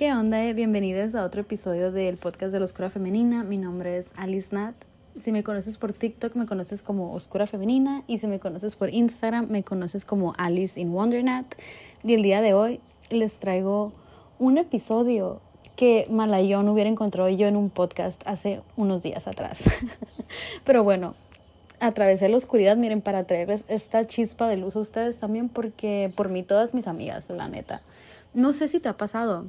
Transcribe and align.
¿Qué 0.00 0.14
onda? 0.14 0.50
Bienvenidos 0.54 1.14
a 1.14 1.26
otro 1.26 1.42
episodio 1.42 1.92
del 1.92 2.16
podcast 2.16 2.54
de 2.54 2.58
la 2.58 2.64
Oscura 2.64 2.88
Femenina. 2.88 3.44
Mi 3.44 3.58
nombre 3.58 3.98
es 3.98 4.14
Alice 4.16 4.48
Nat. 4.54 4.74
Si 5.14 5.30
me 5.30 5.44
conoces 5.44 5.76
por 5.76 5.92
TikTok, 5.92 6.36
me 6.36 6.46
conoces 6.46 6.82
como 6.82 7.12
Oscura 7.12 7.46
Femenina. 7.46 8.02
Y 8.06 8.16
si 8.16 8.26
me 8.26 8.40
conoces 8.40 8.76
por 8.76 8.88
Instagram, 8.94 9.48
me 9.50 9.62
conoces 9.62 10.06
como 10.06 10.32
Alice 10.38 10.80
in 10.80 10.94
Wondernat. 10.94 11.54
Y 12.02 12.14
el 12.14 12.22
día 12.22 12.40
de 12.40 12.54
hoy 12.54 12.80
les 13.10 13.40
traigo 13.40 13.92
un 14.38 14.56
episodio 14.56 15.42
que 15.76 16.06
Malayón 16.08 16.66
hubiera 16.70 16.88
encontrado 16.88 17.28
yo 17.28 17.46
en 17.46 17.56
un 17.56 17.68
podcast 17.68 18.22
hace 18.24 18.62
unos 18.78 19.02
días 19.02 19.28
atrás. 19.28 19.64
Pero 20.64 20.82
bueno, 20.82 21.14
atravesé 21.78 22.30
la 22.30 22.38
oscuridad, 22.38 22.78
miren, 22.78 23.02
para 23.02 23.24
traerles 23.24 23.66
esta 23.68 24.06
chispa 24.06 24.48
de 24.48 24.56
luz 24.56 24.76
a 24.76 24.80
ustedes 24.80 25.20
también, 25.20 25.50
porque 25.50 26.10
por 26.16 26.30
mí 26.30 26.42
todas 26.42 26.72
mis 26.72 26.86
amigas, 26.86 27.28
la 27.28 27.48
neta. 27.48 27.82
No 28.32 28.54
sé 28.54 28.66
si 28.66 28.80
te 28.80 28.88
ha 28.88 28.96
pasado 28.96 29.44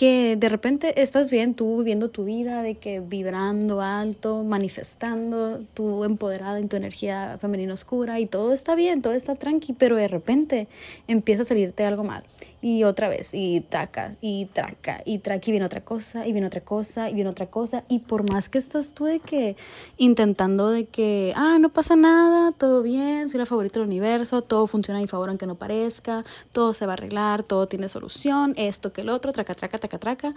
que 0.00 0.34
de 0.34 0.48
repente 0.48 1.02
estás 1.02 1.28
bien 1.28 1.52
tú 1.52 1.76
viviendo 1.76 2.08
tu 2.08 2.24
vida, 2.24 2.62
de 2.62 2.76
que 2.76 3.00
vibrando 3.00 3.82
alto, 3.82 4.42
manifestando, 4.44 5.60
tú 5.74 6.04
empoderada 6.04 6.58
en 6.58 6.70
tu 6.70 6.76
energía 6.76 7.36
femenina 7.38 7.74
oscura 7.74 8.18
y 8.18 8.24
todo 8.24 8.54
está 8.54 8.74
bien, 8.76 9.02
todo 9.02 9.12
está 9.12 9.34
tranqui, 9.34 9.74
pero 9.74 9.96
de 9.96 10.08
repente 10.08 10.68
empieza 11.06 11.42
a 11.42 11.44
salirte 11.44 11.84
algo 11.84 12.02
mal 12.02 12.24
y 12.62 12.84
otra 12.84 13.08
vez, 13.08 13.30
y 13.32 13.62
taca, 13.62 14.12
y 14.20 14.46
traca, 14.46 15.02
y 15.04 15.18
traca, 15.18 15.48
y 15.48 15.50
viene 15.50 15.64
otra 15.64 15.80
cosa, 15.82 16.26
y 16.26 16.32
viene 16.32 16.46
otra 16.46 16.60
cosa, 16.60 17.08
y 17.08 17.14
viene 17.14 17.30
otra 17.30 17.46
cosa, 17.46 17.84
y 17.88 18.00
por 18.00 18.30
más 18.30 18.48
que 18.48 18.58
estás 18.58 18.92
tú 18.92 19.04
de 19.04 19.20
que 19.20 19.56
intentando 19.96 20.70
de 20.70 20.84
que, 20.84 21.32
ah, 21.36 21.58
no 21.58 21.70
pasa 21.70 21.96
nada, 21.96 22.52
todo 22.52 22.82
bien, 22.82 23.28
soy 23.28 23.38
la 23.38 23.46
favorita 23.46 23.78
del 23.78 23.88
universo, 23.88 24.42
todo 24.42 24.66
funciona 24.66 24.98
a 24.98 25.02
mi 25.02 25.08
favor 25.08 25.30
aunque 25.30 25.46
no 25.46 25.54
parezca, 25.54 26.22
todo 26.52 26.74
se 26.74 26.84
va 26.84 26.92
a 26.92 26.94
arreglar, 26.94 27.42
todo 27.42 27.66
tiene 27.66 27.88
solución, 27.88 28.54
esto 28.56 28.92
que 28.92 29.00
el 29.00 29.08
otro, 29.08 29.32
traca, 29.32 29.54
traca, 29.54 29.78
traca, 29.78 29.98
traca, 29.98 30.34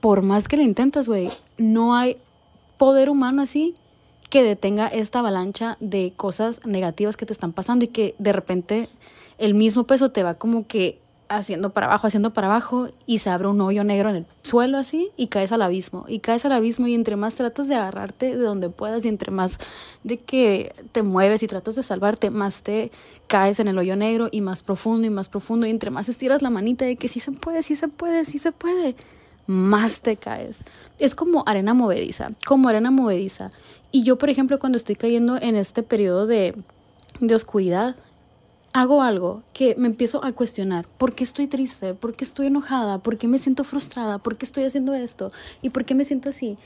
por 0.00 0.22
más 0.22 0.46
que 0.46 0.56
lo 0.56 0.62
intentas, 0.62 1.08
güey, 1.08 1.30
no 1.56 1.94
hay 1.96 2.18
poder 2.76 3.10
humano 3.10 3.42
así 3.42 3.74
que 4.30 4.42
detenga 4.42 4.86
esta 4.88 5.20
avalancha 5.20 5.76
de 5.80 6.12
cosas 6.16 6.64
negativas 6.64 7.16
que 7.16 7.26
te 7.26 7.32
están 7.32 7.52
pasando 7.52 7.84
y 7.84 7.88
que 7.88 8.14
de 8.18 8.32
repente 8.32 8.88
el 9.38 9.54
mismo 9.54 9.84
peso 9.84 10.10
te 10.10 10.22
va 10.22 10.34
como 10.34 10.66
que 10.66 11.00
haciendo 11.28 11.70
para 11.70 11.86
abajo, 11.86 12.06
haciendo 12.06 12.32
para 12.32 12.46
abajo 12.46 12.88
y 13.06 13.18
se 13.18 13.30
abre 13.30 13.48
un 13.48 13.60
hoyo 13.60 13.84
negro 13.84 14.10
en 14.10 14.16
el 14.16 14.26
suelo 14.42 14.78
así 14.78 15.10
y 15.16 15.26
caes 15.26 15.52
al 15.52 15.62
abismo 15.62 16.04
y 16.08 16.20
caes 16.20 16.44
al 16.44 16.52
abismo 16.52 16.86
y 16.86 16.94
entre 16.94 17.16
más 17.16 17.36
tratas 17.36 17.68
de 17.68 17.74
agarrarte 17.74 18.36
de 18.36 18.42
donde 18.42 18.70
puedas 18.70 19.04
y 19.04 19.08
entre 19.08 19.30
más 19.30 19.58
de 20.04 20.18
que 20.18 20.72
te 20.92 21.02
mueves 21.02 21.42
y 21.42 21.46
tratas 21.46 21.74
de 21.76 21.82
salvarte, 21.82 22.30
más 22.30 22.62
te 22.62 22.90
caes 23.26 23.60
en 23.60 23.68
el 23.68 23.78
hoyo 23.78 23.94
negro 23.96 24.28
y 24.32 24.40
más 24.40 24.62
profundo 24.62 25.06
y 25.06 25.10
más 25.10 25.28
profundo 25.28 25.66
y 25.66 25.70
entre 25.70 25.90
más 25.90 26.08
estiras 26.08 26.42
la 26.42 26.50
manita 26.50 26.84
de 26.84 26.96
que 26.96 27.08
sí 27.08 27.20
se 27.20 27.32
puede, 27.32 27.62
sí 27.62 27.76
se 27.76 27.88
puede, 27.88 28.24
sí 28.24 28.38
se 28.38 28.52
puede, 28.52 28.96
más 29.46 30.00
te 30.00 30.16
caes. 30.16 30.64
Es 30.98 31.14
como 31.14 31.44
arena 31.46 31.74
movediza, 31.74 32.32
como 32.46 32.68
arena 32.68 32.90
movediza. 32.90 33.50
Y 33.92 34.02
yo, 34.02 34.18
por 34.18 34.30
ejemplo, 34.30 34.58
cuando 34.58 34.76
estoy 34.76 34.96
cayendo 34.96 35.38
en 35.40 35.56
este 35.56 35.82
periodo 35.82 36.26
de, 36.26 36.54
de 37.20 37.34
oscuridad, 37.34 37.96
hago 38.80 39.02
algo 39.02 39.42
que 39.52 39.74
me 39.76 39.88
empiezo 39.88 40.24
a 40.24 40.32
cuestionar, 40.32 40.86
¿por 40.86 41.14
qué 41.14 41.24
estoy 41.24 41.48
triste? 41.48 41.94
¿Por 41.94 42.14
qué 42.14 42.24
estoy 42.24 42.46
enojada? 42.46 42.98
¿Por 42.98 43.18
qué 43.18 43.26
me 43.26 43.38
siento 43.38 43.64
frustrada? 43.64 44.18
¿Por 44.18 44.36
qué 44.36 44.44
estoy 44.44 44.64
haciendo 44.64 44.94
esto? 44.94 45.32
¿Y 45.62 45.70
por 45.70 45.84
qué 45.84 45.96
me 45.96 46.04
siento 46.04 46.28
así? 46.28 46.56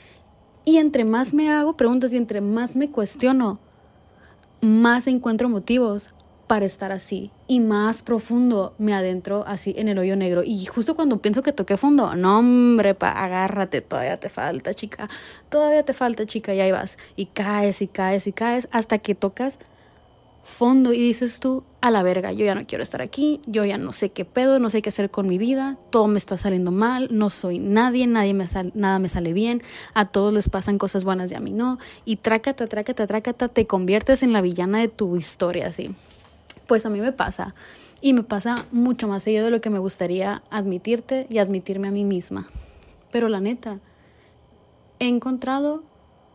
Y 0.63 0.77
entre 0.77 1.05
más 1.05 1.33
me 1.33 1.51
hago 1.51 1.75
preguntas 1.75 2.13
y 2.13 2.17
entre 2.17 2.39
más 2.39 2.75
me 2.75 2.89
cuestiono, 2.89 3.59
más 4.61 5.07
encuentro 5.07 5.49
motivos 5.49 6.13
para 6.45 6.65
estar 6.65 6.91
así 6.91 7.31
y 7.47 7.59
más 7.59 8.03
profundo 8.03 8.75
me 8.77 8.93
adentro 8.93 9.43
así 9.47 9.73
en 9.75 9.87
el 9.87 9.97
hoyo 9.97 10.15
negro. 10.15 10.43
Y 10.45 10.65
justo 10.65 10.95
cuando 10.95 11.19
pienso 11.19 11.41
que 11.41 11.51
toqué 11.51 11.77
fondo, 11.77 12.15
no 12.15 12.39
hombre, 12.39 12.93
pa, 12.93 13.09
agárrate, 13.09 13.81
todavía 13.81 14.19
te 14.19 14.29
falta, 14.29 14.75
chica, 14.75 15.09
todavía 15.49 15.83
te 15.83 15.93
falta, 15.93 16.27
chica, 16.27 16.53
y 16.53 16.61
ahí 16.61 16.71
vas. 16.71 16.99
Y 17.15 17.25
caes 17.25 17.81
y 17.81 17.87
caes 17.87 18.27
y 18.27 18.33
caes 18.33 18.67
hasta 18.71 18.99
que 18.99 19.15
tocas 19.15 19.57
fondo 20.43 20.93
y 20.93 20.99
dices 20.99 21.39
tú, 21.39 21.63
a 21.81 21.89
la 21.89 22.03
verga, 22.03 22.31
yo 22.31 22.45
ya 22.45 22.53
no 22.53 22.65
quiero 22.65 22.83
estar 22.83 23.01
aquí, 23.01 23.41
yo 23.45 23.65
ya 23.65 23.77
no 23.77 23.93
sé 23.93 24.09
qué 24.11 24.25
pedo, 24.25 24.59
no 24.59 24.69
sé 24.69 24.81
qué 24.81 24.89
hacer 24.89 25.09
con 25.09 25.27
mi 25.27 25.37
vida, 25.37 25.77
todo 25.89 26.07
me 26.07 26.17
está 26.17 26.37
saliendo 26.37 26.71
mal, 26.71 27.07
no 27.11 27.29
soy 27.29 27.59
nadie, 27.59 28.07
nadie 28.07 28.33
me 28.33 28.45
nada 28.73 28.99
me 28.99 29.09
sale 29.09 29.33
bien, 29.33 29.63
a 29.93 30.05
todos 30.09 30.33
les 30.33 30.49
pasan 30.49 30.77
cosas 30.77 31.03
buenas 31.05 31.31
y 31.31 31.35
a 31.35 31.39
mí 31.39 31.51
no, 31.51 31.79
y 32.05 32.17
trácata, 32.17 32.67
trácata, 32.67 33.07
trácata, 33.07 33.47
te 33.47 33.67
conviertes 33.67 34.21
en 34.21 34.33
la 34.33 34.41
villana 34.41 34.79
de 34.79 34.89
tu 34.89 35.15
historia, 35.15 35.67
así. 35.67 35.95
Pues 36.67 36.85
a 36.85 36.89
mí 36.89 36.99
me 36.99 37.11
pasa, 37.11 37.55
y 38.01 38.11
me 38.11 38.23
pasa 38.23 38.65
mucho 38.71 39.07
más 39.07 39.23
seguido 39.23 39.45
de 39.45 39.51
lo 39.51 39.61
que 39.61 39.69
me 39.69 39.79
gustaría 39.79 40.43
admitirte 40.49 41.25
y 41.29 41.37
admitirme 41.37 41.87
a 41.87 41.91
mí 41.91 42.03
misma. 42.03 42.45
Pero 43.11 43.29
la 43.29 43.39
neta, 43.39 43.79
he 44.99 45.07
encontrado 45.07 45.83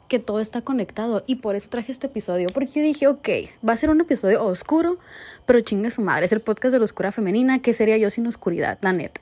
que 0.09 0.19
todo 0.19 0.41
está 0.41 0.63
conectado 0.63 1.23
y 1.27 1.37
por 1.37 1.55
eso 1.55 1.69
traje 1.69 1.93
este 1.93 2.07
episodio, 2.07 2.49
porque 2.53 2.73
yo 2.75 2.83
dije, 2.83 3.07
ok, 3.07 3.29
va 3.67 3.75
a 3.75 3.77
ser 3.77 3.91
un 3.91 4.01
episodio 4.01 4.45
oscuro, 4.45 4.99
pero 5.47 5.61
chinga 5.61 5.91
su 5.91 6.03
madre, 6.03 6.27
es 6.27 6.33
el 6.33 6.41
podcast 6.41 6.73
de 6.73 6.79
la 6.79 6.85
oscura 6.85 7.13
femenina, 7.13 7.61
¿qué 7.61 7.73
sería 7.73 7.99
yo 7.99 8.11
sin 8.11 8.27
oscuridad? 8.27 8.79
La 8.81 8.93
neta. 8.93 9.21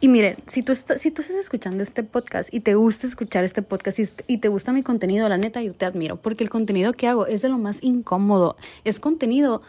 Y 0.00 0.08
miren, 0.08 0.36
si 0.46 0.62
tú, 0.62 0.74
si 0.74 1.10
tú 1.12 1.22
estás 1.22 1.36
escuchando 1.36 1.82
este 1.82 2.02
podcast 2.02 2.52
y 2.52 2.60
te 2.60 2.74
gusta 2.74 3.06
escuchar 3.06 3.44
este 3.44 3.62
podcast 3.62 4.00
y, 4.00 4.08
y, 4.26 4.38
te 4.38 4.48
gusta 4.48 4.72
mi 4.72 4.82
contenido, 4.82 5.28
la 5.28 5.38
neta, 5.38 5.62
yo 5.62 5.74
te 5.74 5.84
admiro, 5.84 6.16
porque 6.16 6.42
el 6.42 6.50
contenido 6.50 6.92
que 6.92 7.06
hago 7.06 7.26
es 7.26 7.42
de 7.42 7.48
lo 7.48 7.58
más 7.58 7.78
incómodo. 7.82 8.56
Es 8.84 8.98
contenido 8.98 9.62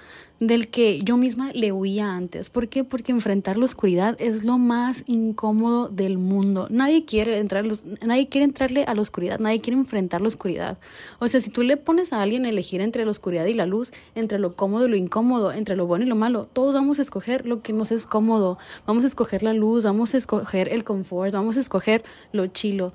del 0.47 0.67
que 0.67 0.99
yo 0.99 1.17
misma 1.17 1.51
le 1.53 1.71
huía 1.71 2.15
antes. 2.15 2.49
¿Por 2.49 2.67
qué? 2.67 2.83
Porque 2.83 3.11
enfrentar 3.11 3.57
la 3.57 3.65
oscuridad 3.65 4.15
es 4.19 4.43
lo 4.43 4.57
más 4.57 5.03
incómodo 5.07 5.89
del 5.89 6.17
mundo. 6.17 6.67
Nadie 6.69 7.05
quiere, 7.05 7.37
entrar 7.39 7.65
nadie 8.05 8.27
quiere 8.27 8.45
entrarle 8.45 8.83
a 8.85 8.95
la 8.95 9.01
oscuridad, 9.01 9.39
nadie 9.39 9.61
quiere 9.61 9.79
enfrentar 9.79 10.21
la 10.21 10.27
oscuridad. 10.27 10.77
O 11.19 11.27
sea, 11.27 11.39
si 11.41 11.49
tú 11.49 11.63
le 11.63 11.77
pones 11.77 12.13
a 12.13 12.21
alguien 12.21 12.45
a 12.45 12.49
elegir 12.49 12.81
entre 12.81 13.05
la 13.05 13.11
oscuridad 13.11 13.45
y 13.45 13.53
la 13.53 13.65
luz, 13.65 13.93
entre 14.15 14.39
lo 14.39 14.55
cómodo 14.55 14.85
y 14.85 14.89
lo 14.89 14.95
incómodo, 14.95 15.51
entre 15.51 15.75
lo 15.75 15.85
bueno 15.85 16.05
y 16.05 16.09
lo 16.09 16.15
malo, 16.15 16.47
todos 16.51 16.75
vamos 16.75 16.99
a 16.99 17.01
escoger 17.01 17.45
lo 17.45 17.61
que 17.61 17.73
nos 17.73 17.91
es 17.91 18.05
cómodo. 18.05 18.57
Vamos 18.85 19.03
a 19.03 19.07
escoger 19.07 19.43
la 19.43 19.53
luz, 19.53 19.85
vamos 19.85 20.13
a 20.13 20.17
escoger 20.17 20.69
el 20.69 20.83
confort, 20.83 21.33
vamos 21.33 21.57
a 21.57 21.59
escoger 21.59 22.03
lo 22.31 22.47
chilo. 22.47 22.93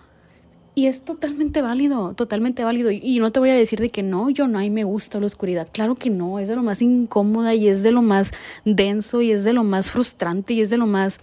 Y 0.79 0.87
es 0.87 1.03
totalmente 1.03 1.61
válido, 1.61 2.15
totalmente 2.15 2.63
válido. 2.63 2.93
Y, 2.93 3.19
no 3.19 3.33
te 3.33 3.41
voy 3.41 3.51
a 3.51 3.57
decir 3.57 3.81
de 3.81 3.91
que 3.91 4.05
no, 4.05 4.31
yo 4.31 4.47
no, 4.47 4.61
a 4.61 4.63
mí 4.63 4.71
me 4.71 4.85
gusta 4.85 5.19
la 5.19 5.27
oscuridad. 5.27 5.67
Claro 5.73 5.97
que 5.97 6.09
no, 6.09 6.39
es 6.39 6.47
de 6.47 6.55
lo 6.55 6.63
más 6.63 6.83
incómoda 6.83 7.53
y 7.53 7.67
es 7.67 7.83
de 7.83 7.91
lo 7.91 8.01
más 8.01 8.31
denso 8.65 9.21
y 9.21 9.33
es 9.33 9.43
de 9.43 9.55
lo 9.55 9.65
más 9.65 9.91
frustrante 9.91 10.55
y 10.55 10.61
es 10.61 10.71
de 10.71 10.77
lo 10.77 10.87
más 10.87 11.19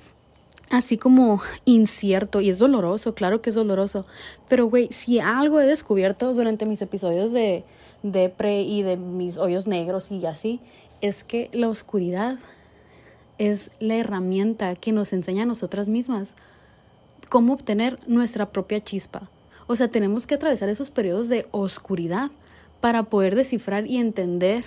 así 0.71 0.97
como 0.97 1.41
incierto 1.63 2.41
y 2.41 2.49
es 2.49 2.59
doloroso, 2.59 3.15
claro 3.15 3.41
que 3.41 3.49
es 3.49 3.55
doloroso. 3.55 4.05
Pero 4.49 4.65
güey, 4.65 4.89
si 4.91 5.19
algo 5.19 5.61
he 5.61 5.65
descubierto 5.65 6.33
durante 6.33 6.65
mis 6.65 6.81
episodios 6.81 7.31
de, 7.31 7.63
de 8.03 8.27
pre 8.27 8.61
y 8.61 8.83
de 8.83 8.97
mis 8.97 9.37
hoyos 9.37 9.67
negros 9.67 10.11
y 10.11 10.25
así, 10.25 10.59
es 10.99 11.23
que 11.23 11.49
la 11.53 11.69
oscuridad 11.69 12.39
es 13.37 13.71
la 13.79 13.95
herramienta 13.95 14.75
que 14.75 14.91
nos 14.91 15.13
enseña 15.13 15.43
a 15.43 15.45
nosotras 15.45 15.87
mismas 15.87 16.35
cómo 17.29 17.53
obtener 17.53 17.99
nuestra 18.05 18.49
propia 18.49 18.83
chispa 18.83 19.29
o 19.67 19.75
sea, 19.75 19.87
tenemos 19.87 20.27
que 20.27 20.35
atravesar 20.35 20.69
esos 20.69 20.91
periodos 20.91 21.29
de 21.29 21.47
oscuridad 21.51 22.31
para 22.81 23.03
poder 23.03 23.35
descifrar 23.35 23.87
y 23.87 23.97
entender 23.97 24.63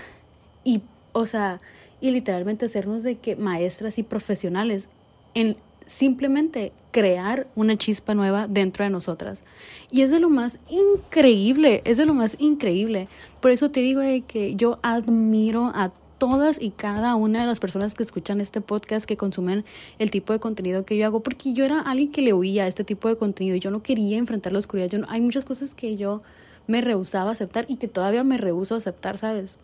y, 0.65 0.83
o 1.13 1.27
sea, 1.27 1.61
y 2.01 2.11
literalmente 2.11 2.67
hacernos 2.67 3.03
de 3.03 3.17
que 3.17 3.37
maestras 3.37 3.99
y 3.99 4.03
profesionales 4.03 4.89
en 5.35 5.57
simplemente 5.89 6.73
crear 6.91 7.47
una 7.57 7.77
chispa 7.77 8.15
nueva 8.15 8.47
dentro 8.47 8.85
de 8.85 8.91
nosotras. 8.91 9.45
Y 9.91 10.03
es 10.03 10.11
de 10.11 10.21
lo 10.21 10.29
más 10.29 10.59
increíble, 10.69 11.81
es 11.85 11.97
de 11.97 12.07
lo 12.07 12.15
más 12.15 12.37
increíble. 12.39 13.09
Por 13.41 13.51
eso 13.51 13.71
te 13.71 13.81
digo 13.81 14.03
que 14.27 14.55
yo 14.55 14.79
admiro 14.83 15.73
a 15.75 15.91
todas 16.19 16.61
y 16.61 16.71
cada 16.71 17.15
una 17.15 17.41
de 17.41 17.47
las 17.47 17.61
personas 17.61 17.95
que 17.95 18.03
escuchan 18.03 18.41
este 18.41 18.61
podcast, 18.61 19.07
que 19.07 19.17
consumen 19.17 19.65
el 19.99 20.11
tipo 20.11 20.33
de 20.33 20.41
contenido 20.41 20.85
que 20.85 20.97
yo 20.97 21.07
hago, 21.07 21.21
porque 21.21 21.53
yo 21.53 21.65
era 21.65 21.81
alguien 21.81 22.13
que 22.13 22.23
le 22.23 22.33
oía 22.33 22.67
este 22.67 22.85
tipo 22.85 23.09
de 23.09 23.17
contenido, 23.17 23.57
yo 23.57 23.71
no 23.71 23.83
quería 23.83 24.19
enfrentar 24.19 24.53
la 24.53 24.59
oscuridad, 24.59 24.89
yo 24.89 25.01
hay 25.09 25.21
muchas 25.21 25.45
cosas 25.45 25.75
que 25.75 25.97
yo 25.97 26.23
me 26.67 26.81
rehusaba 26.81 27.31
a 27.31 27.33
aceptar 27.33 27.65
y 27.69 27.77
que 27.77 27.89
todavía 27.89 28.25
me 28.25 28.37
rehuso 28.37 28.75
a 28.75 28.79
aceptar, 28.79 29.17
¿sabes? 29.17 29.59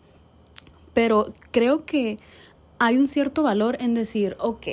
Pero 0.93 1.33
creo 1.51 1.85
que 1.85 2.17
hay 2.79 2.97
un 2.97 3.07
cierto 3.07 3.43
valor 3.43 3.77
en 3.79 3.93
decir, 3.93 4.35
ok, 4.39 4.67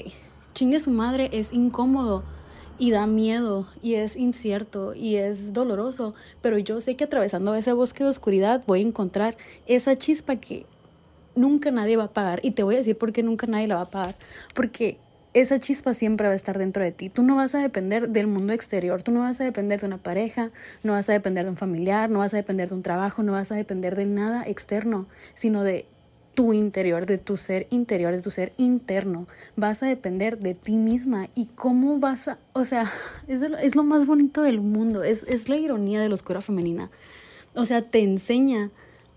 chingue 0.54 0.80
su 0.80 0.90
madre, 0.90 1.30
es 1.32 1.52
incómodo 1.52 2.22
y 2.78 2.90
da 2.90 3.06
miedo 3.06 3.66
y 3.82 3.94
es 3.94 4.16
incierto 4.16 4.94
y 4.94 5.16
es 5.16 5.52
doloroso, 5.52 6.14
pero 6.40 6.58
yo 6.58 6.80
sé 6.80 6.96
que 6.96 7.04
atravesando 7.04 7.54
ese 7.54 7.72
bosque 7.72 8.02
de 8.04 8.10
oscuridad 8.10 8.62
voy 8.66 8.80
a 8.80 8.82
encontrar 8.82 9.36
esa 9.66 9.96
chispa 9.96 10.36
que 10.36 10.66
nunca 11.34 11.70
nadie 11.70 11.96
va 11.96 12.04
a 12.04 12.12
pagar. 12.12 12.40
Y 12.42 12.52
te 12.52 12.62
voy 12.62 12.74
a 12.74 12.78
decir 12.78 12.96
por 12.96 13.12
qué 13.12 13.22
nunca 13.22 13.46
nadie 13.46 13.68
la 13.68 13.76
va 13.76 13.82
a 13.82 13.90
pagar. 13.90 14.14
Porque 14.54 14.98
esa 15.34 15.58
chispa 15.58 15.94
siempre 15.94 16.26
va 16.26 16.34
a 16.34 16.36
estar 16.36 16.58
dentro 16.58 16.82
de 16.82 16.92
ti. 16.92 17.08
Tú 17.08 17.22
no 17.22 17.36
vas 17.36 17.54
a 17.54 17.58
depender 17.58 18.10
del 18.10 18.26
mundo 18.26 18.52
exterior, 18.52 19.02
tú 19.02 19.12
no 19.12 19.20
vas 19.20 19.40
a 19.40 19.44
depender 19.44 19.80
de 19.80 19.86
una 19.86 19.98
pareja, 19.98 20.50
no 20.82 20.92
vas 20.92 21.08
a 21.08 21.12
depender 21.12 21.44
de 21.44 21.50
un 21.50 21.56
familiar, 21.56 22.10
no 22.10 22.18
vas 22.18 22.34
a 22.34 22.36
depender 22.36 22.68
de 22.68 22.74
un 22.74 22.82
trabajo, 22.82 23.22
no 23.22 23.32
vas 23.32 23.50
a 23.50 23.54
depender 23.54 23.96
de 23.96 24.04
nada 24.04 24.44
externo, 24.46 25.06
sino 25.34 25.62
de 25.64 25.86
tu 26.34 26.52
interior, 26.52 27.06
de 27.06 27.18
tu 27.18 27.36
ser 27.36 27.66
interior, 27.70 28.12
de 28.12 28.22
tu 28.22 28.30
ser 28.30 28.52
interno. 28.56 29.26
Vas 29.56 29.82
a 29.82 29.86
depender 29.86 30.38
de 30.38 30.54
ti 30.54 30.76
misma 30.76 31.28
y 31.34 31.46
cómo 31.46 31.98
vas 31.98 32.28
a, 32.28 32.38
o 32.52 32.64
sea, 32.64 32.90
es, 33.28 33.42
es 33.42 33.74
lo 33.74 33.84
más 33.84 34.06
bonito 34.06 34.42
del 34.42 34.60
mundo, 34.60 35.02
es, 35.02 35.22
es 35.24 35.48
la 35.48 35.56
ironía 35.56 36.00
de 36.00 36.08
la 36.08 36.14
oscura 36.14 36.40
femenina. 36.40 36.90
O 37.54 37.64
sea, 37.64 37.82
te 37.82 38.02
enseña 38.02 38.70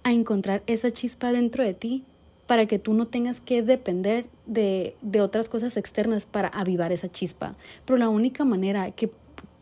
a 0.06 0.14
encontrar 0.14 0.62
esa 0.68 0.92
chispa 0.92 1.32
dentro 1.32 1.64
de 1.64 1.74
ti 1.74 2.06
para 2.46 2.68
que 2.68 2.78
tú 2.78 2.94
no 2.94 3.08
tengas 3.08 3.42
que 3.42 3.64
depender 3.64 4.28
de, 4.46 4.96
de 5.02 5.20
otras 5.20 5.50
cosas 5.50 5.78
externas 5.78 6.28
para 6.28 6.48
avivar 6.48 6.92
esa 6.92 7.12
chispa. 7.12 7.56
Pero 7.86 7.98
la 7.98 8.08
única 8.08 8.46
manera 8.46 8.92
que, 8.92 9.10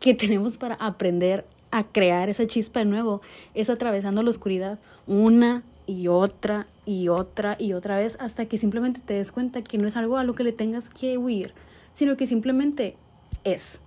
que 0.00 0.14
tenemos 0.14 0.58
para 0.58 0.74
aprender 0.74 1.46
a 1.70 1.84
crear 1.84 2.28
esa 2.28 2.46
chispa 2.46 2.80
de 2.80 2.84
nuevo 2.84 3.22
es 3.54 3.70
atravesando 3.70 4.22
la 4.22 4.30
oscuridad 4.30 4.78
una 5.06 5.64
y 5.86 6.08
otra 6.08 6.66
y 6.84 7.08
otra 7.08 7.56
y 7.58 7.72
otra 7.72 7.96
vez 7.96 8.16
hasta 8.20 8.44
que 8.44 8.58
simplemente 8.58 9.00
te 9.00 9.14
des 9.14 9.32
cuenta 9.32 9.62
que 9.62 9.78
no 9.78 9.88
es 9.88 9.96
algo 9.96 10.18
a 10.18 10.24
lo 10.24 10.34
que 10.34 10.44
le 10.44 10.52
tengas 10.52 10.90
que 10.90 11.16
huir, 11.16 11.54
sino 11.92 12.18
que 12.18 12.26
simplemente 12.26 12.96
es. 13.44 13.80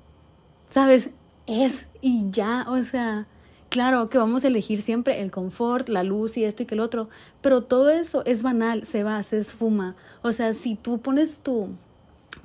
¿Sabes? 0.71 1.12
Es 1.45 1.88
y 2.01 2.31
ya, 2.31 2.65
o 2.68 2.83
sea, 2.83 3.27
claro 3.69 4.09
que 4.09 4.17
vamos 4.17 4.43
a 4.43 4.47
elegir 4.47 4.81
siempre 4.81 5.21
el 5.21 5.31
confort, 5.31 5.89
la 5.89 6.03
luz 6.03 6.37
y 6.37 6.43
esto 6.43 6.63
y 6.63 6.65
que 6.65 6.75
el 6.75 6.81
otro, 6.81 7.09
pero 7.41 7.63
todo 7.63 7.89
eso 7.89 8.23
es 8.25 8.43
banal, 8.43 8.85
se 8.85 9.03
va, 9.03 9.21
se 9.23 9.37
esfuma. 9.37 9.95
O 10.21 10.31
sea, 10.31 10.53
si 10.53 10.75
tú 10.75 10.99
pones 10.99 11.39
tu 11.39 11.69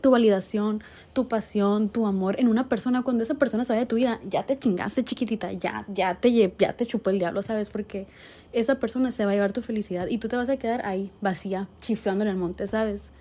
tu 0.01 0.11
validación, 0.11 0.83
tu 1.13 1.29
pasión, 1.29 1.89
tu 1.89 2.07
amor 2.07 2.39
en 2.39 2.49
una 2.49 2.69
persona, 2.69 3.03
cuando 3.03 3.23
esa 3.23 3.35
persona 3.35 3.65
sale 3.65 3.81
de 3.81 3.87
tu 3.87 3.97
vida, 3.97 4.19
ya 4.29 4.43
te 4.45 4.59
chingaste 4.59 5.05
chiquitita, 5.05 5.53
ya, 5.53 5.87
ya 5.89 6.17
te, 6.17 6.33
ya 6.33 6.73
te 6.73 6.87
chupó 6.87 7.11
el 7.11 7.19
diablo, 7.19 7.41
¿sabes? 7.41 7.71
Porque 7.71 8.07
esa 8.53 8.79
persona 8.79 9.13
se 9.13 9.25
va 9.25 9.31
a 9.31 9.35
llevar 9.35 9.53
tu 9.53 9.63
felicidad 9.63 10.09
y 10.09 10.19
tú 10.19 10.29
te 10.29 10.37
vas 10.37 10.49
a 10.49 10.57
quedar 10.57 10.85
ahí, 10.85 11.11
vacía, 11.21 11.69
chiflando 11.81 12.25
en 12.25 12.31
el 12.31 12.37
monte, 12.37 12.67
¿sabes? 12.67 13.13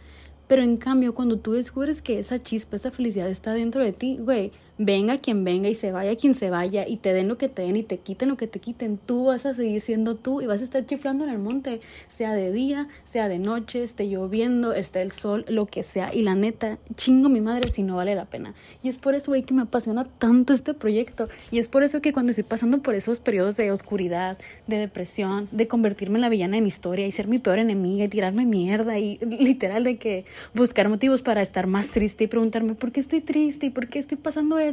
Pero 0.48 0.63
en 0.63 0.75
cambio, 0.75 1.15
cuando 1.15 1.38
tú 1.38 1.53
descubres 1.53 2.01
que 2.01 2.19
esa 2.19 2.42
chispa, 2.42 2.75
esa 2.75 2.92
felicidad 2.92 3.30
está 3.30 3.53
dentro 3.53 3.83
de 3.83 3.94
ti, 3.94 4.18
güey, 4.19 4.51
venga 4.86 5.18
quien 5.18 5.44
venga 5.44 5.69
y 5.69 5.75
se 5.75 5.92
vaya 5.92 6.16
quien 6.16 6.33
se 6.33 6.50
vaya 6.50 6.88
y 6.88 6.98
te 6.98 7.13
den 7.13 7.28
lo 7.28 7.38
que 7.38 7.50
te 7.50 7.62
den 7.62 7.75
y 7.75 7.83
te 7.83 7.98
quiten 7.98 8.30
lo 8.30 8.38
que 8.38 8.48
te 8.48 8.60
quiten, 8.60 8.98
tú 8.98 9.25
vas 9.25 9.45
a 9.45 9.54
seguir 9.54 9.81
siendo 9.81 10.16
tú 10.16 10.42
y 10.42 10.45
vas 10.45 10.62
a 10.62 10.63
estar 10.63 10.86
chiflando 10.86 11.24
en 11.24 11.30
el 11.30 11.39
monte, 11.39 11.81
sea 12.07 12.33
de 12.33 12.51
día, 12.51 12.88
sea 13.04 13.28
de 13.28 13.39
noche, 13.39 13.83
esté 13.83 14.07
lloviendo, 14.10 14.74
esté 14.74 15.01
el 15.01 15.12
sol, 15.12 15.45
lo 15.48 15.66
que 15.66 15.83
sea. 15.83 16.13
Y 16.13 16.22
la 16.24 16.36
neta, 16.36 16.78
chingo 16.95 17.30
mi 17.30 17.42
madre 17.42 17.69
si 17.69 17.83
no 17.83 17.95
vale 17.95 18.16
la 18.16 18.25
pena. 18.25 18.54
Y 18.83 18.89
es 18.89 18.98
por 18.98 19.16
eso, 19.16 19.31
güey, 19.31 19.44
que 19.44 19.54
me 19.54 19.63
apasiona 19.63 20.06
tanto 20.06 20.54
este 20.54 20.74
proyecto. 20.74 21.27
Y 21.51 21.60
es 21.60 21.68
por 21.68 21.84
eso 21.84 22.01
que 22.01 22.13
cuando 22.13 22.31
estoy 22.31 22.44
pasando 22.44 22.80
por 22.80 22.95
esos 22.95 23.19
periodos 23.19 23.57
de 23.57 23.72
oscuridad, 23.72 24.38
de 24.68 24.77
depresión, 24.77 25.48
de 25.51 25.68
convertirme 25.68 26.18
en 26.18 26.22
la 26.22 26.30
villana 26.30 26.56
de 26.56 26.62
mi 26.62 26.68
historia 26.68 27.06
y 27.07 27.12
ser 27.12 27.27
mi 27.27 27.39
peor 27.39 27.60
enemiga 27.60 28.06
y 28.06 28.07
tirarme 28.07 28.45
mierda 28.45 28.98
y 29.00 29.18
literal 29.22 29.84
de 29.84 29.98
que 29.98 30.25
buscar 30.54 30.89
motivos 30.89 31.22
para 31.22 31.42
estar 31.42 31.68
más 31.68 31.89
triste 31.89 32.24
y 32.25 32.27
preguntarme 32.27 32.75
por 32.75 32.92
qué 32.92 33.00
estoy 33.00 33.22
triste 33.22 33.68
y 33.68 33.69
por 33.69 33.88
qué 33.88 34.00
estoy 34.00 34.18
pasando 34.18 34.60
esto 34.60 34.71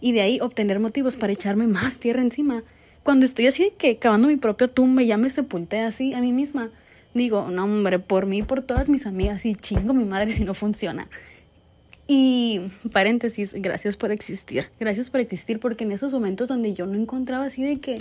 y 0.00 0.12
de 0.12 0.20
ahí 0.20 0.40
obtener 0.40 0.80
motivos 0.80 1.16
para 1.16 1.32
echarme 1.32 1.66
más 1.66 1.98
tierra 1.98 2.22
encima. 2.22 2.62
Cuando 3.02 3.24
estoy 3.24 3.46
así 3.46 3.72
que 3.78 3.96
cavando 3.96 4.28
mi 4.28 4.36
propia 4.36 4.68
tumba 4.68 5.02
y 5.02 5.06
ya 5.06 5.16
me 5.16 5.30
sepulté 5.30 5.80
así 5.80 6.12
a 6.14 6.20
mí 6.20 6.32
misma, 6.32 6.70
digo, 7.14 7.48
no 7.50 7.64
hombre, 7.64 7.98
por 7.98 8.26
mí, 8.26 8.42
por 8.42 8.62
todas 8.62 8.88
mis 8.88 9.06
amigas 9.06 9.44
y 9.46 9.54
chingo 9.54 9.94
mi 9.94 10.04
madre 10.04 10.32
si 10.32 10.44
no 10.44 10.54
funciona. 10.54 11.08
Y 12.06 12.60
paréntesis, 12.92 13.54
gracias 13.54 13.96
por 13.96 14.10
existir. 14.10 14.66
Gracias 14.80 15.10
por 15.10 15.20
existir 15.20 15.60
porque 15.60 15.84
en 15.84 15.92
esos 15.92 16.12
momentos 16.12 16.48
donde 16.48 16.74
yo 16.74 16.86
no 16.86 16.94
encontraba 16.94 17.44
así 17.44 17.62
de 17.62 17.78
que 17.78 17.98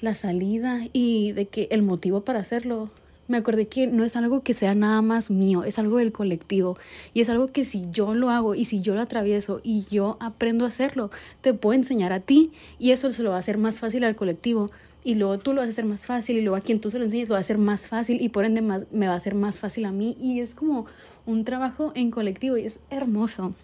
la 0.00 0.14
salida 0.14 0.80
y 0.92 1.32
de 1.32 1.46
que 1.46 1.68
el 1.70 1.82
motivo 1.82 2.24
para 2.24 2.40
hacerlo, 2.40 2.90
me 3.28 3.36
acordé 3.36 3.66
que 3.66 3.86
no 3.86 4.04
es 4.04 4.16
algo 4.16 4.42
que 4.42 4.54
sea 4.54 4.74
nada 4.74 5.02
más 5.02 5.30
mío, 5.30 5.64
es 5.64 5.78
algo 5.78 5.98
del 5.98 6.12
colectivo. 6.12 6.78
Y 7.14 7.20
es 7.20 7.28
algo 7.28 7.48
que 7.48 7.64
si 7.64 7.86
yo 7.90 8.14
lo 8.14 8.30
hago 8.30 8.54
y 8.54 8.64
si 8.64 8.80
yo 8.80 8.94
lo 8.94 9.00
atravieso 9.00 9.60
y 9.62 9.84
yo 9.90 10.16
aprendo 10.20 10.64
a 10.64 10.68
hacerlo, 10.68 11.10
te 11.40 11.54
puedo 11.54 11.74
enseñar 11.74 12.12
a 12.12 12.20
ti. 12.20 12.52
Y 12.78 12.90
eso 12.90 13.10
se 13.10 13.22
lo 13.22 13.30
va 13.30 13.36
a 13.36 13.40
hacer 13.40 13.58
más 13.58 13.80
fácil 13.80 14.04
al 14.04 14.16
colectivo. 14.16 14.70
Y 15.04 15.14
luego 15.14 15.38
tú 15.38 15.52
lo 15.52 15.60
vas 15.60 15.68
a 15.68 15.72
hacer 15.72 15.84
más 15.84 16.06
fácil 16.06 16.36
y 16.36 16.42
luego 16.42 16.56
a 16.56 16.60
quien 16.60 16.80
tú 16.80 16.90
se 16.90 16.98
lo 16.98 17.04
enseñes 17.04 17.28
lo 17.28 17.34
va 17.34 17.38
a 17.38 17.40
hacer 17.40 17.58
más 17.58 17.88
fácil 17.88 18.20
y 18.20 18.28
por 18.28 18.44
ende 18.44 18.60
más, 18.60 18.86
me 18.90 19.06
va 19.06 19.12
a 19.12 19.16
hacer 19.16 19.34
más 19.34 19.60
fácil 19.60 19.84
a 19.84 19.92
mí. 19.92 20.16
Y 20.20 20.40
es 20.40 20.54
como 20.54 20.86
un 21.26 21.44
trabajo 21.44 21.92
en 21.94 22.10
colectivo 22.10 22.56
y 22.56 22.66
es 22.66 22.80
hermoso, 22.90 23.54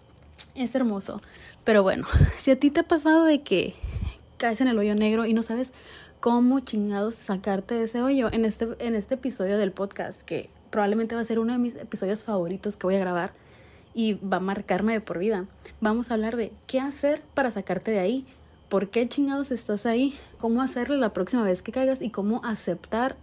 es 0.55 0.73
hermoso. 0.75 1.21
Pero 1.63 1.83
bueno, 1.83 2.05
si 2.37 2.51
a 2.51 2.59
ti 2.59 2.69
te 2.69 2.81
ha 2.81 2.83
pasado 2.83 3.25
de 3.25 3.41
que 3.41 3.73
caes 4.37 4.61
en 4.61 4.67
el 4.67 4.77
hoyo 4.77 4.95
negro 4.95 5.25
y 5.25 5.33
no 5.33 5.43
sabes 5.43 5.71
cómo 6.23 6.61
chingados 6.61 7.15
sacarte 7.15 7.75
de 7.75 7.83
ese 7.83 8.01
hoyo 8.01 8.29
en 8.31 8.45
este, 8.45 8.69
en 8.79 8.95
este 8.95 9.15
episodio 9.15 9.57
del 9.57 9.73
podcast, 9.73 10.21
que 10.21 10.49
probablemente 10.69 11.15
va 11.15 11.21
a 11.21 11.25
ser 11.25 11.37
uno 11.37 11.51
de 11.51 11.59
mis 11.59 11.75
episodios 11.75 12.23
favoritos 12.23 12.77
que 12.77 12.87
voy 12.87 12.95
a 12.95 12.99
grabar 12.99 13.33
y 13.93 14.13
va 14.13 14.37
a 14.37 14.39
marcarme 14.39 14.93
de 14.93 15.01
por 15.01 15.19
vida. 15.19 15.47
Vamos 15.81 16.09
a 16.09 16.13
hablar 16.13 16.37
de 16.37 16.53
qué 16.65 16.79
hacer 16.79 17.21
para 17.33 17.51
sacarte 17.51 17.91
de 17.91 17.99
ahí, 17.99 18.25
por 18.69 18.89
qué 18.89 19.09
chingados 19.09 19.51
estás 19.51 19.85
ahí, 19.85 20.17
cómo 20.37 20.61
hacerlo 20.61 20.95
la 20.95 21.11
próxima 21.11 21.43
vez 21.43 21.61
que 21.61 21.73
caigas 21.73 22.01
y 22.01 22.09
cómo 22.09 22.39
aceptar, 22.45 23.17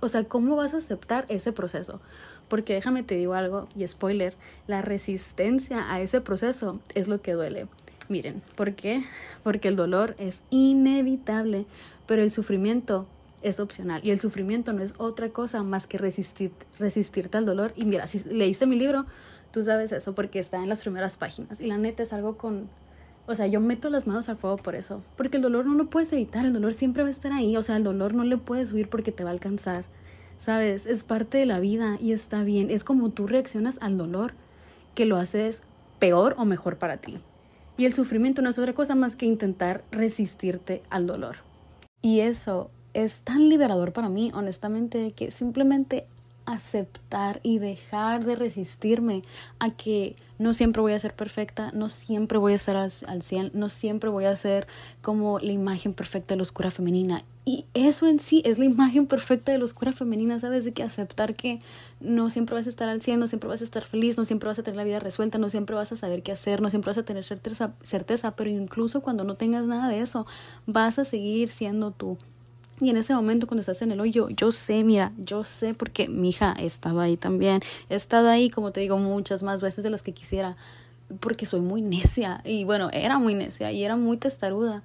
o 0.00 0.06
sea, 0.06 0.22
cómo 0.22 0.54
vas 0.54 0.74
a 0.74 0.76
aceptar 0.76 1.26
ese 1.28 1.50
proceso. 1.50 2.00
Porque 2.46 2.74
déjame 2.74 3.02
te 3.02 3.16
digo 3.16 3.34
algo, 3.34 3.66
y 3.74 3.84
spoiler, 3.84 4.36
la 4.68 4.80
resistencia 4.80 5.92
a 5.92 6.00
ese 6.00 6.20
proceso 6.20 6.78
es 6.94 7.08
lo 7.08 7.20
que 7.20 7.32
duele. 7.32 7.66
Miren, 8.08 8.42
¿por 8.54 8.74
qué? 8.74 9.02
Porque 9.42 9.68
el 9.68 9.76
dolor 9.76 10.14
es 10.18 10.40
inevitable, 10.50 11.66
pero 12.06 12.22
el 12.22 12.30
sufrimiento 12.30 13.06
es 13.42 13.60
opcional 13.60 14.00
y 14.04 14.10
el 14.10 14.20
sufrimiento 14.20 14.72
no 14.72 14.82
es 14.82 14.94
otra 14.98 15.28
cosa 15.28 15.62
más 15.62 15.86
que 15.86 15.98
resistir, 15.98 16.50
resistirte 16.78 17.38
al 17.38 17.44
dolor. 17.46 17.72
Y 17.76 17.84
mira, 17.84 18.06
si 18.06 18.18
leíste 18.24 18.66
mi 18.66 18.76
libro, 18.76 19.04
tú 19.52 19.62
sabes 19.62 19.92
eso 19.92 20.14
porque 20.14 20.38
está 20.38 20.62
en 20.62 20.68
las 20.68 20.82
primeras 20.82 21.16
páginas 21.16 21.60
y 21.60 21.66
la 21.66 21.78
neta 21.78 22.02
es 22.02 22.12
algo 22.12 22.36
con... 22.36 22.68
O 23.26 23.34
sea, 23.34 23.46
yo 23.46 23.60
meto 23.60 23.88
las 23.88 24.06
manos 24.06 24.28
al 24.28 24.36
fuego 24.36 24.58
por 24.58 24.74
eso, 24.74 25.02
porque 25.16 25.38
el 25.38 25.42
dolor 25.42 25.64
no 25.64 25.74
lo 25.74 25.88
puedes 25.88 26.12
evitar, 26.12 26.44
el 26.44 26.52
dolor 26.52 26.74
siempre 26.74 27.02
va 27.02 27.08
a 27.08 27.12
estar 27.12 27.32
ahí, 27.32 27.56
o 27.56 27.62
sea, 27.62 27.76
el 27.76 27.84
dolor 27.84 28.12
no 28.12 28.22
le 28.22 28.36
puedes 28.36 28.70
huir 28.72 28.90
porque 28.90 29.12
te 29.12 29.24
va 29.24 29.30
a 29.30 29.32
alcanzar, 29.32 29.86
¿sabes? 30.36 30.84
Es 30.84 31.04
parte 31.04 31.38
de 31.38 31.46
la 31.46 31.58
vida 31.58 31.96
y 32.02 32.12
está 32.12 32.42
bien, 32.42 32.70
es 32.70 32.84
como 32.84 33.10
tú 33.10 33.26
reaccionas 33.26 33.78
al 33.80 33.96
dolor 33.96 34.34
que 34.94 35.06
lo 35.06 35.16
haces 35.16 35.62
peor 35.98 36.34
o 36.36 36.44
mejor 36.44 36.76
para 36.76 36.98
ti. 36.98 37.18
Y 37.76 37.86
el 37.86 37.92
sufrimiento 37.92 38.42
no 38.42 38.50
es 38.50 38.58
otra 38.58 38.72
cosa 38.72 38.94
más 38.94 39.16
que 39.16 39.26
intentar 39.26 39.84
resistirte 39.90 40.82
al 40.90 41.06
dolor. 41.06 41.36
Y 42.02 42.20
eso 42.20 42.70
es 42.92 43.22
tan 43.22 43.48
liberador 43.48 43.92
para 43.92 44.08
mí, 44.08 44.30
honestamente, 44.34 45.12
que 45.12 45.30
simplemente 45.30 46.06
aceptar 46.46 47.40
y 47.42 47.58
dejar 47.58 48.24
de 48.24 48.36
resistirme 48.36 49.22
a 49.58 49.70
que 49.70 50.16
no 50.38 50.52
siempre 50.52 50.82
voy 50.82 50.92
a 50.92 50.98
ser 50.98 51.14
perfecta, 51.14 51.70
no 51.72 51.88
siempre 51.88 52.38
voy 52.38 52.52
a 52.52 52.56
estar 52.56 52.76
al, 52.76 52.90
100, 52.90 53.52
no 53.54 53.68
siempre 53.68 54.10
voy 54.10 54.24
a 54.24 54.36
ser 54.36 54.66
como 55.00 55.38
la 55.38 55.52
imagen 55.52 55.94
perfecta 55.94 56.34
de 56.34 56.38
la 56.38 56.42
oscura 56.42 56.70
femenina. 56.70 57.22
Y 57.46 57.66
eso 57.74 58.06
en 58.06 58.20
sí 58.20 58.42
es 58.44 58.58
la 58.58 58.64
imagen 58.64 59.06
perfecta 59.06 59.52
de 59.52 59.58
la 59.58 59.64
oscura 59.64 59.92
femenina, 59.92 60.40
¿sabes? 60.40 60.64
De 60.64 60.72
que 60.72 60.82
aceptar 60.82 61.34
que 61.34 61.60
no 62.00 62.30
siempre 62.30 62.54
vas 62.54 62.66
a 62.66 62.70
estar 62.70 62.88
al 62.88 63.00
100, 63.00 63.20
no 63.20 63.28
siempre 63.28 63.48
vas 63.48 63.60
a 63.60 63.64
estar 63.64 63.84
feliz, 63.84 64.16
no 64.16 64.24
siempre 64.24 64.48
vas 64.48 64.58
a 64.58 64.62
tener 64.62 64.76
la 64.76 64.84
vida 64.84 64.98
resuelta, 64.98 65.38
no 65.38 65.50
siempre 65.50 65.76
vas 65.76 65.92
a 65.92 65.96
saber 65.96 66.22
qué 66.22 66.32
hacer, 66.32 66.60
no 66.60 66.70
siempre 66.70 66.90
vas 66.90 66.98
a 66.98 67.04
tener 67.04 67.22
certeza, 67.22 67.74
certeza 67.82 68.34
pero 68.34 68.50
incluso 68.50 69.02
cuando 69.02 69.24
no 69.24 69.36
tengas 69.36 69.66
nada 69.66 69.88
de 69.88 70.00
eso, 70.00 70.26
vas 70.66 70.98
a 70.98 71.04
seguir 71.04 71.48
siendo 71.48 71.90
tú 71.90 72.18
y 72.80 72.90
en 72.90 72.96
ese 72.96 73.14
momento 73.14 73.46
cuando 73.46 73.60
estás 73.60 73.82
en 73.82 73.92
el 73.92 74.00
hoyo, 74.00 74.28
yo 74.30 74.50
sé, 74.50 74.82
mira, 74.84 75.12
yo 75.18 75.44
sé 75.44 75.74
porque 75.74 76.08
mi 76.08 76.30
hija 76.30 76.54
ha 76.56 76.62
estado 76.62 77.00
ahí 77.00 77.16
también. 77.16 77.62
He 77.88 77.94
estado 77.94 78.28
ahí, 78.28 78.50
como 78.50 78.72
te 78.72 78.80
digo, 78.80 78.98
muchas 78.98 79.42
más 79.42 79.62
veces 79.62 79.84
de 79.84 79.90
las 79.90 80.02
que 80.02 80.12
quisiera, 80.12 80.56
porque 81.20 81.46
soy 81.46 81.60
muy 81.60 81.82
necia. 81.82 82.40
Y 82.44 82.64
bueno, 82.64 82.90
era 82.92 83.18
muy 83.18 83.34
necia 83.34 83.70
y 83.70 83.84
era 83.84 83.96
muy 83.96 84.16
testaruda. 84.16 84.82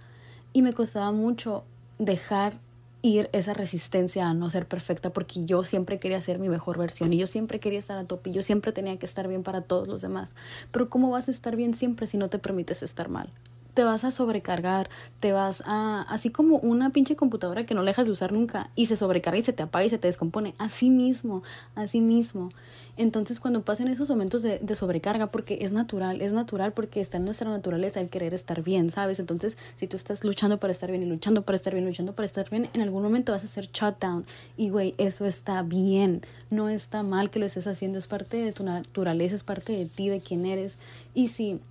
Y 0.53 0.61
me 0.61 0.73
costaba 0.73 1.11
mucho 1.11 1.63
dejar 1.97 2.53
ir 3.01 3.29
esa 3.31 3.53
resistencia 3.53 4.27
a 4.27 4.33
no 4.33 4.49
ser 4.49 4.67
perfecta 4.67 5.11
porque 5.11 5.45
yo 5.45 5.63
siempre 5.63 5.99
quería 5.99 6.19
ser 6.21 6.37
mi 6.37 6.49
mejor 6.49 6.77
versión 6.77 7.13
y 7.13 7.17
yo 7.17 7.27
siempre 7.27 7.59
quería 7.59 7.79
estar 7.79 7.97
a 7.97 8.03
tope 8.03 8.29
y 8.29 8.33
yo 8.33 8.41
siempre 8.41 8.71
tenía 8.71 8.97
que 8.97 9.05
estar 9.05 9.27
bien 9.27 9.43
para 9.43 9.61
todos 9.61 9.87
los 9.87 10.01
demás. 10.01 10.35
Pero 10.71 10.89
¿cómo 10.89 11.09
vas 11.09 11.27
a 11.27 11.31
estar 11.31 11.55
bien 11.55 11.73
siempre 11.73 12.07
si 12.07 12.17
no 12.17 12.29
te 12.29 12.39
permites 12.39 12.83
estar 12.83 13.09
mal? 13.09 13.31
Te 13.73 13.83
vas 13.83 14.03
a 14.03 14.11
sobrecargar, 14.11 14.89
te 15.19 15.31
vas 15.31 15.63
a, 15.65 16.01
así 16.09 16.29
como 16.29 16.57
una 16.57 16.89
pinche 16.91 17.15
computadora 17.15 17.65
que 17.65 17.73
no 17.73 17.83
dejas 17.83 18.07
de 18.07 18.11
usar 18.11 18.31
nunca 18.31 18.69
y 18.75 18.87
se 18.87 18.95
sobrecarga 18.95 19.39
y 19.39 19.43
se 19.43 19.53
te 19.53 19.63
apaga 19.63 19.85
y 19.85 19.89
se 19.89 19.97
te 19.97 20.07
descompone, 20.07 20.53
así 20.57 20.89
mismo, 20.89 21.43
así 21.75 22.01
mismo. 22.01 22.49
Entonces 22.97 23.39
cuando 23.39 23.61
pasen 23.61 23.87
esos 23.87 24.09
momentos 24.09 24.41
de, 24.41 24.75
sobrecarga, 24.75 25.27
porque 25.27 25.59
es 25.61 25.71
natural, 25.71 26.21
es 26.21 26.33
natural 26.33 26.73
porque 26.73 26.99
está 26.99 27.17
en 27.17 27.23
nuestra 27.23 27.49
naturaleza 27.49 28.01
el 28.01 28.09
querer 28.09 28.33
estar 28.33 28.61
bien, 28.61 28.89
¿sabes? 28.89 29.19
Entonces 29.19 29.57
si 29.77 29.87
tú 29.87 29.95
estás 29.95 30.25
luchando 30.25 30.57
para 30.59 30.71
estar 30.71 30.91
bien 30.91 31.03
y 31.03 31.05
luchando 31.05 31.43
para 31.43 31.55
estar 31.55 31.73
bien, 31.73 31.85
luchando 31.85 32.13
para 32.13 32.25
estar 32.25 32.49
bien, 32.49 32.69
en 32.73 32.81
algún 32.81 33.01
momento 33.01 33.31
vas 33.31 33.43
a 33.43 33.45
hacer 33.45 33.69
shutdown 33.71 34.25
y 34.57 34.69
güey, 34.69 34.95
eso 34.97 35.25
está 35.25 35.61
bien, 35.61 36.21
no 36.49 36.67
está 36.67 37.03
mal 37.03 37.29
que 37.29 37.39
lo 37.39 37.45
estés 37.45 37.67
haciendo, 37.67 37.97
es 37.97 38.07
parte 38.07 38.43
de 38.43 38.51
tu 38.51 38.65
naturaleza, 38.65 39.35
es 39.35 39.43
parte 39.43 39.71
de 39.71 39.85
ti, 39.85 40.09
de 40.09 40.19
quién 40.19 40.45
eres. 40.45 40.77
Y 41.13 41.29
si 41.29 41.61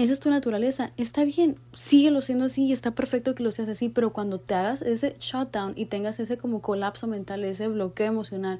esa 0.00 0.12
es 0.14 0.20
tu 0.20 0.30
naturaleza, 0.30 0.90
está 0.96 1.24
bien, 1.24 1.56
síguelo 1.72 2.20
siendo 2.20 2.46
así 2.46 2.64
y 2.64 2.72
está 2.72 2.92
perfecto 2.92 3.34
que 3.34 3.42
lo 3.42 3.52
seas 3.52 3.68
así, 3.68 3.88
pero 3.88 4.12
cuando 4.12 4.40
te 4.40 4.54
hagas 4.54 4.82
ese 4.82 5.16
shutdown 5.20 5.74
y 5.76 5.86
tengas 5.86 6.18
ese 6.20 6.38
como 6.38 6.62
colapso 6.62 7.06
mental, 7.06 7.44
ese 7.44 7.68
bloqueo 7.68 8.06
emocional, 8.06 8.58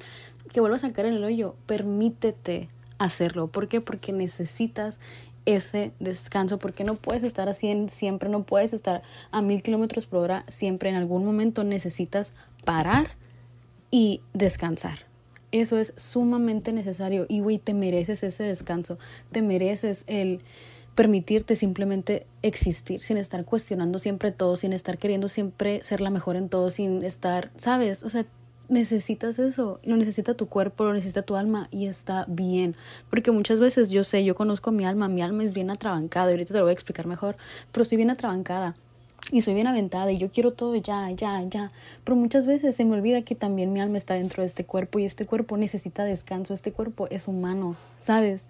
que 0.53 0.59
vuelvas 0.59 0.83
a 0.83 0.91
caer 0.91 1.07
en 1.07 1.13
el 1.15 1.23
hoyo, 1.23 1.55
permítete 1.65 2.69
hacerlo. 2.99 3.47
¿Por 3.47 3.67
qué? 3.67 3.81
Porque 3.81 4.11
necesitas 4.11 4.99
ese 5.45 5.91
descanso, 5.99 6.59
porque 6.59 6.83
no 6.83 6.95
puedes 6.95 7.23
estar 7.23 7.49
así 7.49 7.85
siempre, 7.87 8.29
no 8.29 8.43
puedes 8.43 8.73
estar 8.73 9.01
a 9.31 9.41
mil 9.41 9.63
kilómetros 9.63 10.05
por 10.05 10.19
hora 10.19 10.45
siempre, 10.47 10.89
en 10.89 10.95
algún 10.95 11.25
momento 11.25 11.63
necesitas 11.63 12.33
parar 12.63 13.15
y 13.89 14.21
descansar. 14.33 14.99
Eso 15.51 15.77
es 15.77 15.93
sumamente 15.97 16.71
necesario 16.71 17.25
y, 17.27 17.41
güey, 17.41 17.57
te 17.57 17.73
mereces 17.73 18.23
ese 18.23 18.43
descanso, 18.43 18.97
te 19.31 19.41
mereces 19.41 20.03
el 20.07 20.41
permitirte 20.95 21.55
simplemente 21.55 22.25
existir 22.41 23.03
sin 23.03 23.17
estar 23.17 23.45
cuestionando 23.45 23.99
siempre 23.99 24.31
todo, 24.31 24.55
sin 24.55 24.73
estar 24.73 24.97
queriendo 24.97 25.27
siempre 25.27 25.81
ser 25.83 26.01
la 26.01 26.09
mejor 26.09 26.35
en 26.35 26.49
todo, 26.49 26.69
sin 26.69 27.03
estar, 27.03 27.51
¿sabes? 27.57 28.03
O 28.03 28.09
sea, 28.09 28.25
necesitas 28.67 29.37
eso, 29.37 29.79
lo 29.83 29.97
necesita 29.97 30.33
tu 30.33 30.47
cuerpo, 30.47 30.85
lo 30.85 30.93
necesita 30.93 31.21
tu 31.21 31.35
alma 31.35 31.67
y 31.71 31.87
está 31.87 32.25
bien. 32.27 32.75
Porque 33.09 33.31
muchas 33.31 33.59
veces 33.59 33.91
yo 33.91 34.03
sé, 34.03 34.23
yo 34.23 34.35
conozco 34.35 34.71
mi 34.71 34.85
alma, 34.85 35.07
mi 35.07 35.21
alma 35.21 35.43
es 35.43 35.53
bien 35.53 35.69
atrabancada 35.69 36.31
y 36.31 36.33
ahorita 36.33 36.53
te 36.53 36.59
lo 36.59 36.65
voy 36.65 36.71
a 36.71 36.73
explicar 36.73 37.05
mejor, 37.05 37.35
pero 37.71 37.83
estoy 37.83 37.97
bien 37.97 38.09
atrabancada 38.09 38.75
y 39.31 39.41
soy 39.41 39.53
bien 39.53 39.67
aventada 39.67 40.11
y 40.11 40.17
yo 40.17 40.31
quiero 40.31 40.51
todo 40.51 40.75
ya, 40.75 41.09
ya, 41.11 41.43
ya. 41.43 41.71
Pero 42.03 42.15
muchas 42.15 42.47
veces 42.47 42.75
se 42.75 42.85
me 42.85 42.95
olvida 42.95 43.21
que 43.21 43.35
también 43.35 43.71
mi 43.71 43.81
alma 43.81 43.97
está 43.97 44.15
dentro 44.15 44.41
de 44.41 44.47
este 44.47 44.65
cuerpo 44.65 44.99
y 44.99 45.05
este 45.05 45.25
cuerpo 45.25 45.57
necesita 45.57 46.03
descanso, 46.03 46.53
este 46.53 46.71
cuerpo 46.71 47.07
es 47.09 47.27
humano, 47.27 47.75
¿sabes? 47.97 48.49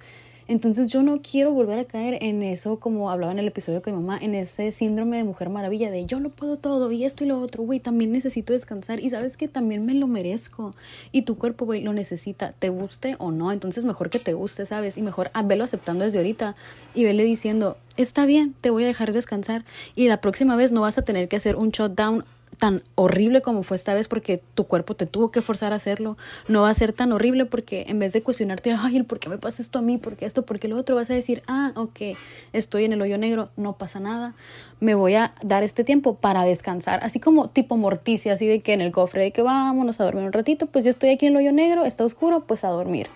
Entonces 0.51 0.87
yo 0.87 1.01
no 1.01 1.21
quiero 1.21 1.53
volver 1.53 1.79
a 1.79 1.85
caer 1.85 2.17
en 2.19 2.43
eso, 2.43 2.77
como 2.77 3.09
hablaba 3.09 3.31
en 3.31 3.39
el 3.39 3.47
episodio 3.47 3.81
con 3.81 3.95
mi 3.95 4.01
mamá, 4.01 4.19
en 4.21 4.35
ese 4.35 4.71
síndrome 4.71 5.15
de 5.15 5.23
mujer 5.23 5.49
maravilla 5.49 5.89
de 5.89 6.05
yo 6.05 6.19
lo 6.19 6.29
puedo 6.29 6.57
todo 6.57 6.91
y 6.91 7.05
esto 7.05 7.23
y 7.23 7.27
lo 7.27 7.39
otro, 7.39 7.63
güey, 7.63 7.79
también 7.79 8.11
necesito 8.11 8.51
descansar 8.51 8.99
y 8.99 9.09
sabes 9.09 9.37
que 9.37 9.47
también 9.47 9.85
me 9.85 9.93
lo 9.93 10.07
merezco 10.07 10.71
y 11.13 11.21
tu 11.21 11.37
cuerpo, 11.37 11.63
güey, 11.63 11.79
lo 11.79 11.93
necesita, 11.93 12.51
te 12.59 12.67
guste 12.67 13.15
o 13.17 13.31
no, 13.31 13.53
entonces 13.53 13.85
mejor 13.85 14.09
que 14.09 14.19
te 14.19 14.33
guste, 14.33 14.65
¿sabes? 14.65 14.97
Y 14.97 15.01
mejor 15.03 15.31
ah, 15.33 15.43
velo 15.43 15.63
aceptando 15.63 16.03
desde 16.03 16.17
ahorita 16.17 16.53
y 16.93 17.05
vele 17.05 17.23
diciendo, 17.23 17.77
está 17.95 18.25
bien, 18.25 18.53
te 18.59 18.71
voy 18.71 18.83
a 18.83 18.87
dejar 18.87 19.13
descansar 19.13 19.63
y 19.95 20.09
la 20.09 20.19
próxima 20.19 20.57
vez 20.57 20.73
no 20.73 20.81
vas 20.81 20.97
a 20.97 21.03
tener 21.03 21.29
que 21.29 21.37
hacer 21.37 21.55
un 21.55 21.69
shutdown 21.69 22.25
tan 22.57 22.83
horrible 22.95 23.41
como 23.41 23.63
fue 23.63 23.75
esta 23.75 23.93
vez 23.93 24.07
porque 24.07 24.41
tu 24.55 24.65
cuerpo 24.65 24.95
te 24.95 25.05
tuvo 25.05 25.31
que 25.31 25.41
forzar 25.41 25.73
a 25.73 25.77
hacerlo. 25.77 26.17
No 26.47 26.63
va 26.63 26.69
a 26.69 26.73
ser 26.73 26.93
tan 26.93 27.11
horrible 27.11 27.45
porque 27.45 27.85
en 27.87 27.99
vez 27.99 28.13
de 28.13 28.21
cuestionarte, 28.21 28.73
ay, 28.79 29.03
¿por 29.03 29.19
qué 29.19 29.29
me 29.29 29.37
pasa 29.37 29.61
esto 29.61 29.79
a 29.79 29.81
mí? 29.81 29.97
¿Por 29.97 30.15
qué 30.15 30.25
esto? 30.25 30.45
¿Por 30.45 30.59
qué 30.59 30.67
lo 30.67 30.77
otro? 30.77 30.95
Vas 30.95 31.09
a 31.09 31.13
decir, 31.13 31.43
ah, 31.47 31.71
ok, 31.75 32.17
estoy 32.53 32.85
en 32.85 32.93
el 32.93 33.01
hoyo 33.01 33.17
negro, 33.17 33.49
no 33.57 33.73
pasa 33.73 33.99
nada. 33.99 34.33
Me 34.79 34.95
voy 34.95 35.15
a 35.15 35.33
dar 35.41 35.63
este 35.63 35.83
tiempo 35.83 36.15
para 36.15 36.43
descansar. 36.43 36.99
Así 37.03 37.19
como 37.19 37.49
tipo 37.49 37.77
morticia, 37.77 38.33
así 38.33 38.47
de 38.47 38.61
que 38.61 38.73
en 38.73 38.81
el 38.81 38.91
cofre 38.91 39.23
de 39.23 39.31
que 39.31 39.41
vámonos 39.41 39.99
a 39.99 40.03
dormir 40.03 40.25
un 40.25 40.33
ratito, 40.33 40.67
pues 40.67 40.83
ya 40.83 40.89
estoy 40.89 41.09
aquí 41.09 41.25
en 41.25 41.33
el 41.33 41.37
hoyo 41.37 41.51
negro, 41.51 41.85
está 41.85 42.03
oscuro, 42.03 42.45
pues 42.45 42.63
a 42.63 42.69
dormir. 42.69 43.07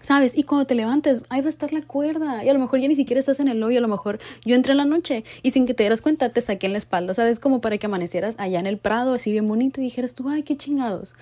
¿Sabes? 0.00 0.36
Y 0.36 0.44
cuando 0.44 0.66
te 0.66 0.74
levantes, 0.74 1.22
ahí 1.28 1.40
va 1.40 1.46
a 1.46 1.50
estar 1.50 1.72
la 1.72 1.82
cuerda. 1.82 2.44
Y 2.44 2.48
a 2.48 2.52
lo 2.52 2.58
mejor 2.58 2.80
ya 2.80 2.88
ni 2.88 2.96
siquiera 2.96 3.18
estás 3.20 3.40
en 3.40 3.48
el 3.48 3.62
hoyo. 3.62 3.78
A 3.78 3.80
lo 3.80 3.88
mejor 3.88 4.18
yo 4.44 4.54
entré 4.54 4.72
en 4.72 4.78
la 4.78 4.84
noche 4.84 5.24
y 5.42 5.50
sin 5.50 5.66
que 5.66 5.74
te 5.74 5.82
dieras 5.82 6.02
cuenta 6.02 6.28
te 6.30 6.40
saqué 6.40 6.66
en 6.66 6.72
la 6.72 6.78
espalda, 6.78 7.14
¿sabes? 7.14 7.40
Como 7.40 7.60
para 7.60 7.78
que 7.78 7.86
amanecieras 7.86 8.34
allá 8.38 8.60
en 8.60 8.66
el 8.66 8.78
prado, 8.78 9.14
así 9.14 9.32
bien 9.32 9.48
bonito, 9.48 9.80
y 9.80 9.84
dijeras 9.84 10.14
tú, 10.14 10.28
ay, 10.28 10.42
qué 10.42 10.56
chingados. 10.56 11.14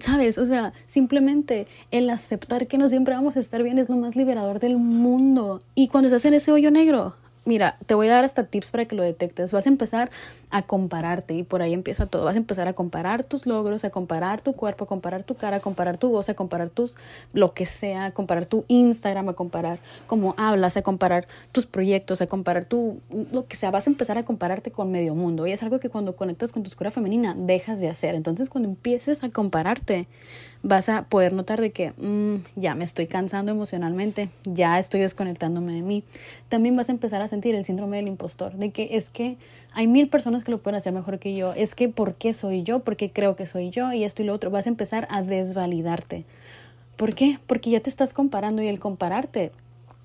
¿Sabes? 0.00 0.38
O 0.38 0.46
sea, 0.46 0.72
simplemente 0.86 1.66
el 1.90 2.10
aceptar 2.10 2.66
que 2.66 2.78
no 2.78 2.88
siempre 2.88 3.14
vamos 3.14 3.36
a 3.36 3.40
estar 3.40 3.62
bien 3.62 3.78
es 3.78 3.88
lo 3.88 3.96
más 3.96 4.16
liberador 4.16 4.60
del 4.60 4.76
mundo. 4.76 5.62
Y 5.74 5.88
cuando 5.88 6.08
estás 6.08 6.24
en 6.24 6.34
ese 6.34 6.52
hoyo 6.52 6.70
negro, 6.70 7.14
Mira, 7.48 7.78
te 7.86 7.94
voy 7.94 8.08
a 8.08 8.12
dar 8.12 8.24
hasta 8.26 8.44
tips 8.44 8.70
para 8.70 8.84
que 8.84 8.94
lo 8.94 9.02
detectes. 9.02 9.54
Vas 9.54 9.64
a 9.64 9.70
empezar 9.70 10.10
a 10.50 10.60
compararte 10.60 11.32
y 11.32 11.44
por 11.44 11.62
ahí 11.62 11.72
empieza 11.72 12.04
todo. 12.04 12.26
Vas 12.26 12.34
a 12.34 12.36
empezar 12.36 12.68
a 12.68 12.74
comparar 12.74 13.24
tus 13.24 13.46
logros, 13.46 13.86
a 13.86 13.90
comparar 13.90 14.42
tu 14.42 14.52
cuerpo, 14.52 14.84
a 14.84 14.86
comparar 14.86 15.22
tu 15.22 15.34
cara, 15.34 15.56
a 15.56 15.60
comparar 15.60 15.96
tu 15.96 16.10
voz, 16.10 16.28
a 16.28 16.34
comparar 16.34 16.68
tus 16.68 16.98
lo 17.32 17.54
que 17.54 17.64
sea, 17.64 18.04
a 18.04 18.10
comparar 18.10 18.44
tu 18.44 18.66
Instagram, 18.68 19.30
a 19.30 19.32
comparar 19.32 19.78
cómo 20.06 20.34
hablas, 20.36 20.76
a 20.76 20.82
comparar 20.82 21.26
tus 21.50 21.64
proyectos, 21.64 22.20
a 22.20 22.26
comparar 22.26 22.66
tu 22.66 23.00
lo 23.32 23.46
que 23.46 23.56
sea. 23.56 23.70
Vas 23.70 23.86
a 23.86 23.90
empezar 23.90 24.18
a 24.18 24.24
compararte 24.24 24.70
con 24.70 24.90
medio 24.90 25.14
mundo 25.14 25.46
y 25.46 25.52
es 25.52 25.62
algo 25.62 25.80
que 25.80 25.88
cuando 25.88 26.16
conectas 26.16 26.52
con 26.52 26.62
tu 26.64 26.68
escuela 26.68 26.90
femenina 26.90 27.34
dejas 27.34 27.80
de 27.80 27.88
hacer. 27.88 28.14
Entonces, 28.14 28.50
cuando 28.50 28.68
empieces 28.68 29.24
a 29.24 29.30
compararte, 29.30 30.06
vas 30.62 30.88
a 30.88 31.04
poder 31.04 31.32
notar 31.32 31.60
de 31.60 31.70
que 31.70 31.92
mm, 31.96 32.44
ya 32.56 32.74
me 32.74 32.84
estoy 32.84 33.06
cansando 33.06 33.52
emocionalmente, 33.52 34.28
ya 34.44 34.78
estoy 34.78 35.00
desconectándome 35.00 35.72
de 35.72 35.82
mí. 35.82 36.04
También 36.48 36.76
vas 36.76 36.88
a 36.88 36.92
empezar 36.92 37.22
a 37.22 37.28
sentir 37.28 37.54
el 37.54 37.64
síndrome 37.64 37.96
del 37.98 38.08
impostor, 38.08 38.54
de 38.54 38.70
que 38.70 38.88
es 38.92 39.10
que 39.10 39.36
hay 39.72 39.86
mil 39.86 40.08
personas 40.08 40.44
que 40.44 40.50
lo 40.50 40.58
pueden 40.58 40.76
hacer 40.76 40.92
mejor 40.92 41.18
que 41.18 41.34
yo, 41.34 41.52
es 41.54 41.74
que 41.74 41.88
¿por 41.88 42.14
qué 42.14 42.34
soy 42.34 42.62
yo? 42.62 42.80
¿Por 42.80 42.96
qué 42.96 43.10
creo 43.10 43.36
que 43.36 43.46
soy 43.46 43.70
yo? 43.70 43.92
Y 43.92 44.04
esto 44.04 44.22
y 44.22 44.26
lo 44.26 44.34
otro, 44.34 44.50
vas 44.50 44.66
a 44.66 44.70
empezar 44.70 45.06
a 45.10 45.22
desvalidarte. 45.22 46.24
¿Por 46.96 47.14
qué? 47.14 47.38
Porque 47.46 47.70
ya 47.70 47.80
te 47.80 47.90
estás 47.90 48.12
comparando 48.12 48.60
y 48.62 48.68
el 48.68 48.80
compararte 48.80 49.52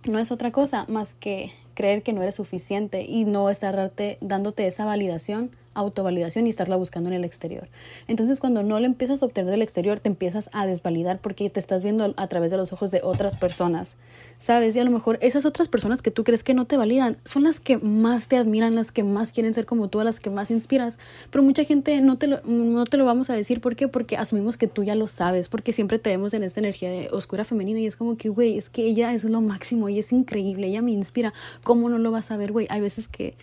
no 0.07 0.19
es 0.19 0.31
otra 0.31 0.51
cosa 0.51 0.86
más 0.88 1.15
que 1.15 1.51
creer 1.74 2.03
que 2.03 2.13
no 2.13 2.22
eres 2.22 2.36
suficiente 2.36 3.03
y 3.03 3.25
no 3.25 3.50
estar 3.50 3.91
dándote 4.22 4.67
esa 4.67 4.86
validación 4.86 5.50
autovalidación 5.73 6.47
y 6.47 6.49
estarla 6.49 6.75
buscando 6.75 7.09
en 7.09 7.15
el 7.15 7.23
exterior. 7.23 7.69
Entonces, 8.07 8.39
cuando 8.39 8.63
no 8.63 8.79
lo 8.79 8.85
empiezas 8.85 9.21
a 9.21 9.25
obtener 9.25 9.51
del 9.51 9.61
exterior, 9.61 9.99
te 9.99 10.09
empiezas 10.09 10.49
a 10.53 10.65
desvalidar 10.65 11.19
porque 11.19 11.49
te 11.49 11.59
estás 11.59 11.83
viendo 11.83 12.13
a 12.15 12.27
través 12.27 12.51
de 12.51 12.57
los 12.57 12.73
ojos 12.73 12.91
de 12.91 13.01
otras 13.03 13.35
personas, 13.35 13.97
¿sabes? 14.37 14.75
Y 14.75 14.79
a 14.79 14.83
lo 14.83 14.91
mejor 14.91 15.17
esas 15.21 15.45
otras 15.45 15.67
personas 15.67 16.01
que 16.01 16.11
tú 16.11 16.23
crees 16.23 16.43
que 16.43 16.53
no 16.53 16.65
te 16.65 16.77
validan 16.77 17.17
son 17.25 17.43
las 17.43 17.59
que 17.59 17.77
más 17.77 18.27
te 18.27 18.37
admiran, 18.37 18.75
las 18.75 18.91
que 18.91 19.03
más 19.03 19.31
quieren 19.31 19.53
ser 19.53 19.65
como 19.65 19.87
tú, 19.87 20.01
las 20.03 20.19
que 20.19 20.29
más 20.29 20.51
inspiras. 20.51 20.99
Pero 21.31 21.43
mucha 21.43 21.63
gente 21.63 21.99
no 22.01 22.17
te 22.17 22.27
lo, 22.27 22.41
no 22.43 22.83
te 22.85 22.97
lo 22.97 23.05
vamos 23.05 23.29
a 23.29 23.33
decir. 23.33 23.61
¿Por 23.61 23.75
qué? 23.75 23.87
Porque 23.87 24.17
asumimos 24.17 24.57
que 24.57 24.67
tú 24.67 24.83
ya 24.83 24.95
lo 24.95 25.07
sabes, 25.07 25.49
porque 25.49 25.71
siempre 25.71 25.99
te 25.99 26.09
vemos 26.09 26.33
en 26.33 26.43
esta 26.43 26.59
energía 26.59 26.89
de 26.89 27.09
oscura 27.11 27.45
femenina 27.45 27.79
y 27.79 27.85
es 27.85 27.95
como 27.95 28.17
que, 28.17 28.29
güey, 28.29 28.57
es 28.57 28.69
que 28.69 28.83
ella 28.83 29.13
es 29.13 29.23
lo 29.23 29.41
máximo, 29.41 29.89
ella 29.89 29.99
es 29.99 30.11
increíble, 30.11 30.67
ella 30.67 30.81
me 30.81 30.91
inspira. 30.91 31.33
¿Cómo 31.63 31.89
no 31.89 31.97
lo 31.97 32.11
vas 32.11 32.31
a 32.31 32.37
ver, 32.37 32.51
güey? 32.51 32.67
Hay 32.69 32.81
veces 32.81 33.07
que 33.07 33.35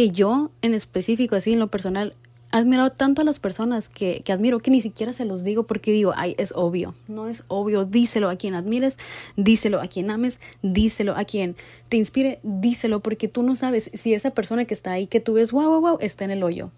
que 0.00 0.08
yo 0.08 0.50
en 0.62 0.72
específico, 0.72 1.36
así 1.36 1.52
en 1.52 1.58
lo 1.58 1.70
personal, 1.70 2.16
he 2.54 2.56
admirado 2.56 2.88
tanto 2.88 3.20
a 3.20 3.24
las 3.26 3.38
personas 3.38 3.90
que, 3.90 4.22
que, 4.24 4.32
admiro 4.32 4.60
que 4.60 4.70
ni 4.70 4.80
siquiera 4.80 5.12
se 5.12 5.26
los 5.26 5.44
digo 5.44 5.64
porque 5.64 5.92
digo, 5.92 6.14
ay, 6.16 6.34
es 6.38 6.54
obvio, 6.56 6.94
no 7.06 7.28
es 7.28 7.44
obvio, 7.48 7.84
díselo 7.84 8.30
a 8.30 8.36
quien 8.36 8.54
admires, 8.54 8.96
díselo 9.36 9.78
a 9.78 9.88
quien 9.88 10.10
ames, 10.10 10.40
díselo 10.62 11.14
a 11.16 11.24
quien 11.26 11.54
te 11.90 11.98
inspire, 11.98 12.40
díselo 12.42 13.00
porque 13.00 13.28
tú 13.28 13.42
no 13.42 13.54
sabes 13.54 13.90
si 13.92 14.14
esa 14.14 14.30
persona 14.30 14.64
que 14.64 14.72
está 14.72 14.92
ahí 14.92 15.06
que 15.06 15.20
tú 15.20 15.34
ves, 15.34 15.52
wow, 15.52 15.68
wow, 15.68 15.80
wow, 15.82 15.98
está 16.00 16.24
en 16.24 16.30
el 16.30 16.44
hoyo. 16.44 16.70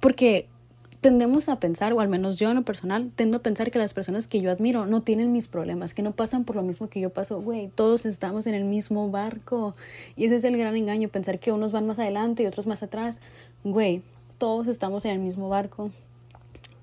Porque 0.00 0.48
tendemos 1.02 1.48
a 1.48 1.56
pensar, 1.56 1.92
o 1.92 2.00
al 2.00 2.08
menos 2.08 2.36
yo 2.36 2.48
en 2.48 2.54
lo 2.54 2.62
personal, 2.62 3.10
tendo 3.16 3.38
a 3.38 3.42
pensar 3.42 3.72
que 3.72 3.78
las 3.78 3.92
personas 3.92 4.28
que 4.28 4.40
yo 4.40 4.52
admiro 4.52 4.86
no 4.86 5.02
tienen 5.02 5.32
mis 5.32 5.48
problemas, 5.48 5.94
que 5.94 6.02
no 6.02 6.12
pasan 6.12 6.44
por 6.44 6.54
lo 6.54 6.62
mismo 6.62 6.88
que 6.88 7.00
yo 7.00 7.10
paso. 7.10 7.42
Güey, 7.42 7.68
todos 7.74 8.06
estamos 8.06 8.46
en 8.46 8.54
el 8.54 8.64
mismo 8.64 9.10
barco. 9.10 9.74
Y 10.14 10.26
ese 10.26 10.36
es 10.36 10.44
el 10.44 10.56
gran 10.56 10.76
engaño, 10.76 11.08
pensar 11.08 11.40
que 11.40 11.50
unos 11.50 11.72
van 11.72 11.88
más 11.88 11.98
adelante 11.98 12.44
y 12.44 12.46
otros 12.46 12.68
más 12.68 12.84
atrás. 12.84 13.20
Güey, 13.64 14.02
todos 14.38 14.68
estamos 14.68 15.04
en 15.04 15.10
el 15.10 15.18
mismo 15.18 15.48
barco. 15.48 15.90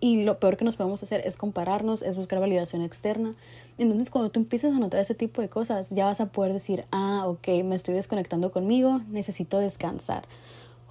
Y 0.02 0.24
lo 0.24 0.38
peor 0.38 0.58
que 0.58 0.66
nos 0.66 0.76
podemos 0.76 1.02
hacer 1.02 1.22
es 1.26 1.38
compararnos, 1.38 2.02
es 2.02 2.18
buscar 2.18 2.42
validación 2.42 2.82
externa. 2.82 3.36
Entonces, 3.78 4.10
cuando 4.10 4.32
tú 4.32 4.42
empiezas 4.42 4.74
a 4.74 4.80
notar 4.80 5.00
ese 5.00 5.16
tipo 5.16 5.42
de 5.42 5.48
cosas, 5.48 5.92
ya 5.92 6.06
vas 6.06 6.20
a 6.20 6.26
poder 6.26 6.52
decir, 6.52 6.84
ah, 6.92 7.24
ok, 7.26 7.64
me 7.64 7.76
estoy 7.76 7.96
desconectando 7.96 8.52
conmigo, 8.52 9.00
necesito 9.10 9.60
descansar. 9.60 10.26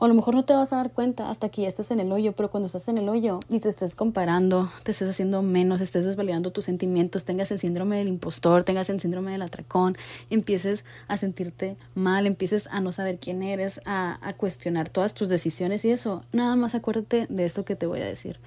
O 0.00 0.04
a 0.04 0.08
lo 0.08 0.14
mejor 0.14 0.34
no 0.36 0.44
te 0.44 0.52
vas 0.52 0.72
a 0.72 0.76
dar 0.76 0.92
cuenta 0.92 1.28
hasta 1.28 1.48
que 1.48 1.62
ya 1.62 1.68
estás 1.68 1.90
en 1.90 1.98
el 1.98 2.12
hoyo, 2.12 2.32
pero 2.32 2.50
cuando 2.50 2.66
estás 2.66 2.86
en 2.86 2.98
el 2.98 3.08
hoyo 3.08 3.40
y 3.48 3.58
te 3.58 3.68
estés 3.68 3.96
comparando, 3.96 4.70
te 4.84 4.92
estés 4.92 5.08
haciendo 5.08 5.42
menos, 5.42 5.80
estés 5.80 6.04
desvalidando 6.04 6.52
tus 6.52 6.66
sentimientos, 6.66 7.24
tengas 7.24 7.50
el 7.50 7.58
síndrome 7.58 7.98
del 7.98 8.06
impostor, 8.06 8.62
tengas 8.62 8.90
el 8.90 9.00
síndrome 9.00 9.32
del 9.32 9.42
atracón, 9.42 9.96
empieces 10.30 10.84
a 11.08 11.16
sentirte 11.16 11.76
mal, 11.96 12.26
empieces 12.26 12.68
a 12.70 12.80
no 12.80 12.92
saber 12.92 13.18
quién 13.18 13.42
eres, 13.42 13.80
a, 13.86 14.18
a 14.26 14.34
cuestionar 14.34 14.88
todas 14.88 15.14
tus 15.14 15.28
decisiones 15.28 15.84
y 15.84 15.90
eso, 15.90 16.22
nada 16.32 16.54
más 16.54 16.76
acuérdate 16.76 17.26
de 17.28 17.44
esto 17.44 17.64
que 17.64 17.74
te 17.74 17.86
voy 17.86 18.00
a 18.00 18.06
decir. 18.06 18.38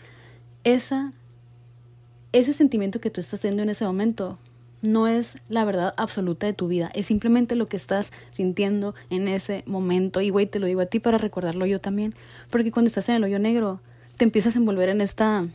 Esa, 0.64 1.12
ese 2.32 2.54
sentimiento 2.54 3.02
que 3.02 3.10
tú 3.10 3.20
estás 3.20 3.42
teniendo 3.42 3.64
en 3.64 3.72
ese 3.72 3.84
momento 3.84 4.38
no 4.82 5.08
es 5.08 5.38
la 5.48 5.66
verdad 5.66 5.94
absoluta 5.98 6.48
de 6.48 6.54
tu 6.54 6.68
vida, 6.68 6.92
es 6.94 7.06
simplemente 7.06 7.56
lo 7.56 7.68
que 7.68 7.78
estás 7.78 8.12
sintiendo 8.32 8.96
en 9.10 9.28
ese 9.28 9.64
momento. 9.66 10.22
Y 10.22 10.30
güey, 10.30 10.46
te 10.46 10.60
lo 10.60 10.68
digo 10.68 10.82
a 10.82 10.86
ti 10.86 11.00
para 11.00 11.18
recordarlo 11.18 11.66
yo 11.66 11.80
también, 11.80 12.16
porque 12.50 12.72
cuando 12.72 12.88
estás 12.88 13.10
en 13.10 13.16
el 13.16 13.24
hoyo 13.24 13.40
negro, 13.40 13.80
te 14.18 14.24
empiezas 14.24 14.56
a 14.56 14.60
envolver 14.60 14.90
en 14.90 15.02
esta, 15.02 15.48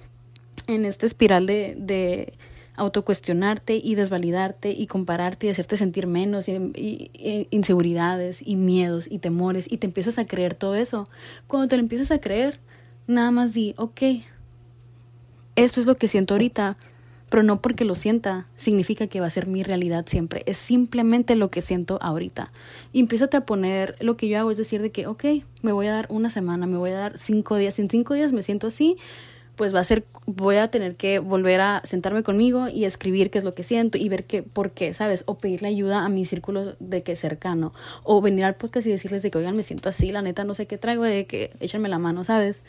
en 0.67 0.85
esta 0.85 1.07
espiral 1.07 1.47
de, 1.47 1.77
de 1.79 2.35
autocuestionarte 2.77 3.81
y 3.83 3.95
desvalidarte 3.95 4.71
y 4.71 4.87
compararte 4.87 5.47
y 5.47 5.51
hacerte 5.51 5.77
sentir 5.77 6.07
menos 6.07 6.49
y, 6.49 7.47
inseguridades 7.51 8.41
y 8.47 8.57
miedos 8.57 9.11
y 9.11 9.19
temores 9.19 9.71
y 9.71 9.79
te 9.79 9.87
empiezas 9.87 10.19
a 10.19 10.27
creer 10.27 10.55
todo 10.55 10.75
eso. 10.75 11.09
Cuando 11.47 11.69
te 11.69 11.77
lo 11.77 11.83
empiezas 11.83 12.11
a 12.11 12.19
creer, 12.19 12.61
nada 13.07 13.31
más 13.31 13.55
di, 13.55 13.75
ok, 13.79 14.03
esto 15.57 15.81
es 15.81 15.87
lo 15.87 15.95
que 15.97 16.09
siento 16.09 16.35
ahorita, 16.35 16.77
pero 17.37 17.45
no 17.45 17.61
porque 17.61 17.85
lo 17.85 17.95
sienta 17.95 18.47
significa 18.57 19.09
que 19.09 19.21
va 19.21 19.27
a 19.27 19.31
ser 19.31 19.47
mi 19.47 19.63
realidad 19.63 20.07
siempre. 20.07 20.43
Es 20.47 20.57
simplemente 20.57 21.37
lo 21.37 21.51
que 21.51 21.61
siento 21.61 21.99
ahorita. 22.01 22.51
Y 22.95 23.01
empiezate 23.01 23.37
a 23.37 23.45
poner, 23.45 23.95
lo 24.01 24.17
que 24.17 24.27
yo 24.27 24.39
hago 24.39 24.51
es 24.51 24.57
decir 24.57 24.81
de 24.81 24.91
que, 24.91 25.07
ok, 25.07 25.23
me 25.61 25.73
voy 25.73 25.87
a 25.87 25.93
dar 25.93 26.07
una 26.09 26.31
semana, 26.31 26.67
me 26.67 26.79
voy 26.79 26.93
a 26.93 26.97
dar 26.97 27.19
cinco 27.19 27.57
días. 27.57 27.79
En 27.79 27.91
cinco 27.91 28.15
días 28.15 28.33
me 28.33 28.41
siento 28.41 28.69
así, 28.69 28.97
pues 29.55 29.75
va 29.75 29.81
a 29.81 29.85
ser, 29.85 30.07
voy 30.25 30.57
a 30.57 30.71
tener 30.71 30.97
que 30.97 31.19
volver 31.19 31.61
a 31.61 31.83
sentarme 31.85 32.23
conmigo 32.23 32.69
y 32.69 32.87
escribir 32.87 33.31
qué 33.31 33.37
es 33.37 33.45
lo 33.45 33.55
que 33.55 33.65
siento 33.65 33.99
y 33.99 34.09
ver 34.09 34.25
qué, 34.25 34.43
por 34.43 34.71
qué, 34.71 34.95
¿sabes? 34.95 35.23
O 35.27 35.37
pedirle 35.37 35.69
ayuda 35.69 36.07
a 36.07 36.09
mi 36.09 36.25
círculo 36.25 36.75
de 36.81 37.03
que 37.03 37.17
cercano. 37.17 37.73
O 38.03 38.23
venir 38.23 38.47
al 38.47 38.55
podcast 38.55 38.87
y 38.87 38.91
decirles 38.91 39.23
de 39.23 39.31
que, 39.31 39.37
oigan, 39.37 39.57
me 39.57 39.63
siento 39.63 39.91
así, 39.91 40.11
la 40.11 40.23
neta 40.23 40.45
no 40.45 40.55
sé 40.55 40.67
qué 40.67 40.79
traigo, 40.79 41.03
de 41.05 41.27
que 41.27 41.51
échenme 41.61 41.91
la 41.91 41.99
mano, 41.99 42.25
¿sabes? 42.25 42.65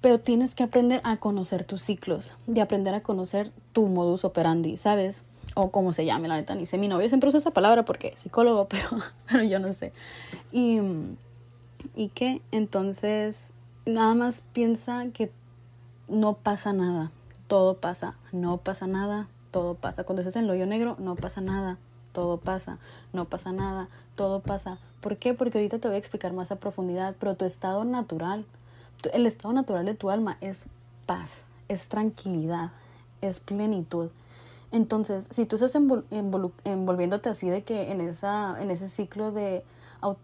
Pero 0.00 0.18
tienes 0.18 0.54
que 0.54 0.62
aprender 0.62 1.00
a 1.04 1.18
conocer 1.18 1.64
tus 1.64 1.82
ciclos, 1.82 2.34
de 2.46 2.60
aprender 2.60 2.94
a 2.94 3.02
conocer 3.02 3.50
tu 3.72 3.86
modus 3.86 4.24
operandi, 4.24 4.76
¿sabes? 4.76 5.22
O 5.54 5.70
como 5.70 5.92
se 5.92 6.04
llame, 6.04 6.28
la 6.28 6.36
neta, 6.36 6.54
ni 6.54 6.66
sé. 6.66 6.78
Mi 6.78 6.88
novio 6.88 7.08
siempre 7.08 7.28
usa 7.28 7.38
esa 7.38 7.50
palabra 7.50 7.84
porque 7.84 8.12
es 8.14 8.20
psicólogo, 8.20 8.68
pero, 8.68 8.88
pero 9.30 9.42
yo 9.42 9.58
no 9.58 9.72
sé. 9.72 9.92
Y, 10.52 10.80
y 11.94 12.08
que 12.08 12.40
entonces 12.50 13.52
nada 13.86 14.14
más 14.14 14.42
piensa 14.52 15.06
que 15.12 15.30
no 16.08 16.34
pasa 16.34 16.72
nada, 16.72 17.10
todo 17.46 17.76
pasa, 17.76 18.16
no 18.32 18.58
pasa 18.58 18.86
nada, 18.86 19.28
todo 19.50 19.74
pasa. 19.74 20.04
Cuando 20.04 20.22
estás 20.22 20.36
en 20.36 20.44
el 20.44 20.50
hoyo 20.50 20.66
negro, 20.66 20.96
no 20.98 21.16
pasa 21.16 21.40
nada, 21.40 21.78
todo 22.12 22.38
pasa, 22.38 22.78
no 23.12 23.26
pasa 23.26 23.52
nada, 23.52 23.88
todo 24.16 24.40
pasa. 24.40 24.78
¿Por 25.00 25.16
qué? 25.16 25.34
Porque 25.34 25.58
ahorita 25.58 25.78
te 25.78 25.88
voy 25.88 25.94
a 25.94 25.98
explicar 25.98 26.32
más 26.32 26.50
a 26.50 26.56
profundidad, 26.56 27.14
pero 27.18 27.36
tu 27.36 27.44
estado 27.44 27.84
natural, 27.84 28.44
el 29.12 29.26
estado 29.26 29.52
natural 29.54 29.86
de 29.86 29.94
tu 29.94 30.10
alma 30.10 30.36
es 30.40 30.66
paz, 31.06 31.44
es 31.68 31.88
tranquilidad, 31.88 32.72
es 33.20 33.40
plenitud. 33.40 34.10
Entonces, 34.72 35.28
si 35.30 35.46
tú 35.46 35.56
estás 35.56 35.74
envolviéndote 35.74 37.28
así 37.28 37.48
de 37.48 37.62
que 37.62 37.90
en, 37.90 38.00
esa, 38.00 38.60
en 38.60 38.70
ese 38.70 38.88
ciclo 38.88 39.32
de, 39.32 39.64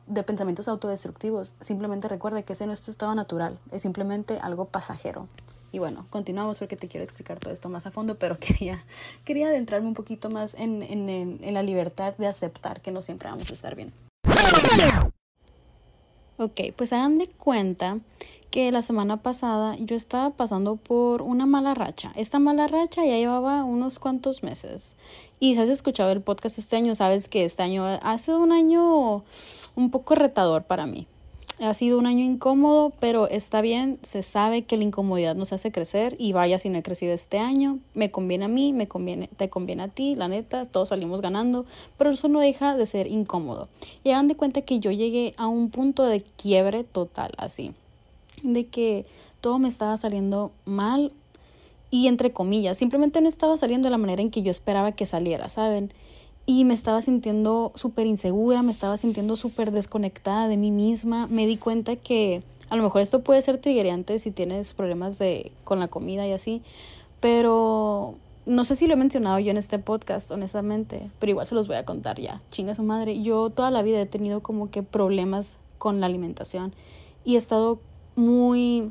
de 0.07 0.23
pensamientos 0.23 0.69
autodestructivos, 0.69 1.57
simplemente 1.61 2.09
recuerda 2.09 2.43
que 2.43 2.53
ese 2.53 2.67
no 2.67 2.73
es 2.73 2.83
tu 2.83 2.91
estado 2.91 3.15
natural, 3.15 3.59
es 3.73 3.83
simplemente 3.83 4.39
algo 4.39 4.67
pasajero. 4.67 5.27
Y 5.73 5.79
bueno, 5.79 6.07
continuamos 6.11 6.59
porque 6.59 6.77
te 6.77 6.89
quiero 6.89 7.05
explicar 7.05 7.41
todo 7.41 7.53
esto 7.53 7.69
más 7.69 7.87
a 7.87 7.91
fondo, 7.91 8.15
pero 8.15 8.37
quería, 8.41 8.85
quería 9.25 9.49
adentrarme 9.49 9.89
un 9.89 9.95
poquito 9.95 10.31
más 10.31 10.55
en, 10.55 10.83
en, 10.83 11.55
la 11.55 11.63
libertad 11.63 12.15
de 12.17 12.27
aceptar 12.27 12.81
que 12.81 12.93
no 12.93 13.03
siempre 13.03 13.29
vamos 13.29 13.51
a 13.51 13.53
estar 13.53 13.75
bien. 13.75 13.93
Ok, 16.39 16.61
pues 16.77 16.93
hagan 16.93 17.19
de 17.19 17.29
cuenta 17.29 17.99
que 18.51 18.73
la 18.73 18.83
semana 18.83 19.23
pasada 19.23 19.77
yo 19.79 19.97
estaba 19.97 20.31
pasando 20.31 20.77
por 20.77 21.23
una 21.23 21.47
mala 21.47 21.75
racha. 21.75 22.13
Esta 22.17 22.39
mala 22.39 22.67
racha 22.67 23.05
ya 23.05 23.17
llevaba 23.17 23.65
unos 23.65 23.99
cuantos 23.99 24.43
meses. 24.43 24.97
Y 25.41 25.55
si 25.55 25.61
has 25.61 25.69
escuchado 25.69 26.13
el 26.13 26.23
podcast 26.23 26.59
este 26.59 26.77
año, 26.77 26.95
sabes 26.95 27.29
que 27.29 27.45
este 27.45 27.63
año 27.63 27.85
ha 27.85 28.19
sido 28.19 28.41
un 28.41 28.53
año 28.53 29.25
un 29.75 29.91
poco 29.91 30.15
retador 30.15 30.65
para 30.65 30.87
mí. 30.87 31.07
Ha 31.59 31.73
sido 31.73 31.99
un 31.99 32.05
año 32.05 32.23
incómodo, 32.23 32.93
pero 33.01 33.29
está 33.29 33.63
bien, 33.63 33.99
se 34.03 34.21
sabe 34.21 34.65
que 34.65 34.77
la 34.77 34.85
incomodidad 34.85 35.35
nos 35.35 35.55
hace 35.55 35.73
crecer 35.73 36.15
y 36.19 36.35
vaya 36.35 36.59
si 36.59 36.69
no 36.69 36.77
he 36.77 36.83
crecido 36.83 37.15
este 37.15 37.39
año, 37.39 37.79
me 37.95 38.11
conviene 38.11 38.45
a 38.45 38.49
mí, 38.49 38.75
me 38.75 38.89
conviene, 38.89 39.31
te 39.39 39.49
conviene 39.49 39.85
a 39.85 39.89
ti, 39.89 40.17
la 40.17 40.29
neta, 40.29 40.67
todos 40.67 40.91
salimos 40.91 41.23
ganando, 41.23 41.65
pero 41.97 42.11
eso 42.11 42.29
no 42.29 42.41
deja 42.41 42.77
de 42.77 42.85
ser 42.85 43.07
incómodo. 43.07 43.69
Y 44.05 44.11
hagan 44.11 44.29
de 44.29 44.37
cuenta 44.37 44.61
que 44.61 44.81
yo 44.81 44.91
llegué 44.91 45.33
a 45.39 45.47
un 45.47 45.71
punto 45.71 46.05
de 46.05 46.21
quiebre 46.23 46.85
total, 46.85 47.33
así, 47.39 47.73
de 48.43 48.67
que 48.67 49.07
todo 49.41 49.59
me 49.59 49.69
estaba 49.69 49.97
saliendo 49.97 50.53
mal 50.65 51.13
y 51.91 52.09
entre 52.09 52.33
comillas, 52.33 52.77
simplemente 52.77 53.21
no 53.21 53.29
estaba 53.29 53.57
saliendo 53.57 53.87
de 53.87 53.91
la 53.91 53.99
manera 53.99 54.23
en 54.23 54.31
que 54.31 54.43
yo 54.43 54.51
esperaba 54.51 54.93
que 54.93 55.07
saliera, 55.07 55.49
¿saben? 55.49 55.93
y 56.47 56.65
me 56.65 56.75
estaba 56.75 57.03
sintiendo 57.03 57.73
súper 57.75 58.07
insegura, 58.07 58.63
me 58.63 58.71
estaba 58.71 58.97
sintiendo 58.97 59.35
súper 59.35 59.73
desconectada 59.73 60.47
de 60.47 60.57
mí 60.57 60.71
misma. 60.71 61.27
Me 61.27 61.45
di 61.45 61.57
cuenta 61.57 61.97
que 61.97 62.43
a 62.71 62.77
lo 62.77 62.85
mejor 62.85 63.03
esto 63.03 63.23
puede 63.23 63.43
ser 63.43 63.59
triggerante 63.59 64.19
si 64.21 64.31
tienes 64.31 64.73
problemas 64.73 65.19
de, 65.19 65.51
con 65.65 65.81
la 65.81 65.89
comida 65.89 66.27
y 66.27 66.33
así, 66.33 66.63
pero 67.19 68.15
no 68.47 68.65
sé 68.65 68.77
si 68.77 68.87
lo 68.87 68.95
he 68.95 68.97
mencionado 68.97 69.41
yo 69.41 69.51
en 69.51 69.57
este 69.57 69.81
podcast, 69.81 70.31
honestamente, 70.31 71.11
pero 71.19 71.31
igual 71.31 71.49
se 71.49 71.57
los 71.57 71.67
voy 71.67 71.77
a 71.77 71.85
contar 71.85 72.21
ya. 72.21 72.41
Chinga 72.53 72.77
su 72.77 72.85
madre. 72.85 73.21
Yo 73.21 73.51
toda 73.51 73.73
la 73.73 73.83
vida 73.83 74.01
he 74.01 74.07
tenido 74.07 74.41
como 74.41 74.71
que 74.71 74.85
problemas 74.85 75.59
con 75.79 76.01
la 76.01 76.07
alimentación 76.07 76.73
y 77.25 77.35
he 77.35 77.39
estado 77.39 77.81
muy 78.17 78.91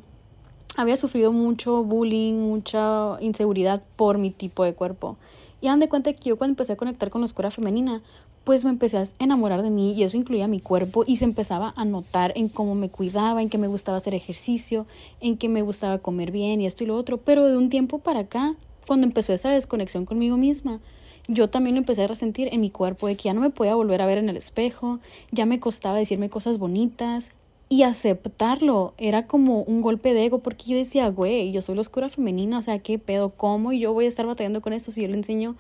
había 0.78 0.98
sufrido 0.98 1.32
mucho 1.32 1.84
bullying, 1.84 2.34
mucha 2.34 3.18
inseguridad 3.22 3.82
por 3.96 4.18
mi 4.18 4.32
tipo 4.32 4.64
de 4.64 4.74
cuerpo. 4.74 5.18
Y 5.62 5.68
dan 5.68 5.80
de 5.80 5.90
cuenta 5.90 6.14
que 6.14 6.30
yo 6.30 6.38
cuando 6.38 6.52
empecé 6.52 6.74
a 6.74 6.78
conectar 6.78 7.10
con 7.10 7.22
la 7.22 7.26
oscura 7.26 7.50
femenina, 7.50 8.02
pues 8.44 8.64
me 8.64 8.70
empecé 8.70 8.98
a 8.98 9.04
enamorar 9.18 9.64
de 9.64 9.72
mí 9.72 9.94
y 9.94 10.04
eso 10.04 10.18
incluía 10.18 10.48
mi 10.48 10.60
cuerpo 10.60 11.04
y 11.08 11.18
se 11.18 11.26
empezaba 11.26 11.74
a 11.76 11.84
notar 11.84 12.32
en 12.36 12.48
cómo 12.48 12.76
me 12.76 12.90
cuidaba, 12.90 13.42
en 13.42 13.50
que 13.50 13.58
me 13.58 13.68
gustaba 13.68 13.98
hacer 13.98 14.14
ejercicio, 14.14 14.86
en 15.20 15.38
que 15.38 15.50
me 15.50 15.64
gustaba 15.64 15.98
comer 15.98 16.32
bien 16.32 16.62
y 16.62 16.68
esto 16.68 16.84
y 16.84 16.88
lo 16.88 16.96
otro. 16.96 17.18
Pero 17.18 17.46
de 17.46 17.58
un 17.58 17.70
tiempo 17.70 18.00
para 18.00 18.20
acá, 18.20 18.56
cuando 18.86 19.08
empezó 19.08 19.34
esa 19.34 19.50
desconexión 19.50 20.06
conmigo 20.06 20.38
misma, 20.38 20.80
yo 21.28 21.50
también 21.50 21.78
empecé 21.78 22.04
a 22.04 22.08
resentir 22.08 22.50
en 22.52 22.62
mi 22.62 22.70
cuerpo 22.70 23.08
de 23.08 23.16
que 23.16 23.24
ya 23.24 23.34
no 23.34 23.42
me 23.42 23.50
podía 23.50 23.74
volver 23.74 24.04
a 24.04 24.06
ver 24.06 24.20
en 24.20 24.30
el 24.30 24.38
espejo, 24.38 25.00
ya 25.32 25.48
me 25.48 25.60
costaba 25.60 25.98
decirme 25.98 26.30
cosas 26.30 26.60
bonitas, 26.60 27.32
y 27.68 27.84
aceptarlo 27.84 28.94
era 28.98 29.26
como 29.28 29.62
un 29.64 29.82
golpe 29.82 30.14
de 30.14 30.26
ego 30.26 30.40
porque 30.40 30.66
yo 30.66 30.78
decía, 30.78 31.10
güey, 31.10 31.52
yo 31.52 31.62
soy 31.62 31.76
la 31.76 31.82
oscura 31.82 32.10
femenina, 32.10 32.60
o 32.60 32.62
sea, 32.62 32.80
¿qué 32.80 33.00
pedo? 33.00 33.32
¿Cómo? 33.32 33.74
Y 33.74 33.80
yo 33.80 33.94
voy 33.94 34.06
a 34.06 34.08
estar 34.08 34.26
batallando 34.26 34.62
con 34.62 34.74
esto 34.74 34.92
si 34.92 35.02
yo 35.02 35.08
le 35.08 35.16
enseño 35.16 35.56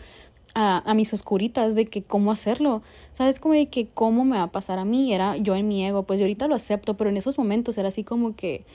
a, 0.53 0.89
a 0.89 0.93
mis 0.93 1.13
oscuritas 1.13 1.75
de 1.75 1.85
que 1.85 2.03
cómo 2.03 2.31
hacerlo. 2.31 2.81
¿Sabes? 3.13 3.39
Como 3.39 3.55
de 3.55 3.67
que 3.67 3.87
cómo 3.87 4.23
me 4.23 4.37
va 4.37 4.43
a 4.43 4.51
pasar 4.51 4.79
a 4.79 4.85
mí, 4.85 5.13
era 5.13 5.37
yo 5.37 5.55
en 5.55 5.67
mi 5.67 5.85
ego, 5.85 6.03
pues 6.03 6.19
yo 6.19 6.25
ahorita 6.25 6.47
lo 6.47 6.55
acepto, 6.55 6.95
pero 6.95 7.09
en 7.09 7.17
esos 7.17 7.37
momentos 7.37 7.77
era 7.77 7.87
así 7.87 8.03
como 8.03 8.35
que 8.35 8.65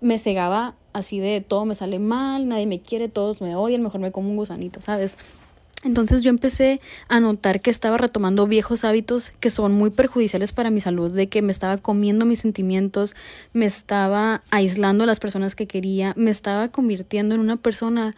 me 0.00 0.18
cegaba 0.18 0.74
así 0.92 1.20
de 1.20 1.40
todo 1.40 1.64
me 1.64 1.74
sale 1.74 1.98
mal, 1.98 2.48
nadie 2.48 2.66
me 2.66 2.80
quiere, 2.80 3.08
todos 3.08 3.40
me 3.40 3.54
odian, 3.54 3.82
mejor 3.82 4.00
me 4.00 4.10
como 4.12 4.30
un 4.30 4.36
gusanito, 4.36 4.80
¿sabes? 4.80 5.18
Entonces 5.82 6.22
yo 6.22 6.28
empecé 6.28 6.80
a 7.08 7.20
notar 7.20 7.62
que 7.62 7.70
estaba 7.70 7.96
retomando 7.96 8.46
viejos 8.46 8.84
hábitos 8.84 9.32
que 9.40 9.48
son 9.48 9.72
muy 9.72 9.88
perjudiciales 9.88 10.52
para 10.52 10.68
mi 10.68 10.80
salud, 10.82 11.10
de 11.10 11.28
que 11.28 11.40
me 11.40 11.52
estaba 11.52 11.78
comiendo 11.78 12.26
mis 12.26 12.40
sentimientos, 12.40 13.16
me 13.54 13.64
estaba 13.64 14.42
aislando 14.50 15.04
a 15.04 15.06
las 15.06 15.20
personas 15.20 15.54
que 15.54 15.66
quería, 15.66 16.12
me 16.16 16.30
estaba 16.30 16.68
convirtiendo 16.68 17.34
en 17.34 17.40
una 17.40 17.56
persona 17.56 18.14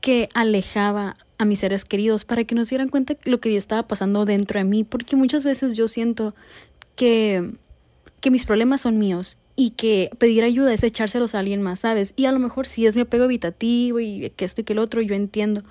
que 0.00 0.28
alejaba 0.34 1.16
a 1.38 1.44
mis 1.44 1.58
seres 1.58 1.84
queridos 1.84 2.24
para 2.24 2.44
que 2.44 2.54
no 2.54 2.64
se 2.64 2.70
dieran 2.70 2.88
cuenta 2.88 3.14
de 3.14 3.30
lo 3.30 3.40
que 3.40 3.50
yo 3.50 3.58
estaba 3.58 3.88
pasando 3.88 4.24
dentro 4.24 4.60
de 4.60 4.64
mí, 4.64 4.84
porque 4.84 5.16
muchas 5.16 5.42
veces 5.44 5.76
yo 5.76 5.88
siento 5.88 6.34
que, 6.94 7.48
que 8.20 8.30
mis 8.30 8.46
problemas 8.46 8.82
son 8.82 8.98
míos 8.98 9.36
y 9.56 9.70
que 9.70 10.10
pedir 10.18 10.44
ayuda 10.44 10.72
es 10.72 10.82
echárselos 10.84 11.34
a 11.34 11.40
alguien 11.40 11.60
más, 11.60 11.80
¿sabes? 11.80 12.14
Y 12.16 12.26
a 12.26 12.32
lo 12.32 12.38
mejor 12.38 12.66
sí 12.66 12.86
es 12.86 12.94
mi 12.94 13.02
apego 13.02 13.24
evitativo 13.24 14.00
y 14.00 14.30
que 14.36 14.44
esto 14.44 14.60
y 14.60 14.64
que 14.64 14.74
el 14.74 14.78
otro, 14.78 15.02
yo 15.02 15.14
entiendo, 15.14 15.64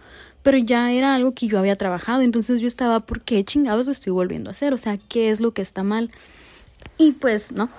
pero 0.43 0.57
ya 0.57 0.91
era 0.91 1.15
algo 1.15 1.33
que 1.33 1.47
yo 1.47 1.59
había 1.59 1.75
trabajado, 1.75 2.21
entonces 2.21 2.61
yo 2.61 2.67
estaba, 2.67 3.01
¿por 3.01 3.21
qué 3.21 3.43
chingados 3.43 3.85
lo 3.85 3.91
estoy 3.91 4.13
volviendo 4.13 4.49
a 4.49 4.51
hacer? 4.51 4.73
O 4.73 4.77
sea, 4.77 4.97
¿qué 4.97 5.29
es 5.29 5.39
lo 5.39 5.51
que 5.51 5.61
está 5.61 5.83
mal? 5.83 6.11
Y 6.97 7.13
pues, 7.13 7.51
¿no? 7.51 7.69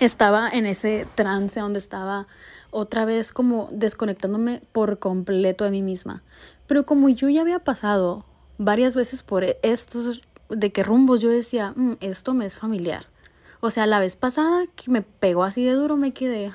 Estaba 0.00 0.48
en 0.48 0.66
ese 0.66 1.06
trance 1.14 1.60
donde 1.60 1.78
estaba 1.78 2.26
otra 2.70 3.04
vez 3.04 3.32
como 3.32 3.68
desconectándome 3.70 4.60
por 4.72 4.98
completo 4.98 5.64
de 5.64 5.70
mí 5.70 5.82
misma. 5.82 6.22
Pero 6.66 6.84
como 6.84 7.08
yo 7.08 7.28
ya 7.28 7.42
había 7.42 7.60
pasado 7.60 8.24
varias 8.58 8.96
veces 8.96 9.22
por 9.22 9.44
estos 9.62 10.22
de 10.48 10.72
qué 10.72 10.82
rumbos, 10.82 11.20
yo 11.20 11.30
decía, 11.30 11.72
mm, 11.76 11.98
esto 12.00 12.34
me 12.34 12.46
es 12.46 12.58
familiar. 12.58 13.06
O 13.60 13.70
sea, 13.70 13.86
la 13.86 14.00
vez 14.00 14.16
pasada 14.16 14.64
que 14.74 14.90
me 14.90 15.02
pegó 15.02 15.44
así 15.44 15.64
de 15.64 15.72
duro, 15.72 15.96
me 15.96 16.12
quedé, 16.12 16.52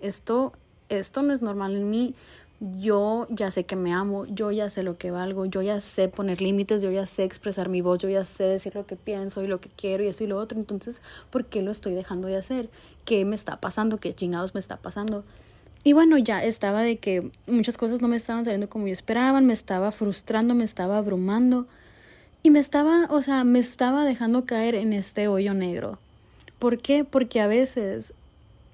esto, 0.00 0.52
esto 0.88 1.22
no 1.22 1.32
es 1.32 1.42
normal 1.42 1.74
en 1.74 1.90
mí 1.90 2.14
yo 2.62 3.26
ya 3.28 3.50
sé 3.50 3.64
que 3.64 3.74
me 3.74 3.92
amo, 3.92 4.24
yo 4.26 4.52
ya 4.52 4.70
sé 4.70 4.84
lo 4.84 4.96
que 4.96 5.10
valgo, 5.10 5.46
yo 5.46 5.62
ya 5.62 5.80
sé 5.80 6.08
poner 6.08 6.40
límites, 6.40 6.80
yo 6.80 6.92
ya 6.92 7.06
sé 7.06 7.24
expresar 7.24 7.68
mi 7.68 7.80
voz, 7.80 7.98
yo 7.98 8.08
ya 8.08 8.24
sé 8.24 8.44
decir 8.44 8.76
lo 8.76 8.86
que 8.86 8.94
pienso 8.94 9.42
y 9.42 9.48
lo 9.48 9.60
que 9.60 9.68
quiero 9.68 10.04
y 10.04 10.06
eso 10.06 10.22
y 10.22 10.28
lo 10.28 10.38
otro. 10.38 10.58
Entonces, 10.58 11.02
¿por 11.30 11.46
qué 11.46 11.60
lo 11.60 11.72
estoy 11.72 11.94
dejando 11.94 12.28
de 12.28 12.36
hacer? 12.36 12.70
¿Qué 13.04 13.24
me 13.24 13.34
está 13.34 13.60
pasando? 13.60 13.98
¿Qué 13.98 14.14
chingados 14.14 14.54
me 14.54 14.60
está 14.60 14.76
pasando? 14.76 15.24
Y 15.82 15.92
bueno, 15.92 16.16
ya 16.18 16.44
estaba 16.44 16.82
de 16.82 16.98
que 16.98 17.32
muchas 17.48 17.76
cosas 17.76 18.00
no 18.00 18.06
me 18.06 18.14
estaban 18.14 18.44
saliendo 18.44 18.68
como 18.68 18.86
yo 18.86 18.92
esperaba, 18.92 19.40
me 19.40 19.52
estaba 19.52 19.90
frustrando, 19.90 20.54
me 20.54 20.62
estaba 20.62 20.98
abrumando 20.98 21.66
y 22.44 22.50
me 22.50 22.60
estaba, 22.60 23.08
o 23.10 23.22
sea, 23.22 23.42
me 23.42 23.58
estaba 23.58 24.04
dejando 24.04 24.44
caer 24.44 24.76
en 24.76 24.92
este 24.92 25.26
hoyo 25.26 25.52
negro. 25.52 25.98
¿Por 26.60 26.78
qué? 26.78 27.02
Porque 27.02 27.40
a 27.40 27.48
veces 27.48 28.14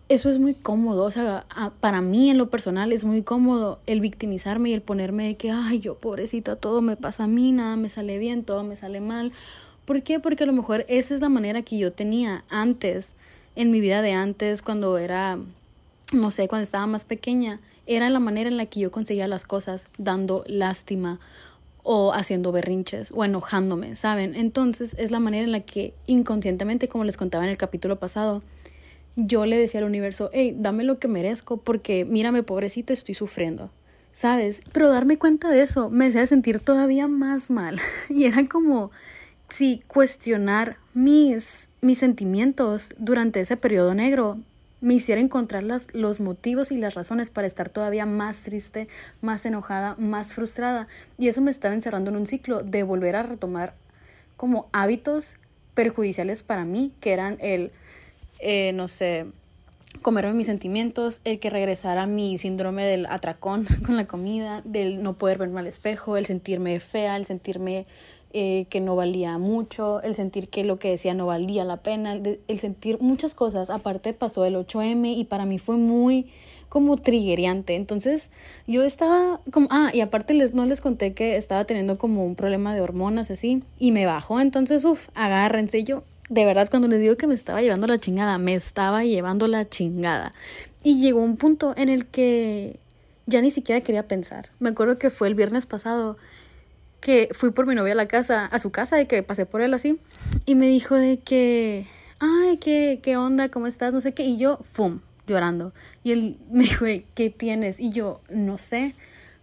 eso 0.08 0.30
es 0.30 0.38
muy 0.38 0.54
cómodo, 0.54 1.04
o 1.04 1.10
sea, 1.10 1.44
para 1.80 2.00
mí 2.00 2.30
en 2.30 2.38
lo 2.38 2.48
personal 2.48 2.92
es 2.92 3.04
muy 3.04 3.22
cómodo 3.22 3.78
el 3.86 4.00
victimizarme 4.00 4.70
y 4.70 4.72
el 4.72 4.80
ponerme 4.80 5.26
de 5.26 5.36
que, 5.36 5.50
ay, 5.50 5.80
yo 5.80 5.96
pobrecita, 5.96 6.56
todo 6.56 6.80
me 6.80 6.96
pasa 6.96 7.24
a 7.24 7.26
mí, 7.26 7.52
nada 7.52 7.76
me 7.76 7.90
sale 7.90 8.16
bien, 8.16 8.42
todo 8.42 8.64
me 8.64 8.76
sale 8.76 9.00
mal. 9.00 9.32
¿Por 9.84 10.02
qué? 10.02 10.18
Porque 10.18 10.44
a 10.44 10.46
lo 10.46 10.54
mejor 10.54 10.86
esa 10.88 11.14
es 11.14 11.20
la 11.20 11.28
manera 11.28 11.62
que 11.62 11.78
yo 11.78 11.92
tenía 11.92 12.44
antes, 12.48 13.14
en 13.54 13.70
mi 13.70 13.80
vida 13.80 14.00
de 14.00 14.12
antes, 14.12 14.62
cuando 14.62 14.96
era, 14.98 15.38
no 16.12 16.30
sé, 16.30 16.48
cuando 16.48 16.62
estaba 16.62 16.86
más 16.86 17.04
pequeña. 17.04 17.60
era 17.86 18.08
la 18.10 18.20
manera 18.20 18.48
en 18.50 18.56
la 18.56 18.66
que 18.66 18.80
yo 18.80 18.90
conseguía 18.90 19.28
las 19.28 19.44
cosas, 19.44 19.88
dando 19.98 20.44
lástima 20.46 21.20
o 21.82 22.12
haciendo 22.12 22.52
berrinches 22.52 23.12
o 23.14 23.24
enojándome, 23.24 23.96
¿saben? 23.96 24.34
Entonces 24.34 24.94
es 24.98 25.10
la 25.10 25.20
manera 25.20 25.44
en 25.44 25.52
la 25.52 25.60
que 25.60 25.94
inconscientemente, 26.06 26.88
como 26.88 27.04
les 27.04 27.16
contaba 27.16 27.44
en 27.44 27.50
el 27.50 27.56
capítulo 27.56 27.96
pasado, 27.96 28.42
yo 29.20 29.46
le 29.46 29.58
decía 29.58 29.80
al 29.80 29.86
universo, 29.86 30.30
hey, 30.32 30.54
dame 30.56 30.84
lo 30.84 31.00
que 31.00 31.08
merezco 31.08 31.56
porque 31.56 32.04
mírame, 32.04 32.44
pobrecito, 32.44 32.92
estoy 32.92 33.16
sufriendo. 33.16 33.70
¿Sabes? 34.12 34.62
Pero 34.72 34.88
darme 34.88 35.18
cuenta 35.18 35.50
de 35.50 35.62
eso 35.62 35.90
me 35.90 36.06
hacía 36.06 36.24
sentir 36.26 36.60
todavía 36.60 37.08
más 37.08 37.50
mal. 37.50 37.80
y 38.08 38.24
era 38.24 38.46
como, 38.46 38.90
si 39.48 39.80
cuestionar 39.88 40.76
mis, 40.94 41.68
mis 41.80 41.98
sentimientos 41.98 42.90
durante 42.98 43.40
ese 43.40 43.56
periodo 43.56 43.92
negro 43.94 44.38
me 44.80 44.94
hiciera 44.94 45.20
encontrar 45.20 45.64
las, 45.64 45.92
los 45.92 46.20
motivos 46.20 46.70
y 46.70 46.76
las 46.76 46.94
razones 46.94 47.30
para 47.30 47.48
estar 47.48 47.68
todavía 47.68 48.06
más 48.06 48.42
triste, 48.42 48.86
más 49.20 49.44
enojada, 49.44 49.96
más 49.98 50.34
frustrada. 50.34 50.86
Y 51.18 51.26
eso 51.26 51.40
me 51.40 51.50
estaba 51.50 51.74
encerrando 51.74 52.10
en 52.10 52.16
un 52.16 52.26
ciclo 52.26 52.60
de 52.60 52.84
volver 52.84 53.16
a 53.16 53.24
retomar 53.24 53.74
como 54.36 54.68
hábitos 54.72 55.36
perjudiciales 55.74 56.44
para 56.44 56.64
mí, 56.64 56.92
que 57.00 57.12
eran 57.12 57.36
el, 57.40 57.72
eh, 58.40 58.72
no 58.72 58.88
sé, 58.88 59.26
comerme 60.02 60.32
mis 60.32 60.46
sentimientos, 60.46 61.20
el 61.24 61.38
que 61.38 61.50
regresara 61.50 62.06
mi 62.06 62.38
síndrome 62.38 62.84
del 62.84 63.06
atracón 63.06 63.66
con 63.86 63.96
la 63.96 64.06
comida, 64.06 64.62
del 64.64 65.02
no 65.02 65.16
poder 65.16 65.38
verme 65.38 65.60
al 65.60 65.66
espejo, 65.66 66.16
el 66.16 66.26
sentirme 66.26 66.80
fea, 66.80 67.16
el 67.16 67.26
sentirme 67.26 67.86
eh, 68.34 68.66
que 68.68 68.80
no 68.82 68.94
valía 68.94 69.38
mucho, 69.38 70.02
el 70.02 70.14
sentir 70.14 70.50
que 70.50 70.62
lo 70.62 70.78
que 70.78 70.90
decía 70.90 71.14
no 71.14 71.24
valía 71.24 71.64
la 71.64 71.78
pena, 71.78 72.12
el, 72.12 72.58
sentir 72.58 73.00
muchas 73.00 73.32
cosas. 73.34 73.70
Aparte 73.70 74.12
pasó 74.12 74.44
el 74.44 74.54
8M 74.54 75.16
y 75.16 75.24
para 75.24 75.46
mí 75.46 75.58
fue 75.58 75.76
muy 75.78 76.30
como 76.68 76.98
triggerante. 76.98 77.74
Entonces 77.74 78.28
yo 78.66 78.84
estaba 78.84 79.40
como, 79.50 79.68
ah, 79.70 79.90
y 79.94 80.02
aparte 80.02 80.34
les, 80.34 80.52
no 80.52 80.66
les 80.66 80.82
conté 80.82 81.14
que 81.14 81.36
estaba 81.36 81.64
teniendo 81.64 81.96
como 81.96 82.26
un 82.26 82.34
problema 82.34 82.74
de 82.74 82.82
hormonas 82.82 83.30
así 83.30 83.62
y 83.78 83.92
me 83.92 84.04
bajó. 84.04 84.40
Entonces, 84.40 84.84
uff, 84.84 85.08
agárrense. 85.14 85.82
Yo, 85.84 86.02
de 86.28 86.44
verdad, 86.44 86.68
cuando 86.70 86.88
les 86.88 87.00
digo 87.00 87.16
que 87.16 87.26
me 87.26 87.34
estaba 87.34 87.62
llevando 87.62 87.86
la 87.86 87.98
chingada, 87.98 88.38
me 88.38 88.54
estaba 88.54 89.04
llevando 89.04 89.48
la 89.48 89.68
chingada. 89.68 90.32
Y 90.82 91.00
llegó 91.00 91.20
un 91.20 91.36
punto 91.36 91.74
en 91.76 91.88
el 91.88 92.06
que 92.06 92.78
ya 93.26 93.40
ni 93.40 93.50
siquiera 93.50 93.80
quería 93.80 94.06
pensar. 94.06 94.50
Me 94.58 94.70
acuerdo 94.70 94.98
que 94.98 95.10
fue 95.10 95.28
el 95.28 95.34
viernes 95.34 95.66
pasado 95.66 96.16
que 97.00 97.28
fui 97.32 97.50
por 97.50 97.66
mi 97.66 97.74
novia 97.74 97.92
a 97.92 97.96
la 97.96 98.08
casa, 98.08 98.46
a 98.46 98.58
su 98.58 98.70
casa 98.70 99.00
y 99.00 99.06
que 99.06 99.22
pasé 99.22 99.46
por 99.46 99.60
él 99.60 99.72
así 99.72 99.98
y 100.46 100.54
me 100.56 100.66
dijo 100.66 100.96
de 100.96 101.18
que, 101.18 101.86
ay, 102.18 102.56
¿qué, 102.58 103.00
qué 103.02 103.16
onda? 103.16 103.50
¿Cómo 103.50 103.66
estás? 103.66 103.94
No 103.94 104.00
sé 104.00 104.12
qué. 104.12 104.24
Y 104.24 104.36
yo, 104.36 104.58
¡fum! 104.64 105.00
llorando. 105.28 105.72
Y 106.02 106.12
él 106.12 106.38
me 106.50 106.64
dijo, 106.64 106.86
¿qué 107.14 107.30
tienes? 107.30 107.78
Y 107.78 107.90
yo, 107.90 108.20
no 108.28 108.58
sé, 108.58 108.94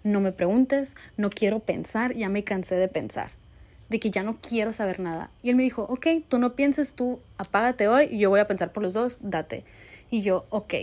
no 0.03 0.19
me 0.19 0.33
preguntes, 0.33 0.95
no 1.15 1.29
quiero 1.29 1.59
pensar, 1.59 2.13
ya 2.13 2.27
me 2.27 2.43
cansé 2.43 2.75
de 2.75 2.87
pensar, 2.87 3.31
de 3.89 3.99
que 3.99 4.09
ya 4.09 4.23
no 4.23 4.37
quiero 4.41 4.73
saber 4.73 4.99
nada. 4.99 5.29
Y 5.43 5.49
él 5.49 5.55
me 5.55 5.63
dijo, 5.63 5.83
ok, 5.83 6.07
tú 6.27 6.39
no 6.39 6.53
pienses, 6.53 6.93
tú 6.93 7.19
apágate 7.37 7.87
hoy 7.87 8.17
yo 8.17 8.29
voy 8.29 8.39
a 8.39 8.47
pensar 8.47 8.71
por 8.71 8.83
los 8.83 8.93
dos, 8.93 9.19
date. 9.21 9.63
Y 10.11 10.21
yo, 10.21 10.45
ok, 10.49 10.73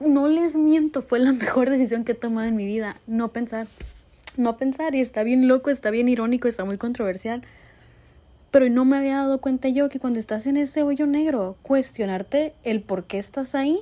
no 0.00 0.28
les 0.28 0.56
miento, 0.56 1.02
fue 1.02 1.18
la 1.18 1.32
mejor 1.44 1.70
decisión 1.70 2.04
que 2.04 2.12
he 2.12 2.14
tomado 2.16 2.46
en 2.46 2.56
mi 2.56 2.66
vida, 2.66 2.96
no 3.06 3.28
pensar 3.28 3.66
no 4.38 4.56
pensar 4.56 4.94
y 4.94 5.00
está 5.00 5.24
bien 5.24 5.48
loco, 5.48 5.68
está 5.68 5.90
bien 5.90 6.08
irónico, 6.08 6.48
está 6.48 6.64
muy 6.64 6.78
controversial. 6.78 7.42
Pero 8.50 8.70
no 8.70 8.84
me 8.84 8.96
había 8.96 9.16
dado 9.16 9.40
cuenta 9.40 9.68
yo 9.68 9.90
que 9.90 10.00
cuando 10.00 10.18
estás 10.18 10.46
en 10.46 10.56
ese 10.56 10.82
hoyo 10.82 11.06
negro, 11.06 11.56
cuestionarte 11.62 12.54
el 12.62 12.80
por 12.80 13.04
qué 13.04 13.18
estás 13.18 13.54
ahí 13.54 13.80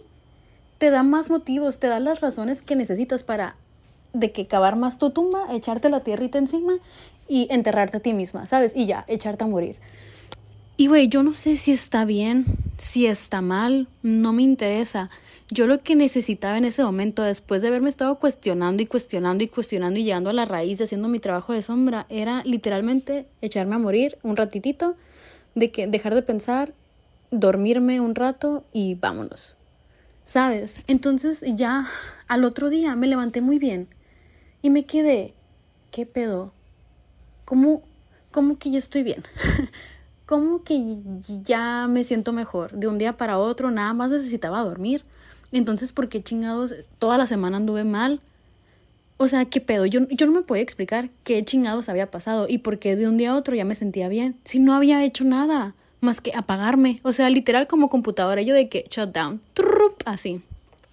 te 0.78 0.90
da 0.90 1.02
más 1.02 1.30
motivos, 1.30 1.78
te 1.78 1.86
da 1.86 2.00
las 2.00 2.20
razones 2.20 2.62
que 2.62 2.76
necesitas 2.76 3.22
para 3.22 3.56
de 4.12 4.32
que 4.32 4.46
cavar 4.46 4.76
más 4.76 4.98
tu 4.98 5.10
tumba, 5.10 5.46
echarte 5.54 5.88
la 5.88 6.00
tierrita 6.00 6.38
encima 6.38 6.74
y 7.28 7.48
enterrarte 7.50 7.98
a 7.98 8.00
ti 8.00 8.12
misma, 8.12 8.46
¿sabes? 8.46 8.72
Y 8.74 8.86
ya, 8.86 9.04
echarte 9.08 9.44
a 9.44 9.46
morir. 9.46 9.76
Y 10.76 10.88
güey, 10.88 11.08
yo 11.08 11.22
no 11.22 11.32
sé 11.32 11.56
si 11.56 11.72
está 11.72 12.04
bien, 12.04 12.44
si 12.76 13.06
está 13.06 13.40
mal, 13.40 13.88
no 14.02 14.32
me 14.32 14.42
interesa. 14.42 15.08
Yo 15.48 15.66
lo 15.66 15.82
que 15.82 15.94
necesitaba 15.94 16.58
en 16.58 16.66
ese 16.66 16.82
momento, 16.82 17.22
después 17.22 17.62
de 17.62 17.68
haberme 17.68 17.88
estado 17.88 18.18
cuestionando 18.18 18.82
y 18.82 18.86
cuestionando 18.86 19.42
y 19.42 19.48
cuestionando 19.48 19.98
y 19.98 20.04
llegando 20.04 20.28
a 20.28 20.34
la 20.34 20.44
raíz, 20.44 20.80
haciendo 20.80 21.08
mi 21.08 21.18
trabajo 21.18 21.52
de 21.52 21.62
sombra, 21.62 22.04
era 22.10 22.42
literalmente 22.44 23.26
echarme 23.40 23.76
a 23.76 23.78
morir 23.78 24.18
un 24.22 24.36
ratitito, 24.36 24.96
de 25.54 25.70
que 25.70 25.86
dejar 25.86 26.14
de 26.14 26.22
pensar, 26.22 26.74
dormirme 27.30 28.00
un 28.00 28.14
rato 28.14 28.64
y 28.72 28.96
vámonos. 28.96 29.56
¿Sabes? 30.24 30.80
Entonces 30.88 31.44
ya 31.46 31.86
al 32.28 32.44
otro 32.44 32.68
día 32.68 32.94
me 32.96 33.06
levanté 33.06 33.40
muy 33.40 33.58
bien 33.58 33.88
y 34.60 34.70
me 34.70 34.84
quedé, 34.84 35.34
¿qué 35.90 36.04
pedo? 36.04 36.52
¿Cómo, 37.46 37.82
cómo 38.30 38.58
que 38.58 38.70
ya 38.70 38.78
estoy 38.78 39.02
bien? 39.02 39.24
¿Cómo 40.26 40.64
que 40.64 40.98
ya 41.42 41.86
me 41.88 42.04
siento 42.04 42.32
mejor? 42.34 42.72
De 42.72 42.88
un 42.88 42.98
día 42.98 43.16
para 43.16 43.38
otro 43.38 43.70
nada 43.70 43.94
más 43.94 44.10
necesitaba 44.10 44.60
dormir. 44.62 45.04
Entonces, 45.52 45.92
¿por 45.92 46.08
qué 46.08 46.22
chingados 46.22 46.74
toda 46.98 47.16
la 47.16 47.26
semana 47.26 47.56
anduve 47.56 47.84
mal? 47.84 48.20
O 49.16 49.28
sea, 49.28 49.44
¿qué 49.44 49.60
pedo? 49.60 49.86
Yo, 49.86 50.06
yo 50.08 50.26
no 50.26 50.32
me 50.32 50.42
podía 50.42 50.62
explicar 50.62 51.08
qué 51.24 51.42
chingados 51.44 51.88
había 51.88 52.10
pasado 52.10 52.46
y 52.48 52.58
por 52.58 52.78
qué 52.78 52.96
de 52.96 53.08
un 53.08 53.16
día 53.16 53.30
a 53.30 53.36
otro 53.36 53.54
ya 53.54 53.64
me 53.64 53.74
sentía 53.74 54.08
bien. 54.08 54.36
Si 54.44 54.58
no 54.58 54.74
había 54.74 55.04
hecho 55.04 55.24
nada 55.24 55.74
más 56.00 56.20
que 56.20 56.32
apagarme. 56.34 57.00
O 57.04 57.12
sea, 57.12 57.30
literal 57.30 57.66
como 57.66 57.88
computadora. 57.88 58.42
Yo 58.42 58.54
de 58.54 58.68
que 58.68 58.84
shutdown. 58.90 59.40
Así. 60.04 60.42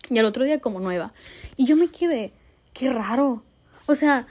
Y 0.09 0.19
al 0.19 0.25
otro 0.25 0.45
día 0.45 0.59
como 0.59 0.79
nueva. 0.79 1.13
Y 1.57 1.65
yo 1.65 1.75
me 1.75 1.87
quedé, 1.87 2.31
qué 2.73 2.91
raro. 2.91 3.43
O 3.85 3.95
sea, 3.95 4.27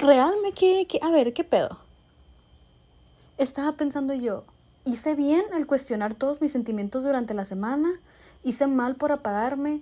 real 0.00 0.34
me 0.42 0.52
quedé, 0.52 0.86
que, 0.86 0.98
a 1.02 1.10
ver, 1.10 1.32
¿qué 1.32 1.44
pedo? 1.44 1.78
Estaba 3.38 3.72
pensando 3.72 4.14
yo, 4.14 4.44
¿hice 4.84 5.14
bien 5.14 5.44
al 5.54 5.66
cuestionar 5.66 6.14
todos 6.14 6.40
mis 6.40 6.52
sentimientos 6.52 7.04
durante 7.04 7.34
la 7.34 7.44
semana? 7.44 8.00
hice 8.42 8.66
mal 8.66 8.96
por 8.96 9.12
apagarme, 9.12 9.80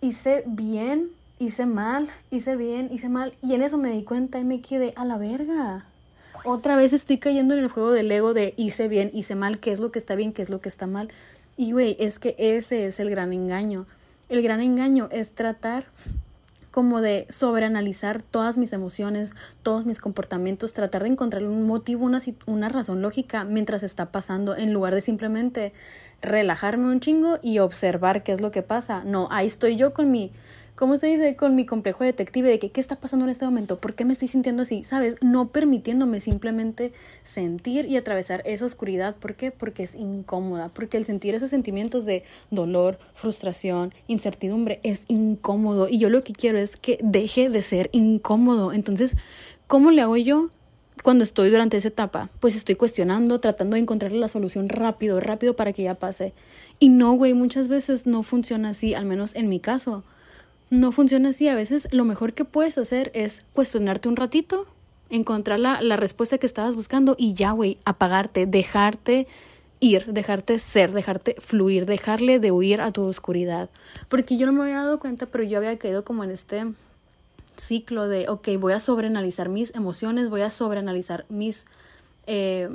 hice 0.00 0.44
bien, 0.46 1.10
hice 1.38 1.66
mal, 1.66 2.08
hice 2.30 2.56
bien, 2.56 2.88
hice 2.90 3.08
mal. 3.08 3.34
Y 3.42 3.54
en 3.54 3.62
eso 3.62 3.78
me 3.78 3.90
di 3.90 4.02
cuenta 4.02 4.38
y 4.38 4.44
me 4.44 4.60
quedé 4.60 4.92
a 4.96 5.04
la 5.04 5.18
verga. 5.18 5.86
Otra 6.44 6.76
vez 6.76 6.92
estoy 6.92 7.18
cayendo 7.18 7.54
en 7.54 7.60
el 7.60 7.70
juego 7.70 7.92
del 7.92 8.10
ego 8.10 8.34
de 8.34 8.54
hice 8.56 8.88
bien, 8.88 9.10
hice 9.12 9.34
mal, 9.34 9.58
qué 9.60 9.72
es 9.72 9.80
lo 9.80 9.90
que 9.90 9.98
está 9.98 10.14
bien, 10.14 10.32
qué 10.32 10.42
es 10.42 10.50
lo 10.50 10.60
que 10.60 10.68
está 10.68 10.86
mal. 10.86 11.10
Y 11.56 11.72
güey, 11.72 11.96
es 12.00 12.18
que 12.18 12.34
ese 12.38 12.86
es 12.86 13.00
el 13.00 13.08
gran 13.08 13.32
engaño. 13.32 13.86
El 14.28 14.42
gran 14.42 14.60
engaño 14.60 15.08
es 15.10 15.32
tratar 15.34 15.84
como 16.74 17.00
de 17.00 17.28
sobreanalizar 17.28 18.20
todas 18.20 18.58
mis 18.58 18.72
emociones, 18.72 19.32
todos 19.62 19.86
mis 19.86 20.00
comportamientos, 20.00 20.72
tratar 20.72 21.04
de 21.04 21.10
encontrar 21.10 21.44
un 21.44 21.68
motivo, 21.68 22.04
una, 22.04 22.18
una 22.46 22.68
razón 22.68 23.00
lógica 23.00 23.44
mientras 23.44 23.84
está 23.84 24.10
pasando, 24.10 24.56
en 24.56 24.72
lugar 24.72 24.92
de 24.92 25.00
simplemente 25.00 25.72
relajarme 26.20 26.86
un 26.86 26.98
chingo 26.98 27.38
y 27.42 27.60
observar 27.60 28.24
qué 28.24 28.32
es 28.32 28.40
lo 28.40 28.50
que 28.50 28.62
pasa. 28.62 29.04
No, 29.04 29.28
ahí 29.30 29.46
estoy 29.46 29.76
yo 29.76 29.94
con 29.94 30.10
mi, 30.10 30.32
¿cómo 30.74 30.96
se 30.96 31.06
dice? 31.06 31.36
Con 31.36 31.54
mi 31.54 31.66
complejo 31.66 32.04
detective 32.04 32.48
de 32.48 32.58
que 32.58 32.70
qué 32.70 32.80
está 32.80 32.96
pasando 32.96 33.24
en 33.24 33.30
este 33.30 33.44
momento, 33.44 33.78
por 33.78 33.94
qué 33.94 34.04
me 34.04 34.12
estoy 34.12 34.28
sintiendo 34.28 34.62
así, 34.62 34.84
¿sabes? 34.84 35.16
No 35.20 35.48
permitiéndome 35.48 36.20
simplemente 36.20 36.92
sentir 37.22 37.86
y 37.86 37.96
atravesar 37.96 38.42
esa 38.44 38.64
oscuridad. 38.64 39.16
¿Por 39.16 39.34
qué? 39.34 39.50
Porque 39.50 39.82
es 39.82 39.94
incómoda, 39.94 40.68
porque 40.68 40.96
el 40.96 41.04
sentir 41.04 41.34
esos 41.34 41.50
sentimientos 41.50 42.04
de 42.04 42.24
dolor, 42.50 42.98
frustración, 43.14 43.94
incertidumbre 44.08 44.80
es 44.82 45.04
incómodo 45.08 45.88
y 45.88 45.98
yo 45.98 46.10
lo 46.10 46.22
que 46.22 46.32
quiero 46.32 46.58
es 46.58 46.76
que 46.76 46.98
deje 47.02 47.50
de 47.50 47.62
ser 47.62 47.90
incómodo. 47.92 48.72
Entonces, 48.72 49.16
¿cómo 49.66 49.90
le 49.90 50.02
hago 50.02 50.16
yo? 50.16 50.50
cuando 51.02 51.24
estoy 51.24 51.50
durante 51.50 51.76
esa 51.76 51.88
etapa, 51.88 52.30
pues 52.40 52.54
estoy 52.54 52.76
cuestionando, 52.76 53.38
tratando 53.38 53.74
de 53.74 53.80
encontrar 53.80 54.12
la 54.12 54.28
solución 54.28 54.68
rápido, 54.68 55.20
rápido 55.20 55.54
para 55.54 55.72
que 55.72 55.82
ya 55.82 55.96
pase. 55.96 56.32
Y 56.78 56.88
no, 56.88 57.12
güey, 57.12 57.34
muchas 57.34 57.68
veces 57.68 58.06
no 58.06 58.22
funciona 58.22 58.70
así, 58.70 58.94
al 58.94 59.04
menos 59.04 59.34
en 59.34 59.48
mi 59.48 59.60
caso. 59.60 60.04
No 60.70 60.92
funciona 60.92 61.30
así. 61.30 61.48
A 61.48 61.54
veces 61.54 61.88
lo 61.92 62.04
mejor 62.04 62.34
que 62.34 62.44
puedes 62.44 62.78
hacer 62.78 63.10
es 63.14 63.44
cuestionarte 63.52 64.08
un 64.08 64.16
ratito, 64.16 64.66
encontrar 65.10 65.60
la, 65.60 65.80
la 65.82 65.96
respuesta 65.96 66.38
que 66.38 66.46
estabas 66.46 66.74
buscando 66.74 67.14
y 67.18 67.34
ya, 67.34 67.52
güey, 67.52 67.78
apagarte, 67.84 68.46
dejarte 68.46 69.26
ir, 69.80 70.12
dejarte 70.12 70.58
ser, 70.58 70.92
dejarte 70.92 71.36
fluir, 71.38 71.86
dejarle 71.86 72.38
de 72.38 72.50
huir 72.50 72.80
a 72.80 72.90
tu 72.90 73.02
oscuridad. 73.02 73.70
Porque 74.08 74.36
yo 74.36 74.46
no 74.46 74.52
me 74.52 74.62
había 74.62 74.76
dado 74.76 74.98
cuenta, 74.98 75.26
pero 75.26 75.44
yo 75.44 75.58
había 75.58 75.76
caído 75.78 76.04
como 76.04 76.24
en 76.24 76.30
este 76.30 76.64
ciclo 77.56 78.08
de, 78.08 78.28
ok, 78.28 78.48
voy 78.58 78.72
a 78.72 78.80
sobreanalizar 78.80 79.48
mis 79.48 79.74
emociones, 79.74 80.28
voy 80.30 80.40
a 80.42 80.50
sobreanalizar 80.50 81.24
mis 81.28 81.66
eh, 82.26 82.68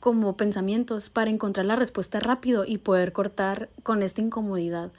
como 0.00 0.36
pensamientos 0.36 1.10
para 1.10 1.30
encontrar 1.30 1.66
la 1.66 1.76
respuesta 1.76 2.20
rápido 2.20 2.64
y 2.64 2.78
poder 2.78 3.12
cortar 3.12 3.68
con 3.82 4.02
esta 4.02 4.20
incomodidad. 4.20 4.90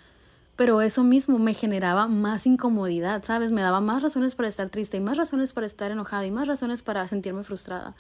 Pero 0.57 0.81
eso 0.81 1.03
mismo 1.03 1.39
me 1.39 1.53
generaba 1.53 2.07
más 2.07 2.45
incomodidad, 2.45 3.23
¿sabes? 3.23 3.51
Me 3.51 3.61
daba 3.61 3.79
más 3.79 4.01
razones 4.01 4.35
para 4.35 4.49
estar 4.49 4.69
triste 4.69 4.97
y 4.97 4.99
más 4.99 5.15
razones 5.15 5.53
para 5.53 5.65
estar 5.65 5.91
enojada 5.91 6.25
y 6.25 6.31
más 6.31 6.47
razones 6.47 6.81
para 6.81 7.07
sentirme 7.07 7.43
frustrada. 7.43 7.95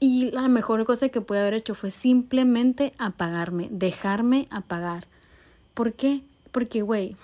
Y 0.00 0.30
la 0.30 0.48
mejor 0.48 0.84
cosa 0.86 1.10
que 1.10 1.20
pude 1.20 1.40
haber 1.40 1.52
hecho 1.54 1.74
fue 1.74 1.90
simplemente 1.90 2.94
apagarme, 2.96 3.68
dejarme 3.70 4.48
apagar. 4.50 5.06
¿Por 5.74 5.92
qué? 5.92 6.24
Porque, 6.50 6.80
güey, 6.80 7.16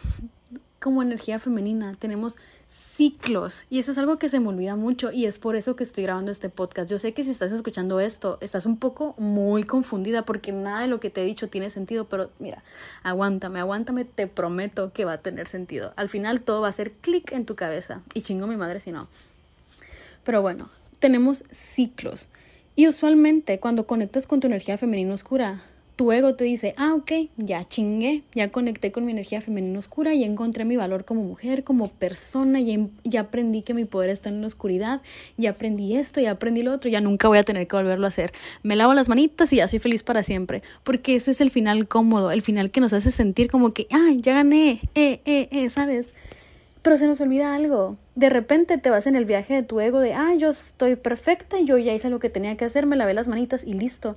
como 0.86 1.02
energía 1.02 1.40
femenina 1.40 1.96
tenemos 1.98 2.36
ciclos 2.68 3.64
y 3.70 3.80
eso 3.80 3.90
es 3.90 3.98
algo 3.98 4.20
que 4.20 4.28
se 4.28 4.38
me 4.38 4.46
olvida 4.46 4.76
mucho 4.76 5.10
y 5.10 5.26
es 5.26 5.40
por 5.40 5.56
eso 5.56 5.74
que 5.74 5.82
estoy 5.82 6.04
grabando 6.04 6.30
este 6.30 6.48
podcast. 6.48 6.88
Yo 6.88 6.96
sé 6.98 7.12
que 7.12 7.24
si 7.24 7.30
estás 7.30 7.50
escuchando 7.50 7.98
esto, 7.98 8.38
estás 8.40 8.66
un 8.66 8.76
poco 8.76 9.16
muy 9.18 9.64
confundida 9.64 10.24
porque 10.24 10.52
nada 10.52 10.82
de 10.82 10.86
lo 10.86 11.00
que 11.00 11.10
te 11.10 11.22
he 11.22 11.24
dicho 11.24 11.48
tiene 11.48 11.70
sentido, 11.70 12.04
pero 12.04 12.30
mira, 12.38 12.62
aguántame, 13.02 13.58
aguántame, 13.58 14.04
te 14.04 14.28
prometo 14.28 14.92
que 14.92 15.04
va 15.04 15.14
a 15.14 15.18
tener 15.22 15.48
sentido. 15.48 15.92
Al 15.96 16.08
final 16.08 16.40
todo 16.40 16.60
va 16.60 16.68
a 16.68 16.70
hacer 16.70 16.92
clic 16.92 17.32
en 17.32 17.46
tu 17.46 17.56
cabeza 17.56 18.02
y 18.14 18.22
chingo 18.22 18.46
mi 18.46 18.56
madre 18.56 18.78
si 18.78 18.92
no. 18.92 19.08
Pero 20.22 20.40
bueno, 20.40 20.70
tenemos 21.00 21.42
ciclos 21.50 22.28
y 22.76 22.86
usualmente 22.86 23.58
cuando 23.58 23.88
conectas 23.88 24.28
con 24.28 24.38
tu 24.38 24.46
energía 24.46 24.78
femenina 24.78 25.14
oscura, 25.14 25.64
tu 25.96 26.12
ego 26.12 26.34
te 26.34 26.44
dice, 26.44 26.74
ah, 26.76 26.94
ok, 26.94 27.30
ya 27.38 27.64
chingué, 27.64 28.22
ya 28.34 28.50
conecté 28.50 28.92
con 28.92 29.06
mi 29.06 29.12
energía 29.12 29.40
femenina 29.40 29.78
oscura, 29.78 30.14
ya 30.14 30.26
encontré 30.26 30.66
mi 30.66 30.76
valor 30.76 31.06
como 31.06 31.22
mujer, 31.22 31.64
como 31.64 31.88
persona, 31.88 32.60
ya, 32.60 32.78
ya 33.02 33.22
aprendí 33.22 33.62
que 33.62 33.72
mi 33.72 33.86
poder 33.86 34.10
está 34.10 34.28
en 34.28 34.42
la 34.42 34.46
oscuridad, 34.46 35.00
ya 35.38 35.50
aprendí 35.50 35.96
esto, 35.96 36.20
ya 36.20 36.32
aprendí 36.32 36.62
lo 36.62 36.74
otro, 36.74 36.90
ya 36.90 37.00
nunca 37.00 37.28
voy 37.28 37.38
a 37.38 37.42
tener 37.44 37.66
que 37.66 37.76
volverlo 37.76 38.04
a 38.04 38.08
hacer. 38.08 38.32
Me 38.62 38.76
lavo 38.76 38.92
las 38.92 39.08
manitas 39.08 39.50
y 39.54 39.56
ya 39.56 39.68
soy 39.68 39.78
feliz 39.78 40.02
para 40.02 40.22
siempre, 40.22 40.60
porque 40.84 41.16
ese 41.16 41.30
es 41.30 41.40
el 41.40 41.50
final 41.50 41.88
cómodo, 41.88 42.30
el 42.30 42.42
final 42.42 42.70
que 42.70 42.80
nos 42.80 42.92
hace 42.92 43.10
sentir 43.10 43.50
como 43.50 43.72
que, 43.72 43.86
ay, 43.90 44.20
ya 44.20 44.34
gané, 44.34 44.82
eh, 44.94 45.20
eh, 45.24 45.48
eh, 45.50 45.70
¿sabes? 45.70 46.12
Pero 46.82 46.98
se 46.98 47.06
nos 47.06 47.22
olvida 47.22 47.54
algo. 47.54 47.96
De 48.14 48.28
repente 48.28 48.76
te 48.76 48.90
vas 48.90 49.06
en 49.06 49.16
el 49.16 49.24
viaje 49.24 49.54
de 49.54 49.62
tu 49.62 49.80
ego 49.80 50.00
de, 50.00 50.12
ah, 50.12 50.34
yo 50.36 50.50
estoy 50.50 50.96
perfecta, 50.96 51.58
yo 51.58 51.78
ya 51.78 51.94
hice 51.94 52.10
lo 52.10 52.18
que 52.18 52.28
tenía 52.28 52.54
que 52.58 52.66
hacer, 52.66 52.84
me 52.84 52.96
lavé 52.96 53.14
las 53.14 53.28
manitas 53.28 53.64
y 53.64 53.72
listo 53.72 54.14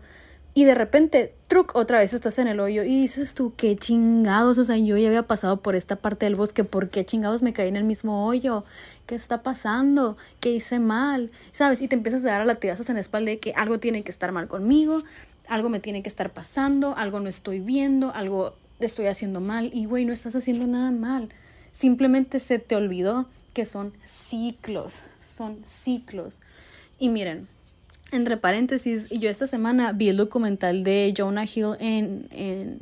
y 0.60 0.66
de 0.66 0.76
repente, 0.76 1.34
truc, 1.48 1.74
otra 1.74 2.00
vez 2.00 2.14
estás 2.14 2.38
en 2.38 2.50
el 2.50 2.60
hoyo 2.60 2.84
y 2.84 3.00
dices 3.00 3.34
tú, 3.34 3.54
qué 3.56 3.78
chingados, 3.78 4.58
o 4.58 4.66
sea, 4.66 4.76
yo 4.76 4.98
ya 4.98 5.08
había 5.08 5.24
pasado 5.24 5.62
por 5.62 5.74
esta 5.74 5.96
parte 5.96 6.26
del 6.26 6.36
bosque, 6.36 6.66
¿por 6.66 6.90
qué 6.90 7.06
chingados 7.06 7.42
me 7.42 7.54
caí 7.54 7.70
en 7.70 7.78
el 7.78 7.86
mismo 7.86 8.28
hoyo? 8.28 8.66
¿Qué 9.06 9.16
está 9.16 9.42
pasando? 9.42 10.18
¿Qué 10.42 10.52
hice 10.52 10.82
mal? 10.82 11.32
¿Sabes? 11.54 11.82
Y 11.82 11.88
te 11.88 11.96
empiezas 11.96 12.26
a 12.26 12.32
dar 12.32 12.42
a 12.42 12.46
latigazos 12.46 12.90
en 12.90 12.96
la 12.96 13.00
espalda 13.00 13.32
de 13.32 13.40
que 13.40 13.54
algo 13.54 13.80
tiene 13.80 14.04
que 14.04 14.12
estar 14.12 14.34
mal 14.34 14.50
conmigo, 14.50 15.02
algo 15.48 15.70
me 15.70 15.80
tiene 15.80 16.04
que 16.04 16.10
estar 16.10 16.34
pasando, 16.34 16.94
algo 16.98 17.22
no 17.22 17.30
estoy 17.30 17.62
viendo, 17.62 18.14
algo 18.14 18.54
estoy 18.82 19.06
haciendo 19.06 19.40
mal 19.40 19.72
y 19.74 19.86
güey, 19.86 20.04
no 20.04 20.12
estás 20.12 20.36
haciendo 20.36 20.68
nada 20.68 20.92
mal. 20.92 21.30
Simplemente 21.72 22.38
se 22.40 22.60
te 22.60 22.76
olvidó 22.76 23.30
que 23.54 23.64
son 23.64 23.94
ciclos, 24.04 25.04
son 25.26 25.64
ciclos. 25.64 26.42
Y 27.00 27.08
miren, 27.08 27.48
entre 28.12 28.38
paréntesis, 28.38 29.10
yo 29.10 29.30
esta 29.30 29.48
semana 29.48 29.92
vi 29.94 30.10
el 30.10 30.18
documental 30.18 30.84
de 30.84 31.14
Jonah 31.16 31.46
Hill 31.46 31.76
en, 31.80 32.28
en 32.32 32.80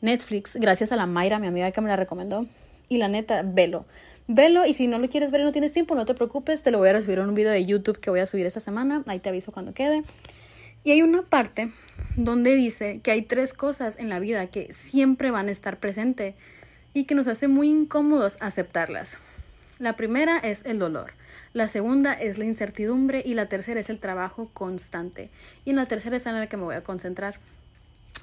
Netflix, 0.00 0.56
gracias 0.56 0.92
a 0.92 0.96
la 0.96 1.06
Mayra, 1.06 1.38
mi 1.38 1.46
amiga 1.46 1.70
que 1.72 1.80
me 1.80 1.88
la 1.88 1.96
recomendó. 1.96 2.46
Y 2.88 2.98
la 2.98 3.08
neta, 3.08 3.42
velo. 3.42 3.86
Velo 4.28 4.66
y 4.66 4.74
si 4.74 4.86
no 4.86 4.98
lo 4.98 5.08
quieres 5.08 5.30
ver 5.30 5.40
y 5.40 5.44
no 5.44 5.52
tienes 5.52 5.72
tiempo, 5.72 5.94
no 5.94 6.04
te 6.04 6.14
preocupes, 6.14 6.62
te 6.62 6.70
lo 6.70 6.78
voy 6.78 6.88
a 6.88 6.92
recibir 6.92 7.18
en 7.18 7.28
un 7.28 7.34
video 7.34 7.52
de 7.52 7.64
YouTube 7.64 7.98
que 8.00 8.10
voy 8.10 8.20
a 8.20 8.26
subir 8.26 8.46
esta 8.46 8.60
semana. 8.60 9.02
Ahí 9.06 9.18
te 9.18 9.28
aviso 9.28 9.52
cuando 9.52 9.72
quede. 9.72 10.02
Y 10.84 10.92
hay 10.92 11.02
una 11.02 11.22
parte 11.22 11.70
donde 12.16 12.54
dice 12.54 13.00
que 13.02 13.10
hay 13.10 13.22
tres 13.22 13.52
cosas 13.52 13.98
en 13.98 14.08
la 14.08 14.18
vida 14.18 14.46
que 14.46 14.72
siempre 14.72 15.30
van 15.30 15.48
a 15.48 15.52
estar 15.52 15.78
presentes 15.78 16.34
y 16.94 17.04
que 17.04 17.14
nos 17.14 17.26
hace 17.26 17.48
muy 17.48 17.68
incómodos 17.68 18.36
aceptarlas. 18.40 19.18
La 19.78 19.94
primera 19.94 20.38
es 20.38 20.64
el 20.64 20.78
dolor, 20.78 21.12
la 21.52 21.68
segunda 21.68 22.14
es 22.14 22.38
la 22.38 22.46
incertidumbre 22.46 23.22
y 23.24 23.34
la 23.34 23.46
tercera 23.46 23.78
es 23.78 23.90
el 23.90 23.98
trabajo 23.98 24.48
constante. 24.54 25.28
Y 25.66 25.70
en 25.70 25.76
la 25.76 25.84
tercera 25.84 26.16
es 26.16 26.24
en 26.24 26.34
la 26.34 26.46
que 26.46 26.56
me 26.56 26.64
voy 26.64 26.76
a 26.76 26.82
concentrar. 26.82 27.38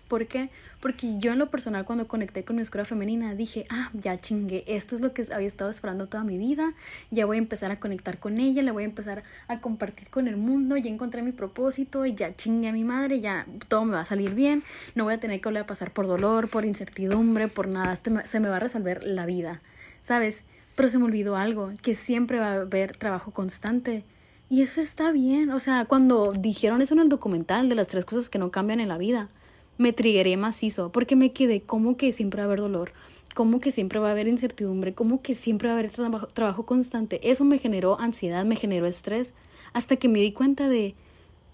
¿Por 0.08 0.28
qué? 0.28 0.50
Porque 0.80 1.18
yo 1.20 1.32
en 1.32 1.39
lo 1.39 1.52
personal 1.52 1.86
cuando 1.86 2.08
conecté 2.08 2.44
con 2.44 2.56
mi 2.56 2.63
oscura 2.63 2.86
femenina 2.86 3.36
dije, 3.36 3.66
ah, 3.70 3.92
ya 3.94 4.18
chingué, 4.18 4.63
esto 4.68 4.96
es 4.96 5.02
lo 5.02 5.13
que 5.13 5.24
había 5.32 5.48
estado 5.48 5.70
esperando 5.70 6.08
toda 6.08 6.24
mi 6.24 6.38
vida, 6.39 6.74
ya 7.12 7.26
voy 7.26 7.38
a 7.38 7.39
empezar 7.39 7.72
a 7.72 7.80
conectar 7.80 8.20
con 8.20 8.39
ella, 8.39 8.63
le 8.63 8.72
voy 8.72 8.84
a 8.84 8.86
empezar 8.86 9.24
a 9.48 9.60
compartir 9.60 10.10
con 10.10 10.28
el 10.28 10.38
mundo, 10.38 10.76
ya 10.78 10.89
encontré 10.89 11.22
mi 11.22 11.32
propósito, 11.32 12.06
ya 12.06 12.36
chingué 12.36 12.70
a 12.70 12.74
mi 12.74 12.84
madre, 12.84 13.22
ya 13.22 13.46
todo 13.68 13.86
me 13.86 13.94
va 13.94 14.02
a 14.02 14.06
salir 14.06 14.34
bien, 14.34 14.63
no 14.96 15.04
voy 15.04 15.13
a 15.13 15.20
tener 15.20 15.39
que 15.39 15.50
volver 15.50 15.63
a 15.63 15.68
pasar 15.68 15.92
por 15.92 16.08
dolor, 16.08 16.50
por 16.50 16.66
incertidumbre, 16.66 17.48
por 17.48 17.68
nada, 17.68 17.98
se 18.26 18.39
me 18.39 18.50
va 18.50 18.58
a 18.58 18.60
resolver 18.60 19.04
la 19.04 19.26
vida, 19.26 19.62
¿sabes? 20.02 20.44
Pero 20.76 20.90
se 20.90 20.98
me 20.98 21.06
olvidó 21.06 21.36
algo, 21.36 21.72
que 21.82 21.96
siempre 21.96 22.40
va 22.40 22.54
a 22.54 22.62
haber 22.62 22.98
trabajo 22.98 23.32
constante. 23.32 24.04
Y 24.50 24.62
eso 24.62 24.82
está 24.82 25.12
bien. 25.12 25.52
O 25.52 25.60
sea, 25.60 25.86
cuando 25.86 26.32
dijeron 26.34 26.82
eso 26.82 26.94
en 26.94 27.02
el 27.02 27.10
documental 27.10 27.70
de 27.70 27.76
las 27.76 27.88
tres 27.88 28.06
cosas 28.06 28.30
que 28.30 28.40
no 28.40 28.52
cambian 28.52 28.80
en 28.80 28.88
la 28.88 28.98
vida, 28.98 29.30
me 29.78 29.94
trigueré 29.94 30.38
macizo, 30.38 30.92
porque 30.92 31.16
me 31.16 31.32
quedé 31.32 31.62
como 31.62 31.98
que 31.98 32.12
siempre 32.12 32.42
va 32.42 32.44
a 32.44 32.48
haber 32.48 32.60
dolor, 32.60 32.92
como 33.34 33.60
que 33.60 33.72
siempre 33.72 34.00
va 34.00 34.10
a 34.10 34.12
haber 34.12 34.28
incertidumbre, 34.28 34.94
como 34.94 35.22
que 35.22 35.34
siempre 35.34 35.70
va 35.70 35.76
a 35.76 35.80
haber 35.80 35.92
trabajo, 35.92 36.28
trabajo 36.28 36.66
constante. 36.66 37.20
Eso 37.30 37.44
me 37.44 37.58
generó 37.58 38.00
ansiedad, 38.00 38.46
me 38.46 38.56
generó 38.56 38.86
estrés, 38.86 39.34
hasta 39.74 39.96
que 39.96 40.10
me 40.10 40.20
di 40.20 40.32
cuenta 40.32 40.70
de, 40.70 40.96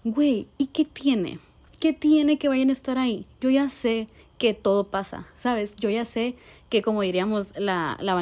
güey, 0.04 0.46
¿y 0.58 0.66
qué 0.66 0.84
tiene? 0.84 1.38
¿Qué 1.80 1.94
tiene 1.94 2.38
que 2.38 2.48
vayan 2.48 2.68
a 2.68 2.72
estar 2.72 2.98
ahí? 2.98 3.26
Yo 3.40 3.48
ya 3.48 3.70
sé 3.70 4.08
que 4.40 4.54
todo 4.54 4.84
pasa, 4.84 5.26
¿sabes? 5.36 5.76
Yo 5.76 5.90
ya 5.90 6.06
sé 6.06 6.34
que 6.70 6.80
como 6.80 7.02
diríamos 7.02 7.52
la, 7.58 7.98
la 8.00 8.14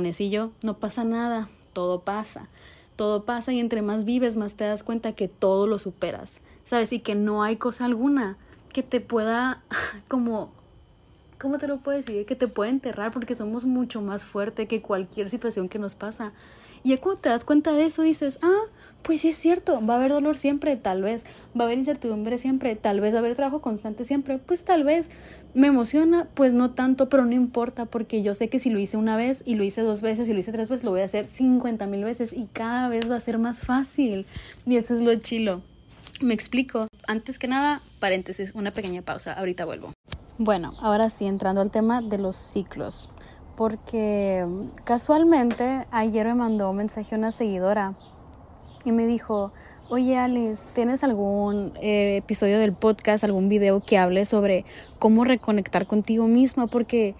no 0.65 0.75
pasa 0.79 1.05
nada, 1.05 1.49
todo 1.73 2.01
pasa. 2.01 2.49
Todo 2.97 3.23
pasa 3.23 3.53
y 3.53 3.61
entre 3.61 3.83
más 3.83 4.05
vives, 4.05 4.37
más 4.37 4.57
te 4.57 4.65
das 4.65 4.83
cuenta 4.83 5.13
que 5.13 5.29
todo 5.29 5.69
lo 5.69 5.79
superas, 5.79 6.41
¿sabes? 6.65 6.93
Y 6.93 6.99
que 6.99 7.15
no 7.15 7.45
hay 7.45 7.55
cosa 7.55 7.85
alguna 7.85 8.37
que 8.73 8.83
te 8.83 9.01
pueda 9.01 9.63
como 10.09 10.51
¿cómo 11.39 11.59
te 11.59 11.69
lo 11.69 11.77
puedo 11.77 11.97
decir? 11.97 12.27
Que 12.27 12.35
te 12.35 12.49
pueda 12.49 12.69
enterrar 12.69 13.13
porque 13.13 13.37
somos 13.37 13.65
mucho 13.65 14.03
más 14.03 14.27
fuerte 14.27 14.67
que 14.67 14.83
cualquier 14.83 15.31
situación 15.31 15.69
que 15.69 15.79
nos 15.79 15.95
pasa. 15.95 16.33
Y 16.83 16.89
ya 16.89 16.99
cuando 16.99 17.21
te 17.21 17.29
das 17.29 17.45
cuenta 17.45 17.73
de 17.75 17.87
eso 17.87 18.03
dices, 18.03 18.41
ah, 18.43 18.65
pues 19.03 19.23
sí 19.23 19.29
es 19.29 19.37
cierto, 19.39 19.85
va 19.85 19.95
a 19.95 19.97
haber 19.97 20.11
dolor 20.11 20.37
siempre, 20.37 20.77
tal 20.77 21.03
vez, 21.03 21.25
va 21.59 21.65
a 21.65 21.67
haber 21.67 21.79
incertidumbre 21.79 22.37
siempre, 22.37 22.77
tal 22.77 23.01
vez 23.01 23.15
va 23.15 23.19
a 23.19 23.21
haber 23.21 23.35
trabajo 23.35 23.61
constante 23.61 24.05
siempre, 24.05 24.39
pues 24.39 24.65
tal 24.65 24.85
vez. 24.85 25.11
Me 25.55 25.69
emociona, 25.69 26.29
pues 26.35 26.53
no 26.53 26.73
tanto, 26.73 27.09
pero 27.09 27.25
no 27.25 27.33
importa, 27.33 27.87
porque 27.87 28.23
yo 28.23 28.35
sé 28.35 28.49
que 28.49 28.59
si 28.59 28.69
lo 28.69 28.79
hice 28.79 28.99
una 28.99 29.17
vez 29.17 29.43
y 29.47 29.55
lo 29.55 29.65
hice 29.65 29.81
dos 29.81 30.03
veces 30.03 30.29
y 30.29 30.35
lo 30.35 30.39
hice 30.39 30.53
tres 30.53 30.69
veces, 30.69 30.85
lo 30.85 30.91
voy 30.91 31.01
a 31.01 31.05
hacer 31.05 31.25
50 31.25 31.87
mil 31.87 32.05
veces 32.05 32.33
y 32.35 32.49
cada 32.53 32.89
vez 32.89 33.11
va 33.11 33.17
a 33.17 33.21
ser 33.21 33.39
más 33.39 33.61
fácil. 33.61 34.27
Y 34.67 34.77
eso 34.77 34.95
es 34.95 35.01
lo 35.01 35.15
chilo. 35.15 35.63
Me 36.21 36.35
explico. 36.35 36.87
Antes 37.07 37.39
que 37.39 37.49
nada, 37.49 37.81
paréntesis, 38.01 38.53
una 38.55 38.73
pequeña 38.73 39.03
pausa, 39.03 39.33
ahorita 39.33 39.65
vuelvo. 39.65 39.93
Bueno, 40.37 40.75
ahora 40.81 41.09
sí, 41.09 41.25
entrando 41.25 41.63
al 41.63 41.71
tema 41.71 42.03
de 42.03 42.19
los 42.19 42.37
ciclos, 42.37 43.09
porque 43.57 44.47
casualmente 44.85 45.87
ayer 45.91 46.27
me 46.27 46.35
mandó 46.35 46.71
un 46.71 46.77
mensaje 46.77 47.15
una 47.15 47.33
seguidora 47.33 47.95
y 48.88 48.92
me 48.92 49.07
dijo, 49.07 49.53
oye 49.90 50.16
Alice, 50.16 50.66
¿tienes 50.74 51.05
algún 51.05 51.72
eh, 51.81 52.16
episodio 52.16 52.59
del 52.59 52.72
podcast, 52.72 53.22
algún 53.22 53.48
video 53.51 53.81
que 53.81 53.98
hable 53.98 54.24
sobre 54.24 54.64
cómo 54.98 55.24
reconectar 55.24 55.87
contigo 55.87 56.27
misma? 56.27 56.68
Porque 56.68 57.14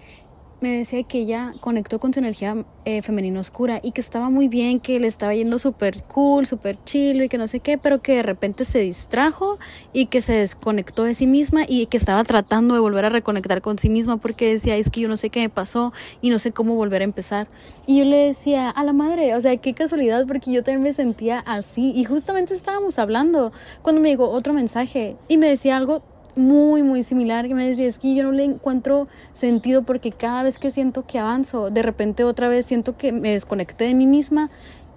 me 0.61 0.77
decía 0.77 1.03
que 1.03 1.19
ella 1.19 1.53
conectó 1.59 1.99
con 1.99 2.13
su 2.13 2.19
energía 2.19 2.65
eh, 2.85 3.01
femenina 3.01 3.39
oscura 3.39 3.79
y 3.81 3.91
que 3.91 4.01
estaba 4.01 4.29
muy 4.29 4.47
bien, 4.47 4.79
que 4.79 4.99
le 4.99 5.07
estaba 5.07 5.33
yendo 5.33 5.59
súper 5.59 6.03
cool, 6.03 6.45
súper 6.45 6.77
chill 6.83 7.23
y 7.23 7.29
que 7.29 7.37
no 7.37 7.47
sé 7.47 7.59
qué, 7.59 7.77
pero 7.77 8.01
que 8.01 8.15
de 8.15 8.23
repente 8.23 8.65
se 8.65 8.79
distrajo 8.79 9.57
y 9.93 10.07
que 10.07 10.21
se 10.21 10.33
desconectó 10.33 11.03
de 11.03 11.13
sí 11.13 11.27
misma 11.27 11.61
y 11.67 11.85
que 11.85 11.97
estaba 11.97 12.23
tratando 12.23 12.73
de 12.73 12.81
volver 12.81 13.05
a 13.05 13.09
reconectar 13.09 13.61
con 13.61 13.77
sí 13.77 13.89
misma 13.89 14.17
porque 14.17 14.51
decía, 14.51 14.75
es 14.75 14.89
que 14.89 15.01
yo 15.01 15.07
no 15.07 15.17
sé 15.17 15.29
qué 15.29 15.41
me 15.41 15.49
pasó 15.49 15.93
y 16.21 16.29
no 16.29 16.39
sé 16.39 16.51
cómo 16.51 16.75
volver 16.75 17.01
a 17.01 17.05
empezar. 17.05 17.47
Y 17.87 17.99
yo 17.99 18.05
le 18.05 18.17
decía, 18.17 18.69
a 18.69 18.83
la 18.83 18.93
madre, 18.93 19.35
o 19.35 19.41
sea, 19.41 19.55
qué 19.57 19.73
casualidad 19.73 20.25
porque 20.27 20.51
yo 20.51 20.63
también 20.63 20.83
me 20.83 20.93
sentía 20.93 21.39
así 21.39 21.91
y 21.95 22.03
justamente 22.03 22.53
estábamos 22.53 22.99
hablando 22.99 23.51
cuando 23.81 24.01
me 24.01 24.09
llegó 24.09 24.29
otro 24.29 24.53
mensaje 24.53 25.15
y 25.27 25.37
me 25.37 25.47
decía 25.47 25.77
algo 25.77 26.03
muy, 26.39 26.81
muy 26.83 27.03
similar 27.03 27.47
que 27.47 27.55
me 27.55 27.67
decía, 27.67 27.87
es 27.87 27.99
que 27.99 28.15
yo 28.15 28.23
no 28.23 28.31
le 28.31 28.43
encuentro 28.43 29.07
sentido 29.33 29.83
porque 29.83 30.11
cada 30.11 30.43
vez 30.43 30.57
que 30.57 30.71
siento 30.71 31.05
que 31.05 31.19
avanzo, 31.19 31.69
de 31.69 31.83
repente 31.83 32.23
otra 32.23 32.49
vez 32.49 32.65
siento 32.65 32.97
que 32.97 33.11
me 33.11 33.31
desconecté 33.31 33.85
de 33.85 33.93
mí 33.93 34.07
misma 34.07 34.49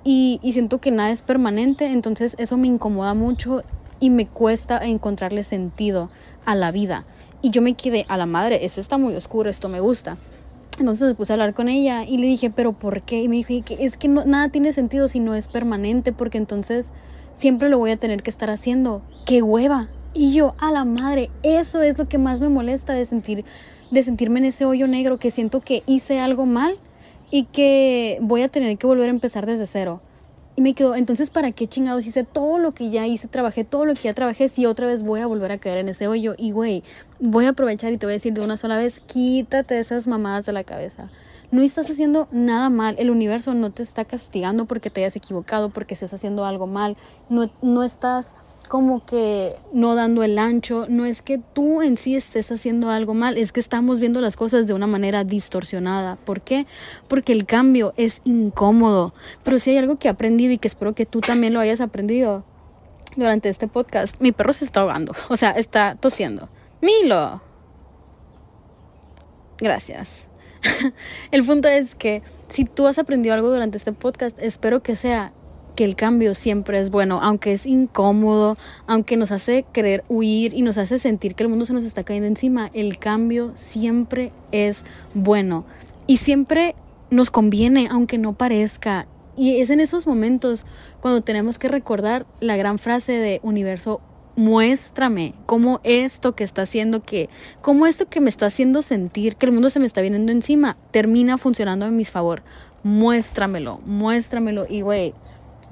y, 0.05 0.41
y 0.43 0.53
siento 0.53 0.81
que 0.81 0.91
nada 0.91 1.11
es 1.11 1.23
permanente, 1.23 1.87
entonces 1.87 2.35
eso 2.39 2.57
me 2.57 2.69
incomoda 2.69 3.15
mucho 3.15 3.63
y 4.01 4.11
me 4.11 4.27
cuesta 4.27 4.79
encontrarle 4.79 5.43
sentido 5.43 6.11
a 6.45 6.55
la 6.55 6.73
vida. 6.73 7.05
Y 7.41 7.51
yo 7.51 7.63
me 7.63 7.75
quedé 7.75 8.05
a 8.09 8.17
la 8.17 8.27
madre, 8.27 8.65
esto 8.65 8.81
está 8.81 8.99
muy 8.99 9.15
oscuro, 9.15 9.49
esto 9.49 9.69
me 9.69 9.81
gusta. 9.81 10.17
Entonces 10.79 11.07
me 11.07 11.15
puse 11.15 11.33
a 11.33 11.35
hablar 11.35 11.55
con 11.55 11.69
ella 11.69 12.05
y 12.05 12.19
le 12.19 12.27
dije, 12.27 12.51
pero 12.51 12.73
¿por 12.73 13.03
qué? 13.03 13.23
Y 13.23 13.29
me 13.29 13.37
dijo, 13.37 13.75
es 13.79 13.97
que 13.97 14.09
nada 14.09 14.49
tiene 14.49 14.73
sentido 14.73 15.07
si 15.07 15.21
no 15.21 15.35
es 15.35 15.47
permanente, 15.47 16.13
porque 16.13 16.39
entonces 16.39 16.93
siempre 17.33 17.69
lo 17.69 17.79
voy 17.79 17.91
a 17.91 17.97
tener 17.97 18.23
que 18.23 18.31
estar 18.31 18.51
haciendo. 18.51 19.03
¡Qué 19.25 19.43
hueva! 19.43 19.89
Y 20.15 20.35
yo, 20.35 20.55
a 20.59 20.71
la 20.71 20.85
madre, 20.85 21.31
eso 21.43 21.81
es 21.83 21.97
lo 21.99 22.09
que 22.09 22.19
más 22.19 22.41
me 22.41 22.49
molesta 22.49 22.93
de 22.93 23.05
sentir, 23.05 23.45
de 23.91 24.03
sentirme 24.03 24.41
en 24.41 24.47
ese 24.47 24.65
hoyo 24.67 24.87
negro, 24.87 25.19
que 25.19 25.31
siento 25.31 25.61
que 25.61 25.83
hice 25.87 26.21
algo 26.21 26.45
mal 26.45 26.79
y 27.31 27.45
que 27.45 28.19
voy 28.21 28.43
a 28.43 28.49
tener 28.49 28.77
que 28.77 28.87
volver 28.87 29.07
a 29.07 29.11
empezar 29.11 29.47
desde 29.47 29.67
cero. 29.67 30.03
Y 30.55 30.61
me 30.61 30.75
quedo, 30.75 30.95
entonces, 30.95 31.31
¿para 31.31 31.51
qué 31.53 31.67
chingados 31.67 32.07
hice 32.07 32.25
todo 32.25 32.59
lo 32.59 32.73
que 32.73 32.91
ya 32.91 33.07
hice, 33.07 33.27
trabajé 33.27 33.65
todo 33.65 33.87
lo 33.87 33.95
que 33.95 34.03
ya 34.03 34.13
trabajé, 34.13 34.49
si 34.49 34.67
otra 34.67 34.87
vez 34.87 35.03
voy 35.03 35.21
a 35.21 35.27
volver 35.27 35.51
a 35.51 35.57
caer 35.57 35.79
en 35.79 35.89
ese 35.89 36.09
hoyo? 36.09 36.35
Y, 36.37 36.51
güey, 36.51 36.83
voy 37.21 37.47
a 37.47 37.51
aprovechar 37.51 37.91
y 37.91 37.97
te 37.97 38.05
voy 38.05 38.13
a 38.13 38.17
decir 38.17 38.35
de 38.35 38.43
una 38.43 38.59
sola 38.59 38.77
vez, 38.77 39.01
quítate 39.07 39.79
esas 39.79 40.07
mamadas 40.07 40.45
de 40.45 40.53
la 40.53 40.63
cabeza. 40.63 41.09
no 41.51 41.63
estás 41.63 41.91
haciendo 41.91 42.29
nada 42.33 42.69
mal. 42.69 42.97
El 42.99 43.11
universo 43.11 43.55
no 43.55 43.71
te 43.71 43.83
está 43.83 44.05
castigando 44.05 44.67
porque 44.67 44.91
te 44.91 45.01
hayas 45.01 45.17
equivocado, 45.17 45.71
porque 45.71 45.95
estés 45.95 46.13
haciendo 46.13 46.45
algo 46.45 46.67
mal. 46.67 46.99
No, 47.31 47.51
no 47.63 47.83
estás 47.83 48.35
como 48.73 49.05
que 49.05 49.55
no 49.75 49.95
dando 49.95 50.23
el 50.23 50.39
ancho, 50.39 50.87
no 50.89 51.05
es 51.05 51.21
que 51.21 51.37
tú 51.37 51.83
en 51.83 51.99
sí 51.99 52.17
estés 52.17 52.51
haciendo 52.51 52.89
algo 52.89 53.13
mal, 53.13 53.37
es 53.37 53.53
que 53.53 53.61
estamos 53.61 54.01
viendo 54.01 54.23
las 54.23 54.35
cosas 54.35 54.67
de 54.67 54.73
una 54.73 54.87
manera 54.87 55.25
distorsionada. 55.25 56.17
¿Por 56.17 56.41
qué? 56.41 56.67
Porque 57.07 57.35
el 57.35 57.45
cambio 57.45 57.93
es 57.99 58.23
incómodo. 58.25 59.13
Pero 59.43 59.59
si 59.59 59.69
hay 59.69 59.77
algo 59.77 59.99
que 59.99 60.09
he 60.09 60.11
aprendido 60.11 60.55
y 60.55 60.57
que 60.57 60.69
espero 60.69 60.95
que 60.95 61.05
tú 61.05 61.21
también 61.21 61.53
lo 61.53 61.61
hayas 61.61 61.83
aprendido 61.83 62.45
durante 63.15 63.51
este 63.51 63.69
podcast, 63.69 64.19
mi 64.23 64.33
perro 64.33 64.55
se 64.55 64.65
está 64.65 64.81
ahogando, 64.81 65.13
o 65.29 65.37
sea, 65.37 65.51
está 65.51 65.97
tosiendo. 65.97 66.49
Milo. 66.81 67.43
Gracias. 69.59 70.29
el 71.31 71.45
punto 71.45 71.69
es 71.69 71.95
que 71.95 72.23
si 72.49 72.65
tú 72.65 72.87
has 72.87 72.99
aprendido 72.99 73.35
algo 73.35 73.51
durante 73.51 73.77
este 73.77 73.93
podcast, 73.93 74.39
espero 74.41 74.83
que 74.83 74.97
sea 74.97 75.35
que 75.75 75.85
el 75.85 75.97
cambio 75.97 76.35
siempre 76.35 76.79
es 76.81 76.91
bueno, 76.91 77.21
aunque 77.23 77.53
es 77.53 77.67
incómodo, 77.67 78.57
aunque 78.87 79.17
nos 79.17 79.33
hace 79.33 79.65
querer 79.73 80.05
huir 80.09 80.55
y 80.55 80.63
nos 80.63 80.79
hace 80.79 80.99
sentir 80.99 81.35
que 81.35 81.43
el 81.45 81.49
mundo 81.49 81.67
se 81.67 81.73
nos 81.73 81.85
está 81.85 82.05
cayendo 82.05 82.29
encima, 82.29 82.71
el 82.75 82.99
cambio 82.99 83.53
siempre 83.55 84.33
es 84.53 84.85
bueno 85.15 85.65
y 86.07 86.19
siempre 86.19 86.75
nos 87.11 87.31
conviene, 87.31 87.89
aunque 87.91 88.19
no 88.19 88.33
parezca. 88.33 89.07
Y 89.37 89.61
es 89.61 89.71
en 89.71 89.81
esos 89.81 90.07
momentos 90.07 90.67
cuando 91.01 91.23
tenemos 91.23 91.59
que 91.59 91.69
recordar 91.69 92.27
la 92.41 92.57
gran 92.57 92.79
frase 92.79 93.13
de 93.13 93.41
universo 93.43 94.01
muéstrame 94.37 95.35
cómo 95.47 95.81
esto 95.85 96.35
que 96.35 96.45
está 96.45 96.63
haciendo 96.63 97.01
que, 97.01 97.29
cómo 97.61 97.87
esto 97.87 98.09
que 98.09 98.21
me 98.21 98.31
está 98.31 98.47
haciendo 98.47 98.83
sentir 98.83 99.37
que 99.37 99.47
el 99.47 99.53
mundo 99.53 99.71
se 99.71 99.79
me 99.79 99.87
está 99.87 100.01
viniendo 100.01 100.33
encima 100.33 100.77
termina 100.91 101.39
funcionando 101.39 101.87
en 101.87 101.97
mi 101.97 102.05
favor. 102.05 102.43
Muéstramelo, 102.83 103.81
muéstramelo. 103.85 104.67
Y 104.69 104.81
güey, 104.81 105.15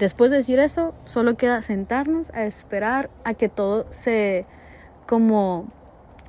Después 0.00 0.30
de 0.30 0.38
decir 0.38 0.58
eso, 0.58 0.94
solo 1.04 1.36
queda 1.36 1.60
sentarnos 1.60 2.30
a 2.30 2.44
esperar 2.44 3.10
a 3.22 3.34
que 3.34 3.50
todo 3.50 3.84
se 3.90 4.46
como 5.06 5.68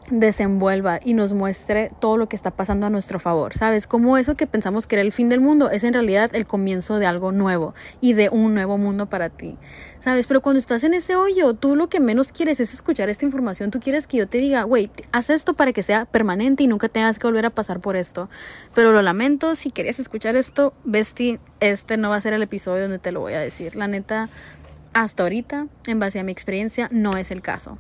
desenvuelva 0.10 1.00
y 1.04 1.14
nos 1.14 1.34
muestre 1.34 1.92
todo 2.00 2.18
lo 2.18 2.28
que 2.28 2.36
está 2.36 2.52
pasando 2.52 2.86
a 2.86 2.90
nuestro 2.90 3.20
favor, 3.20 3.56
¿sabes? 3.56 3.88
Como 3.88 4.18
eso 4.18 4.36
que 4.36 4.48
pensamos 4.48 4.88
que 4.88 4.96
era 4.96 5.02
el 5.02 5.12
fin 5.12 5.30
del 5.30 5.40
mundo 5.40 5.70
es 5.70 5.84
en 5.84 5.94
realidad 5.94 6.32
el 6.34 6.46
comienzo 6.46 7.00
de 7.00 7.06
algo 7.06 7.32
nuevo 7.32 7.74
y 8.02 8.14
de 8.14 8.30
un 8.30 8.54
nuevo 8.54 8.78
mundo 8.78 9.08
para 9.08 9.30
ti, 9.30 9.58
¿sabes? 10.00 10.28
Pero 10.28 10.42
cuando 10.42 10.60
estás 10.60 10.84
en 10.84 10.94
ese 10.94 11.16
hoyo, 11.16 11.54
tú 11.54 11.76
lo 11.76 11.88
que 11.88 12.00
menos 12.00 12.32
quieres 12.32 12.60
es 12.60 12.74
escuchar 12.74 13.10
esta 13.10 13.26
información, 13.26 13.72
tú 13.72 13.80
quieres 13.80 14.08
que 14.08 14.18
yo 14.18 14.28
te 14.28 14.40
diga, 14.40 14.64
güey, 14.64 14.92
haz 15.12 15.30
esto 15.30 15.54
para 15.54 15.72
que 15.72 15.84
sea 15.84 16.06
permanente 16.06 16.64
y 16.64 16.68
nunca 16.68 16.90
tengas 16.90 17.20
que 17.20 17.28
volver 17.28 17.46
a 17.46 17.50
pasar 17.52 17.80
por 17.80 17.96
esto. 17.96 18.30
Pero 18.74 18.92
lo 18.92 19.02
lamento, 19.02 19.56
si 19.56 19.72
querías 19.72 20.00
escuchar 20.00 20.36
esto, 20.36 20.74
Besti, 20.84 21.40
este 21.60 21.98
no 21.98 22.10
va 22.10 22.18
a 22.18 22.22
ser 22.22 22.34
el 22.34 22.42
episodio 22.42 22.84
donde 22.84 23.00
te 23.00 23.12
lo 23.12 23.22
voy 23.22 23.34
a 23.34 23.40
decir. 23.40 23.76
La 23.76 23.88
neta, 23.88 24.30
hasta 24.94 25.24
ahorita, 25.24 25.68
en 25.88 26.00
base 26.00 26.20
a 26.20 26.24
mi 26.24 26.32
experiencia, 26.32 26.90
no 26.92 27.16
es 27.16 27.32
el 27.32 27.42
caso. 27.42 27.78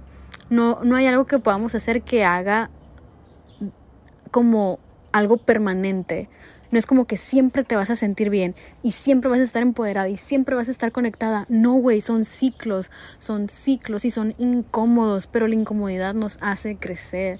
No, 0.51 0.79
no 0.83 0.97
hay 0.97 1.07
algo 1.07 1.25
que 1.25 1.39
podamos 1.39 1.75
hacer 1.75 2.01
que 2.01 2.25
haga 2.25 2.69
como 4.31 4.79
algo 5.13 5.37
permanente. 5.37 6.27
No 6.71 6.77
es 6.77 6.85
como 6.85 7.05
que 7.05 7.15
siempre 7.15 7.63
te 7.63 7.77
vas 7.77 7.89
a 7.89 7.95
sentir 7.95 8.29
bien 8.29 8.53
y 8.83 8.91
siempre 8.91 9.31
vas 9.31 9.39
a 9.39 9.43
estar 9.43 9.61
empoderada 9.61 10.09
y 10.09 10.17
siempre 10.17 10.53
vas 10.55 10.67
a 10.67 10.71
estar 10.71 10.91
conectada. 10.91 11.45
No, 11.47 11.75
güey, 11.75 12.01
son 12.01 12.25
ciclos, 12.25 12.91
son 13.17 13.47
ciclos 13.47 14.03
y 14.03 14.11
son 14.11 14.35
incómodos, 14.39 15.25
pero 15.25 15.47
la 15.47 15.55
incomodidad 15.55 16.13
nos 16.13 16.37
hace 16.41 16.75
crecer. 16.75 17.39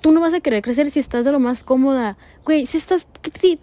Tú 0.00 0.10
no 0.12 0.22
vas 0.22 0.32
a 0.32 0.40
querer 0.40 0.62
crecer 0.62 0.90
si 0.90 0.98
estás 0.98 1.26
de 1.26 1.32
lo 1.32 1.40
más 1.40 1.62
cómoda. 1.62 2.16
Güey, 2.46 2.64
si 2.64 2.78
estás 2.78 3.06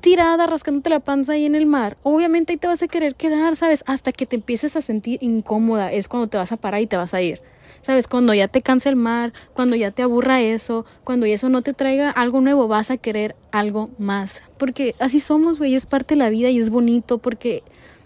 tirada 0.01 0.45
rascándote 0.45 0.91
la 0.91 0.99
panza 0.99 1.33
ahí 1.33 1.45
en 1.47 1.55
el 1.55 1.65
mar, 1.65 1.97
obviamente 2.03 2.53
ahí 2.53 2.57
te 2.57 2.67
vas 2.67 2.83
a 2.83 2.87
querer 2.87 3.15
quedar, 3.15 3.55
¿sabes? 3.55 3.83
Hasta 3.87 4.11
que 4.11 4.27
te 4.27 4.35
empieces 4.35 4.75
a 4.75 4.81
sentir 4.81 5.17
incómoda. 5.23 5.91
Es 5.91 6.07
cuando 6.07 6.27
te 6.27 6.37
vas 6.37 6.51
a 6.51 6.57
parar 6.57 6.81
y 6.81 6.85
te 6.85 6.95
vas 6.95 7.15
a 7.15 7.21
ir. 7.23 7.41
¿Sabes? 7.83 8.07
Cuando 8.07 8.33
ya 8.33 8.47
te 8.47 8.61
cansa 8.61 8.89
el 8.89 8.95
mar, 8.95 9.33
cuando 9.53 9.75
ya 9.75 9.91
te 9.91 10.01
aburra 10.01 10.41
eso, 10.41 10.85
cuando 11.03 11.25
eso 11.25 11.49
no 11.49 11.61
te 11.61 11.73
traiga 11.73 12.09
algo 12.09 12.39
nuevo, 12.39 12.69
vas 12.69 12.89
a 12.89 12.97
querer 12.97 13.35
algo 13.51 13.89
más. 13.99 14.41
Porque 14.57 14.95
así 14.99 15.19
somos, 15.19 15.59
güey, 15.59 15.75
es 15.75 15.85
parte 15.85 16.15
de 16.15 16.19
la 16.19 16.29
vida 16.29 16.49
y 16.49 16.59
es 16.59 16.69
bonito 16.69 17.17
porque 17.17 17.61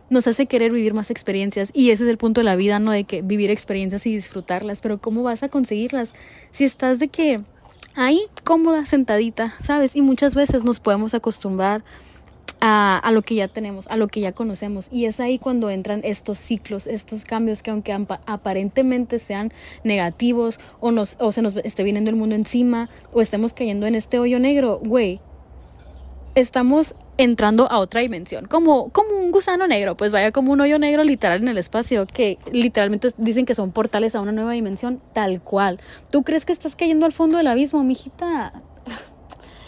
nos 0.10 0.26
hace 0.26 0.48
querer 0.48 0.72
vivir 0.72 0.96
más 0.96 1.12
experiencias. 1.12 1.70
Y 1.74 1.92
ese 1.92 2.06
es 2.06 2.10
el 2.10 2.18
punto 2.18 2.42
de 2.42 2.46
la 2.46 2.56
vida, 2.56 2.80
¿no? 2.80 2.92
De 2.92 3.04
que 3.04 3.22
vivir 3.22 3.52
experiencias 3.52 4.08
y 4.08 4.14
disfrutarlas. 4.14 4.82
Pero 4.82 4.98
¿cómo 4.98 5.22
vas 5.22 5.44
a 5.44 5.50
conseguirlas? 5.50 6.14
Si 6.52 6.64
estás 6.64 6.98
de 6.98 7.10
que 7.10 7.42
ahí 7.94 8.24
cómoda, 8.44 8.84
sentadita, 8.86 9.56
¿sabes? 9.62 9.96
Y 9.96 10.02
muchas 10.02 10.34
veces 10.34 10.64
nos 10.64 10.80
podemos 10.80 11.14
acostumbrar 11.14 11.84
a, 12.60 12.98
a, 12.98 13.12
lo 13.12 13.22
que 13.22 13.36
ya 13.36 13.48
tenemos, 13.48 13.88
a 13.88 13.98
lo 13.98 14.08
que 14.08 14.20
ya 14.20 14.32
conocemos. 14.32 14.88
Y 14.92 15.06
es 15.06 15.20
ahí 15.20 15.38
cuando 15.38 15.70
entran 15.70 16.02
estos 16.04 16.40
ciclos, 16.40 16.88
estos 16.88 17.26
cambios 17.26 17.64
que 17.64 17.72
aunque 17.72 17.94
aparentemente 18.26 19.20
sean 19.20 19.54
negativos 19.84 20.60
o, 20.80 20.92
nos, 20.92 21.16
o 21.20 21.32
se 21.32 21.42
nos 21.42 21.56
esté 21.58 21.84
viniendo 21.84 22.10
el 22.10 22.16
mundo 22.16 22.36
encima 22.36 22.90
o 23.12 23.22
estemos 23.22 23.54
cayendo 23.54 23.86
en 23.86 23.96
este 23.96 24.20
hoyo 24.20 24.40
negro, 24.40 24.80
güey, 24.84 25.20
estamos 26.36 26.96
entrando 27.18 27.70
a 27.72 27.80
otra 27.80 28.02
dimensión, 28.02 28.46
como, 28.46 28.90
como 28.90 29.18
un 29.18 29.32
gusano 29.32 29.68
negro, 29.68 29.98
pues 29.98 30.12
vaya 30.12 30.32
como 30.32 30.52
un 30.52 30.62
hoyo 30.62 30.78
negro 30.78 31.04
literal 31.04 31.42
en 31.42 31.48
el 31.48 31.58
espacio, 31.58 32.06
que 32.06 32.38
literalmente 32.52 33.12
dicen 33.18 33.46
que 33.46 33.56
son 33.56 33.72
portales 33.72 34.14
a 34.14 34.22
una 34.22 34.32
nueva 34.32 34.52
dimensión, 34.52 35.02
tal 35.14 35.42
cual. 35.42 35.80
¿Tú 36.12 36.24
crees 36.24 36.46
que 36.46 36.54
estás 36.54 36.76
cayendo 36.76 37.06
al 37.06 37.14
fondo 37.14 37.38
del 37.38 37.48
abismo, 37.48 37.84
mijita? 37.84 38.54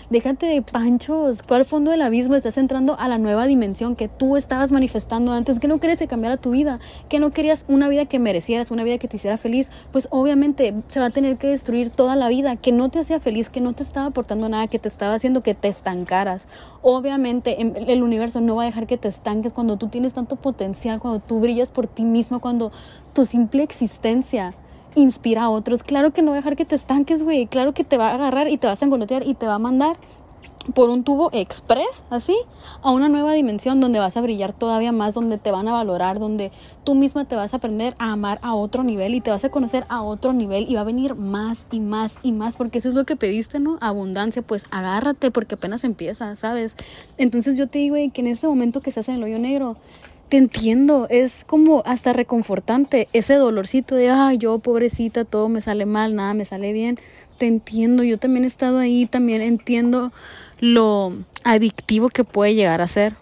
Déjate 0.10 0.48
de 0.48 0.64
panchos. 0.64 1.44
¿Cuál 1.44 1.66
fondo 1.66 1.92
del 1.92 2.02
abismo 2.02 2.34
estás 2.34 2.58
entrando 2.58 3.00
a 3.00 3.08
la 3.08 3.20
nueva 3.20 3.46
dimensión 3.46 3.96
que 3.96 4.08
tú 4.08 4.38
estabas 4.38 4.72
manifestando 4.72 5.32
antes? 5.34 5.60
Que 5.60 5.68
no 5.68 5.80
querías 5.80 6.00
que 6.00 6.08
cambiara 6.08 6.38
tu 6.38 6.50
vida, 6.50 6.80
que 7.10 7.20
no 7.20 7.30
querías 7.30 7.64
una 7.68 7.90
vida 7.90 8.08
que 8.08 8.18
merecieras, 8.18 8.72
una 8.72 8.84
vida 8.84 8.98
que 8.98 9.08
te 9.08 9.18
hiciera 9.18 9.38
feliz. 9.38 9.70
Pues 9.92 10.08
obviamente 10.10 10.74
se 10.88 11.00
va 11.00 11.06
a 11.06 11.10
tener 11.12 11.38
que 11.38 11.50
destruir 11.50 11.92
toda 11.92 12.16
la 12.16 12.28
vida 12.28 12.56
que 12.56 12.72
no 12.72 12.90
te 12.90 12.98
hacía 12.98 13.20
feliz, 13.20 13.50
que 13.50 13.62
no 13.62 13.74
te 13.74 13.84
estaba 13.84 14.08
aportando 14.08 14.50
nada, 14.50 14.66
que 14.66 14.80
te 14.80 14.88
estaba 14.88 15.14
haciendo 15.14 15.44
que 15.44 15.54
te 15.54 15.68
estancaras. 15.68 16.48
Obviamente 16.82 17.62
el 17.62 18.02
universo 18.02 18.42
no 18.42 18.56
va 18.56 18.64
a 18.64 18.66
dejar 18.66 18.88
que 18.88 18.98
te 18.98 19.10
estanques 19.10 19.54
cuando 19.54 19.78
tú 19.78 19.90
tienes 19.90 20.14
tanto 20.14 20.38
potencial, 20.38 21.00
cuando 21.00 21.20
tú 21.20 21.40
brillas 21.40 21.70
por 21.70 21.86
ti 21.86 22.04
mismo, 22.04 22.40
cuando 22.40 22.72
tu 23.14 23.26
simple 23.26 23.62
existencia 23.62 24.56
inspira 25.00 25.44
a 25.44 25.50
otros. 25.50 25.84
Claro 25.84 26.12
que 26.12 26.22
no 26.22 26.34
dejar 26.34 26.56
que 26.56 26.66
te 26.66 26.76
estanques, 26.76 27.24
güey. 27.24 27.48
Claro 27.48 27.74
que 27.74 27.84
te 27.84 27.98
va 27.98 28.10
a 28.10 28.16
agarrar 28.16 28.50
y 28.50 28.58
te 28.58 28.68
vas 28.68 28.82
a 28.82 28.86
engolotear 28.86 29.26
y 29.26 29.34
te 29.34 29.48
va 29.48 29.56
a 29.56 29.60
mandar 29.60 29.98
por 30.74 30.90
un 30.90 31.04
tubo 31.04 31.30
express, 31.32 32.04
así, 32.10 32.38
a 32.82 32.92
una 32.92 33.10
nueva 33.10 33.34
dimensión 33.34 33.80
donde 33.80 34.00
vas 34.00 34.18
a 34.18 34.22
brillar 34.22 34.54
todavía 34.54 34.92
más, 34.92 35.14
donde 35.14 35.38
te 35.38 35.52
van 35.52 35.68
a 35.68 35.74
valorar, 35.74 36.20
donde 36.20 36.52
tú 36.84 36.96
misma 36.96 37.26
te 37.26 37.36
vas 37.36 37.54
a 37.54 37.58
aprender 37.58 37.96
a 37.98 38.12
amar 38.12 38.40
a 38.42 38.54
otro 38.54 38.84
nivel 38.84 39.16
y 39.16 39.22
te 39.22 39.32
vas 39.32 39.44
a 39.46 39.50
conocer 39.50 39.86
a 39.90 40.04
otro 40.04 40.34
nivel 40.34 40.66
y 40.70 40.76
va 40.76 40.82
a 40.82 40.86
venir 40.86 41.16
más 41.16 41.66
y 41.72 41.80
más 41.80 42.18
y 42.24 42.32
más, 42.32 42.58
porque 42.58 42.78
eso 42.78 42.90
es 42.90 42.96
lo 42.96 43.06
que 43.06 43.16
pediste, 43.16 43.60
¿no? 43.60 43.78
Abundancia, 43.82 44.42
pues 44.42 44.66
agárrate 44.70 45.32
porque 45.32 45.56
apenas 45.56 45.84
empieza, 45.84 46.36
¿sabes? 46.36 46.78
Entonces 47.18 47.58
yo 47.58 47.68
te 47.68 47.80
digo 47.80 47.96
que 48.14 48.22
en 48.22 48.28
ese 48.28 48.48
momento 48.48 48.82
que 48.82 48.90
estás 48.90 49.10
en 49.10 49.16
el 49.16 49.24
hoyo 49.24 49.40
negro, 49.40 49.78
te 50.30 50.38
entiendo, 50.38 51.08
es 51.10 51.44
como 51.46 51.82
hasta 51.86 52.14
reconfortante 52.14 53.08
ese 53.14 53.34
dolorcito 53.34 53.96
de, 53.96 54.12
ay, 54.12 54.38
yo 54.38 54.60
pobrecita, 54.60 55.26
todo 55.26 55.50
me 55.50 55.60
sale 55.60 55.88
mal, 55.88 56.16
nada 56.16 56.36
me 56.36 56.46
sale 56.46 56.72
bien. 56.72 57.00
Te 57.40 57.48
entiendo, 57.48 58.04
yo 58.04 58.20
también 58.20 58.44
he 58.44 58.48
estado 58.48 58.78
ahí, 58.78 59.08
también 59.08 59.42
entiendo 59.42 60.12
lo 60.60 61.14
adictivo 61.44 62.10
que 62.10 62.24
puede 62.24 62.54
llegar 62.54 62.82
a 62.82 62.88
ser. 62.88 63.16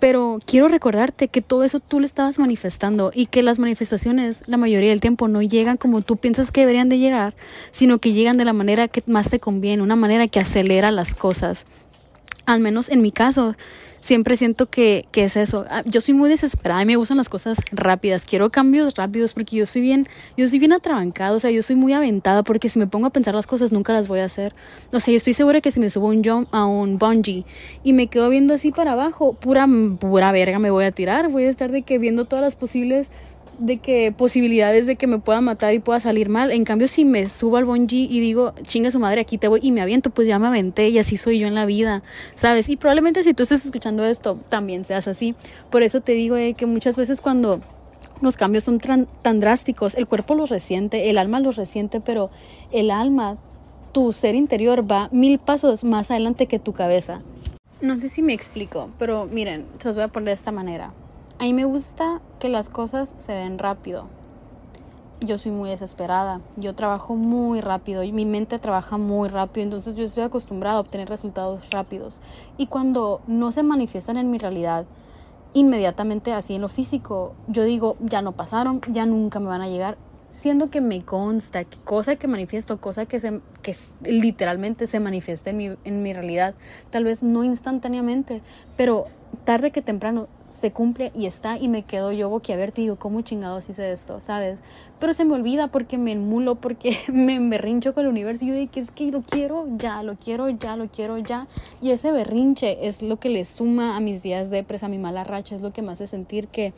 Pero 0.00 0.38
quiero 0.46 0.68
recordarte 0.68 1.28
que 1.28 1.42
todo 1.42 1.64
eso 1.64 1.80
tú 1.80 2.00
lo 2.00 2.06
estabas 2.06 2.38
manifestando 2.38 3.10
y 3.14 3.26
que 3.26 3.42
las 3.42 3.58
manifestaciones 3.58 4.42
la 4.46 4.56
mayoría 4.56 4.90
del 4.90 5.00
tiempo 5.00 5.28
no 5.28 5.42
llegan 5.42 5.76
como 5.76 6.02
tú 6.02 6.16
piensas 6.16 6.50
que 6.50 6.60
deberían 6.60 6.88
de 6.88 6.98
llegar, 6.98 7.34
sino 7.72 7.98
que 7.98 8.12
llegan 8.12 8.36
de 8.36 8.44
la 8.44 8.52
manera 8.52 8.88
que 8.88 9.02
más 9.06 9.30
te 9.30 9.38
conviene, 9.38 9.82
una 9.82 9.96
manera 9.96 10.28
que 10.28 10.40
acelera 10.40 10.90
las 10.90 11.14
cosas. 11.14 11.66
Al 12.46 12.60
menos 12.60 12.90
en 12.90 13.02
mi 13.02 13.12
caso, 13.12 13.54
siempre 14.04 14.36
siento 14.36 14.66
que, 14.66 15.06
que, 15.12 15.24
es 15.24 15.36
eso. 15.36 15.64
Ah, 15.70 15.82
yo 15.86 16.02
soy 16.02 16.12
muy 16.12 16.28
desesperada 16.28 16.82
y 16.82 16.86
me 16.86 16.96
gustan 16.96 17.16
las 17.16 17.30
cosas 17.30 17.58
rápidas. 17.72 18.26
Quiero 18.26 18.50
cambios 18.50 18.94
rápidos 18.96 19.32
porque 19.32 19.56
yo 19.56 19.64
soy 19.64 19.80
bien, 19.80 20.06
yo 20.36 20.46
soy 20.46 20.58
bien 20.58 20.74
atrabancada, 20.74 21.32
o 21.32 21.40
sea, 21.40 21.50
yo 21.50 21.62
soy 21.62 21.74
muy 21.74 21.94
aventada 21.94 22.42
porque 22.42 22.68
si 22.68 22.78
me 22.78 22.86
pongo 22.86 23.06
a 23.06 23.10
pensar 23.10 23.34
las 23.34 23.46
cosas 23.46 23.72
nunca 23.72 23.94
las 23.94 24.06
voy 24.06 24.20
a 24.20 24.26
hacer. 24.26 24.54
O 24.92 25.00
sea, 25.00 25.10
yo 25.10 25.16
estoy 25.16 25.32
segura 25.32 25.62
que 25.62 25.70
si 25.70 25.80
me 25.80 25.88
subo 25.88 26.08
un 26.08 26.22
jump 26.22 26.48
a 26.52 26.66
un 26.66 26.98
bungee 26.98 27.46
y 27.82 27.94
me 27.94 28.08
quedo 28.08 28.28
viendo 28.28 28.52
así 28.52 28.72
para 28.72 28.92
abajo, 28.92 29.32
pura, 29.32 29.66
pura 29.98 30.32
verga 30.32 30.58
me 30.58 30.70
voy 30.70 30.84
a 30.84 30.92
tirar. 30.92 31.30
Voy 31.30 31.44
a 31.44 31.48
estar 31.48 31.72
de 31.72 31.80
que 31.80 31.98
viendo 31.98 32.26
todas 32.26 32.44
las 32.44 32.56
posibles 32.56 33.08
de 33.58 33.78
que 33.78 34.12
posibilidades 34.12 34.86
de 34.86 34.96
que 34.96 35.06
me 35.06 35.18
pueda 35.18 35.40
matar 35.40 35.74
y 35.74 35.78
pueda 35.78 36.00
salir 36.00 36.28
mal. 36.28 36.50
En 36.50 36.64
cambio, 36.64 36.88
si 36.88 37.04
me 37.04 37.28
subo 37.28 37.56
al 37.56 37.64
bungee 37.64 38.08
y 38.10 38.20
digo, 38.20 38.54
chinga 38.62 38.90
su 38.90 38.98
madre, 38.98 39.20
aquí 39.20 39.38
te 39.38 39.48
voy 39.48 39.60
y 39.62 39.72
me 39.72 39.80
aviento, 39.80 40.10
pues 40.10 40.28
ya 40.28 40.38
me 40.38 40.46
aventé 40.46 40.88
y 40.88 40.98
así 40.98 41.16
soy 41.16 41.38
yo 41.38 41.46
en 41.46 41.54
la 41.54 41.66
vida, 41.66 42.02
¿sabes? 42.34 42.68
Y 42.68 42.76
probablemente 42.76 43.22
si 43.22 43.34
tú 43.34 43.42
estás 43.42 43.64
escuchando 43.64 44.04
esto, 44.04 44.38
también 44.48 44.84
seas 44.84 45.08
así. 45.08 45.34
Por 45.70 45.82
eso 45.82 46.00
te 46.00 46.12
digo 46.12 46.36
eh, 46.36 46.54
que 46.54 46.66
muchas 46.66 46.96
veces 46.96 47.20
cuando 47.20 47.60
los 48.20 48.36
cambios 48.36 48.64
son 48.64 48.78
tan 48.78 49.40
drásticos, 49.40 49.94
el 49.94 50.06
cuerpo 50.06 50.34
los 50.34 50.50
resiente, 50.50 51.10
el 51.10 51.18
alma 51.18 51.40
los 51.40 51.56
resiente, 51.56 52.00
pero 52.00 52.30
el 52.72 52.90
alma, 52.90 53.36
tu 53.92 54.12
ser 54.12 54.34
interior 54.34 54.90
va 54.90 55.08
mil 55.12 55.38
pasos 55.38 55.84
más 55.84 56.10
adelante 56.10 56.46
que 56.46 56.58
tu 56.58 56.72
cabeza. 56.72 57.22
No 57.80 57.98
sé 57.98 58.08
si 58.08 58.22
me 58.22 58.32
explico, 58.32 58.90
pero 58.98 59.26
miren, 59.26 59.66
se 59.78 59.88
los 59.88 59.96
voy 59.96 60.04
a 60.04 60.08
poner 60.08 60.28
de 60.28 60.34
esta 60.34 60.52
manera. 60.52 60.92
A 61.44 61.46
mí 61.46 61.52
me 61.52 61.66
gusta 61.66 62.22
que 62.38 62.48
las 62.48 62.70
cosas 62.70 63.14
se 63.18 63.32
den 63.32 63.58
rápido. 63.58 64.06
Yo 65.20 65.36
soy 65.36 65.52
muy 65.52 65.68
desesperada, 65.68 66.40
yo 66.56 66.74
trabajo 66.74 67.16
muy 67.16 67.60
rápido 67.60 68.02
y 68.02 68.12
mi 68.12 68.24
mente 68.24 68.58
trabaja 68.58 68.96
muy 68.96 69.28
rápido, 69.28 69.64
entonces 69.64 69.94
yo 69.94 70.04
estoy 70.04 70.24
acostumbrada 70.24 70.78
a 70.78 70.80
obtener 70.80 71.06
resultados 71.06 71.68
rápidos. 71.68 72.22
Y 72.56 72.68
cuando 72.68 73.20
no 73.26 73.52
se 73.52 73.62
manifiestan 73.62 74.16
en 74.16 74.30
mi 74.30 74.38
realidad, 74.38 74.86
inmediatamente 75.52 76.32
así 76.32 76.54
en 76.54 76.62
lo 76.62 76.70
físico, 76.70 77.34
yo 77.46 77.64
digo, 77.64 77.98
ya 78.00 78.22
no 78.22 78.32
pasaron, 78.32 78.80
ya 78.88 79.04
nunca 79.04 79.38
me 79.38 79.48
van 79.48 79.60
a 79.60 79.68
llegar, 79.68 79.98
siendo 80.30 80.70
que 80.70 80.80
me 80.80 81.04
consta 81.04 81.64
que 81.64 81.76
cosa 81.76 82.16
que 82.16 82.26
manifiesto, 82.26 82.80
cosa 82.80 83.04
que, 83.04 83.20
se, 83.20 83.42
literalmente 84.02 84.86
se 84.86 84.98
manifiesta 84.98 85.50
en 85.50 86.02
mi 86.02 86.12
realidad, 86.14 86.54
tal 86.88 87.04
vez 87.04 87.22
no 87.22 87.44
instantáneamente, 87.44 88.40
pero 88.78 89.08
tarde 89.34 89.70
que 89.70 89.82
temprano 89.82 90.28
se 90.48 90.70
cumple 90.70 91.10
y 91.14 91.26
está 91.26 91.58
y 91.58 91.68
me 91.68 91.82
quedo 91.82 92.12
yo 92.12 92.28
boquiabierta 92.28 92.80
digo, 92.80 92.96
¿cómo 92.96 93.22
chingados 93.22 93.68
hice 93.68 93.90
esto? 93.90 94.20
¿Sabes? 94.20 94.60
Pero 95.00 95.12
se 95.12 95.24
me 95.24 95.34
olvida 95.34 95.68
porque 95.68 95.98
me 95.98 96.12
enmulo, 96.12 96.54
porque 96.56 96.96
me 97.12 97.38
berrincho 97.40 97.94
con 97.94 98.04
el 98.04 98.10
universo 98.10 98.44
y 98.44 98.48
yo 98.48 98.54
digo 98.54 98.70
es 98.76 98.90
que 98.90 99.10
lo 99.10 99.22
quiero 99.22 99.66
ya, 99.76 100.02
lo 100.02 100.16
quiero 100.16 100.48
ya, 100.48 100.76
lo 100.76 100.88
quiero 100.88 101.18
ya. 101.18 101.48
Y 101.82 101.90
ese 101.90 102.12
berrinche 102.12 102.86
es 102.86 103.02
lo 103.02 103.18
que 103.18 103.28
le 103.28 103.44
suma 103.44 103.96
a 103.96 104.00
mis 104.00 104.22
días 104.22 104.50
de 104.50 104.62
presa, 104.62 104.86
a 104.86 104.88
mi 104.88 104.98
mala 104.98 105.24
racha, 105.24 105.54
es 105.54 105.60
lo 105.60 105.72
que 105.72 105.82
me 105.82 105.92
hace 105.92 106.06
sentir 106.06 106.48
que 106.48 106.72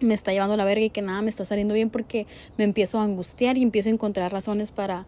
me 0.00 0.14
está 0.14 0.32
llevando 0.32 0.56
la 0.56 0.64
verga 0.64 0.84
y 0.84 0.90
que 0.90 1.02
nada 1.02 1.22
me 1.22 1.30
está 1.30 1.44
saliendo 1.44 1.74
bien 1.74 1.90
porque 1.90 2.26
me 2.58 2.64
empiezo 2.64 2.98
a 2.98 3.04
angustiar 3.04 3.56
y 3.56 3.62
empiezo 3.62 3.88
a 3.88 3.92
encontrar 3.92 4.32
razones 4.32 4.72
para 4.72 5.06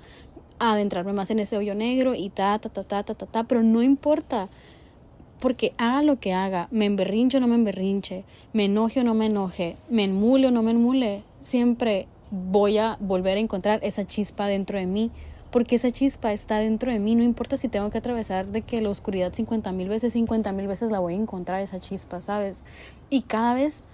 adentrarme 0.59 1.13
más 1.13 1.31
en 1.31 1.39
ese 1.39 1.57
hoyo 1.57 1.75
negro 1.75 2.15
y 2.15 2.31
ta, 2.31 2.59
ta, 2.59 2.69
ta, 2.69 2.85
ta, 2.85 3.03
ta, 3.03 3.15
ta, 3.15 3.27
ta, 3.27 3.45
pero 3.45 3.63
no 3.63 3.83
importa. 3.83 4.49
Porque 5.41 5.75
haga 5.79 6.03
lo 6.03 6.19
que 6.19 6.33
haga, 6.33 6.69
me 6.71 6.87
emberrinche 6.87 7.37
o 7.37 7.41
no 7.41 7.47
me 7.47 7.55
emberrinche, 7.57 8.25
me 8.53 8.65
enoje 8.65 9.01
o 9.01 9.05
no 9.05 9.15
me 9.15 9.27
enoje, 9.27 9.77
me 9.91 10.05
enmule 10.05 10.49
o 10.49 10.51
no 10.51 10.63
me 10.63 10.71
enmule, 10.71 11.23
siempre 11.41 12.07
voy 12.31 12.79
a 12.79 12.97
volver 13.01 13.37
a 13.37 13.41
encontrar 13.41 13.81
esa 13.83 14.07
chispa 14.07 14.47
dentro 14.47 14.79
de 14.79 14.87
mí, 14.87 15.11
porque 15.51 15.77
esa 15.77 15.91
chispa 15.91 16.33
está 16.33 16.59
dentro 16.59 16.91
de 16.91 16.99
mí, 16.99 17.15
no 17.15 17.23
importa 17.23 17.57
si 17.57 17.69
tengo 17.69 17.91
que 17.91 17.99
atravesar 17.99 18.47
de 18.47 18.63
que 18.63 18.81
la 18.81 18.91
oscuridad 18.91 19.33
50 19.33 19.73
mil 19.73 19.89
veces, 19.89 20.13
50 20.13 20.53
mil 20.53 20.67
veces 20.67 20.91
la 20.91 20.99
voy 20.99 21.15
a 21.15 21.17
encontrar 21.17 21.61
esa 21.61 21.81
chispa, 21.81 22.21
¿sabes? 22.21 22.65
Y 23.11 23.23
cada 23.23 23.55
vez 23.55 23.85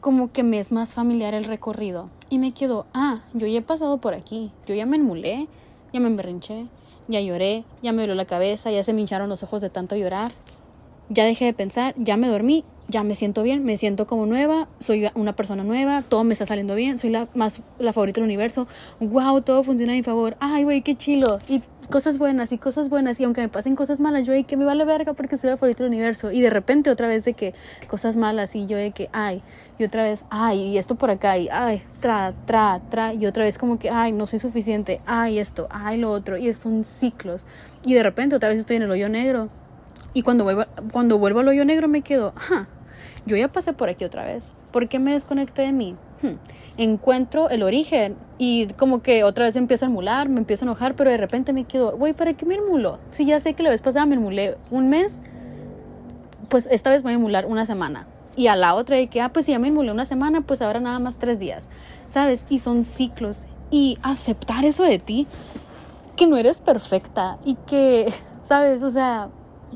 como 0.00 0.32
que 0.32 0.42
me 0.42 0.58
es 0.58 0.72
más 0.72 0.94
familiar 0.94 1.34
el 1.34 1.44
recorrido 1.44 2.08
y 2.28 2.38
me 2.38 2.52
quedo, 2.52 2.86
ah, 2.92 3.20
yo 3.34 3.46
ya 3.46 3.58
he 3.58 3.62
pasado 3.62 3.98
por 3.98 4.14
aquí, 4.14 4.50
yo 4.66 4.74
ya 4.74 4.86
me 4.86 4.96
enmulé, 4.96 5.46
ya 5.92 6.00
me 6.00 6.08
emberrinché, 6.08 6.66
ya 7.06 7.20
lloré, 7.20 7.64
ya 7.82 7.92
me 7.92 8.02
dolió 8.02 8.14
la 8.14 8.24
cabeza, 8.24 8.70
ya 8.72 8.82
se 8.82 8.92
me 8.92 9.00
hincharon 9.00 9.28
los 9.28 9.42
ojos 9.42 9.62
de 9.62 9.70
tanto 9.70 9.94
llorar, 9.94 10.32
ya 11.12 11.24
dejé 11.24 11.46
de 11.46 11.52
pensar, 11.52 11.94
ya 11.96 12.16
me 12.16 12.28
dormí, 12.28 12.64
ya 12.88 13.02
me 13.02 13.14
siento 13.14 13.42
bien, 13.42 13.64
me 13.64 13.76
siento 13.76 14.06
como 14.06 14.26
nueva, 14.26 14.68
soy 14.78 15.08
una 15.14 15.34
persona 15.34 15.64
nueva, 15.64 16.02
todo 16.02 16.24
me 16.24 16.32
está 16.32 16.46
saliendo 16.46 16.74
bien, 16.74 16.98
soy 16.98 17.10
la 17.10 17.28
más 17.34 17.62
la 17.78 17.92
favorita 17.92 18.20
del 18.20 18.24
universo. 18.24 18.66
Wow, 19.00 19.42
todo 19.42 19.62
funciona 19.62 19.92
a 19.92 19.96
mi 19.96 20.02
favor. 20.02 20.36
Ay, 20.40 20.64
güey, 20.64 20.82
qué 20.82 20.96
chilo. 20.96 21.38
Y 21.48 21.62
cosas 21.90 22.18
buenas 22.18 22.52
y 22.52 22.58
cosas 22.58 22.88
buenas 22.88 23.20
y 23.20 23.24
aunque 23.24 23.40
me 23.40 23.48
pasen 23.48 23.76
cosas 23.76 24.00
malas, 24.00 24.26
yo 24.26 24.32
de 24.32 24.44
que 24.44 24.56
me 24.56 24.64
vale 24.64 24.84
verga 24.84 25.12
porque 25.12 25.36
soy 25.36 25.50
la 25.50 25.56
favorita 25.56 25.84
del 25.84 25.92
universo 25.92 26.32
y 26.32 26.40
de 26.40 26.48
repente 26.48 26.90
otra 26.90 27.06
vez 27.06 27.24
de 27.24 27.34
que 27.34 27.54
cosas 27.88 28.16
malas 28.16 28.54
y 28.54 28.66
yo 28.66 28.76
de 28.76 28.92
que 28.92 29.10
ay, 29.12 29.42
y 29.78 29.84
otra 29.84 30.02
vez 30.02 30.24
ay, 30.30 30.60
y 30.60 30.78
esto 30.78 30.94
por 30.94 31.10
acá 31.10 31.36
y 31.36 31.48
ay, 31.50 31.82
tra, 32.00 32.32
tra, 32.46 32.80
tra 32.90 33.12
y 33.14 33.26
otra 33.26 33.44
vez 33.44 33.58
como 33.58 33.78
que 33.78 33.90
ay, 33.90 34.12
no 34.12 34.26
soy 34.26 34.38
suficiente, 34.38 35.00
ay, 35.06 35.38
esto, 35.38 35.68
ay, 35.70 35.98
lo 35.98 36.10
otro 36.10 36.38
y 36.38 36.50
son 36.52 36.84
ciclos 36.84 37.44
y 37.84 37.94
de 37.94 38.02
repente 38.02 38.36
otra 38.36 38.48
vez 38.48 38.58
estoy 38.58 38.76
en 38.76 38.82
el 38.82 38.90
hoyo 38.90 39.08
negro 39.08 39.50
y 40.14 40.22
cuando 40.22 40.44
vuelvo, 40.44 40.64
cuando 40.92 41.18
vuelvo 41.18 41.40
al 41.40 41.48
hoyo 41.48 41.64
negro 41.64 41.88
me 41.88 42.02
quedo, 42.02 42.32
ajá, 42.36 42.68
yo 43.26 43.36
ya 43.36 43.48
pasé 43.48 43.72
por 43.72 43.88
aquí 43.88 44.04
otra 44.04 44.24
vez. 44.24 44.52
¿Por 44.72 44.88
qué 44.88 44.98
me 44.98 45.12
desconecté 45.12 45.62
de 45.62 45.72
mí? 45.72 45.96
Hmm. 46.22 46.36
Encuentro 46.76 47.50
el 47.50 47.62
origen 47.62 48.16
y 48.38 48.66
como 48.78 49.02
que 49.02 49.24
otra 49.24 49.44
vez 49.44 49.54
me 49.54 49.60
empiezo 49.60 49.84
a 49.84 49.88
emular, 49.88 50.28
me 50.28 50.40
empiezo 50.40 50.64
a 50.64 50.66
enojar, 50.66 50.94
pero 50.94 51.10
de 51.10 51.16
repente 51.16 51.52
me 51.52 51.64
quedo, 51.64 51.96
güey, 51.96 52.12
¿para 52.12 52.34
qué 52.34 52.46
me 52.46 52.56
emulo? 52.56 52.98
Si 53.10 53.24
ya 53.24 53.38
sé 53.40 53.54
que 53.54 53.62
la 53.62 53.70
vez 53.70 53.80
pasada 53.80 54.06
me 54.06 54.16
emulé 54.16 54.56
un 54.70 54.88
mes, 54.88 55.20
pues 56.48 56.68
esta 56.70 56.90
vez 56.90 57.02
voy 57.02 57.12
a 57.12 57.14
emular 57.16 57.46
una 57.46 57.66
semana. 57.66 58.06
Y 58.36 58.46
a 58.46 58.56
la 58.56 58.74
otra 58.74 58.96
de 58.96 59.08
que, 59.08 59.20
ah, 59.20 59.30
pues 59.30 59.46
si 59.46 59.52
ya 59.52 59.58
me 59.58 59.68
emulé 59.68 59.90
una 59.90 60.04
semana, 60.04 60.40
pues 60.40 60.62
ahora 60.62 60.80
nada 60.80 60.98
más 60.98 61.18
tres 61.18 61.38
días. 61.38 61.68
¿Sabes? 62.06 62.46
Y 62.48 62.58
son 62.60 62.82
ciclos. 62.82 63.44
Y 63.70 63.98
aceptar 64.02 64.64
eso 64.64 64.82
de 64.82 64.98
ti, 64.98 65.26
que 66.16 66.26
no 66.26 66.36
eres 66.36 66.58
perfecta 66.58 67.38
y 67.44 67.54
que, 67.66 68.12
¿sabes? 68.48 68.82
O 68.82 68.90
sea, 68.90 69.28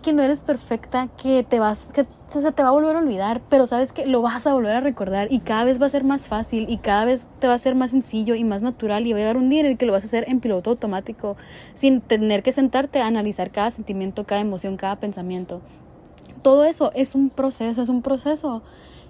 que 0.02 0.12
no 0.12 0.22
eres 0.22 0.42
perfecta, 0.44 1.08
que 1.20 1.42
te 1.42 1.58
vas, 1.58 1.88
que 1.92 2.06
se 2.32 2.52
te 2.52 2.62
va 2.62 2.68
a 2.68 2.72
volver 2.72 2.96
a 2.96 2.98
olvidar, 2.98 3.40
pero 3.48 3.66
sabes 3.66 3.92
que 3.92 4.06
lo 4.06 4.22
vas 4.22 4.46
a 4.46 4.52
volver 4.52 4.76
a 4.76 4.80
recordar 4.80 5.28
y 5.30 5.40
cada 5.40 5.64
vez 5.64 5.80
va 5.80 5.86
a 5.86 5.90
ser 5.90 6.04
más 6.04 6.28
fácil 6.28 6.66
y 6.68 6.78
cada 6.78 7.04
vez 7.04 7.26
te 7.38 7.48
va 7.48 7.54
a 7.54 7.58
ser 7.58 7.74
más 7.74 7.92
sencillo 7.92 8.34
y 8.34 8.44
más 8.44 8.62
natural 8.62 9.06
y 9.06 9.12
va 9.12 9.18
a 9.18 9.20
llegar 9.20 9.36
un 9.36 9.48
día 9.48 9.60
en 9.60 9.66
el 9.66 9.78
que 9.78 9.86
lo 9.86 9.92
vas 9.92 10.04
a 10.04 10.06
hacer 10.06 10.24
en 10.28 10.40
piloto 10.40 10.70
automático, 10.70 11.36
sin 11.74 12.00
tener 12.00 12.42
que 12.42 12.52
sentarte 12.52 13.00
a 13.00 13.06
analizar 13.06 13.50
cada 13.50 13.70
sentimiento, 13.70 14.24
cada 14.24 14.40
emoción, 14.40 14.76
cada 14.76 14.96
pensamiento. 14.96 15.60
Todo 16.42 16.64
eso 16.64 16.92
es 16.94 17.14
un 17.14 17.30
proceso, 17.30 17.82
es 17.82 17.88
un 17.88 18.02
proceso 18.02 18.62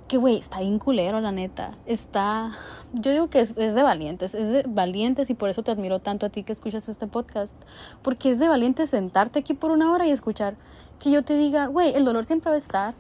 que, 0.07 0.17
güey, 0.17 0.39
está 0.39 0.61
bien 0.61 0.79
culero, 0.79 1.21
la 1.21 1.33
neta. 1.33 1.77
Está, 1.87 2.53
yo 2.93 3.11
digo 3.11 3.29
que 3.29 3.41
es, 3.41 3.55
es, 3.57 3.75
de 3.75 3.83
valientes, 3.83 4.35
es 4.35 4.49
de 4.49 4.65
valientes 4.67 5.31
y 5.31 5.35
por 5.35 5.49
eso 5.49 5.63
te 5.63 5.71
admiro 5.71 5.99
tanto 5.99 6.27
a 6.27 6.29
ti 6.29 6.43
que 6.43 6.53
escuchas 6.53 6.89
este 6.89 7.07
podcast, 7.07 7.57
porque 8.03 8.31
es 8.31 8.39
de 8.39 8.49
valientes 8.49 8.91
sentarte 8.91 9.41
aquí 9.41 9.55
por 9.55 9.71
una 9.71 9.93
hora 9.93 10.07
y 10.07 10.11
escuchar 10.11 10.57
que 10.99 11.11
yo 11.11 11.23
te 11.23 11.37
diga, 11.37 11.67
güey, 11.67 11.95
el 11.95 12.05
dolor 12.05 12.25
siempre 12.25 12.51
va 12.51 12.55
a 12.55 12.59
estar, 12.59 12.95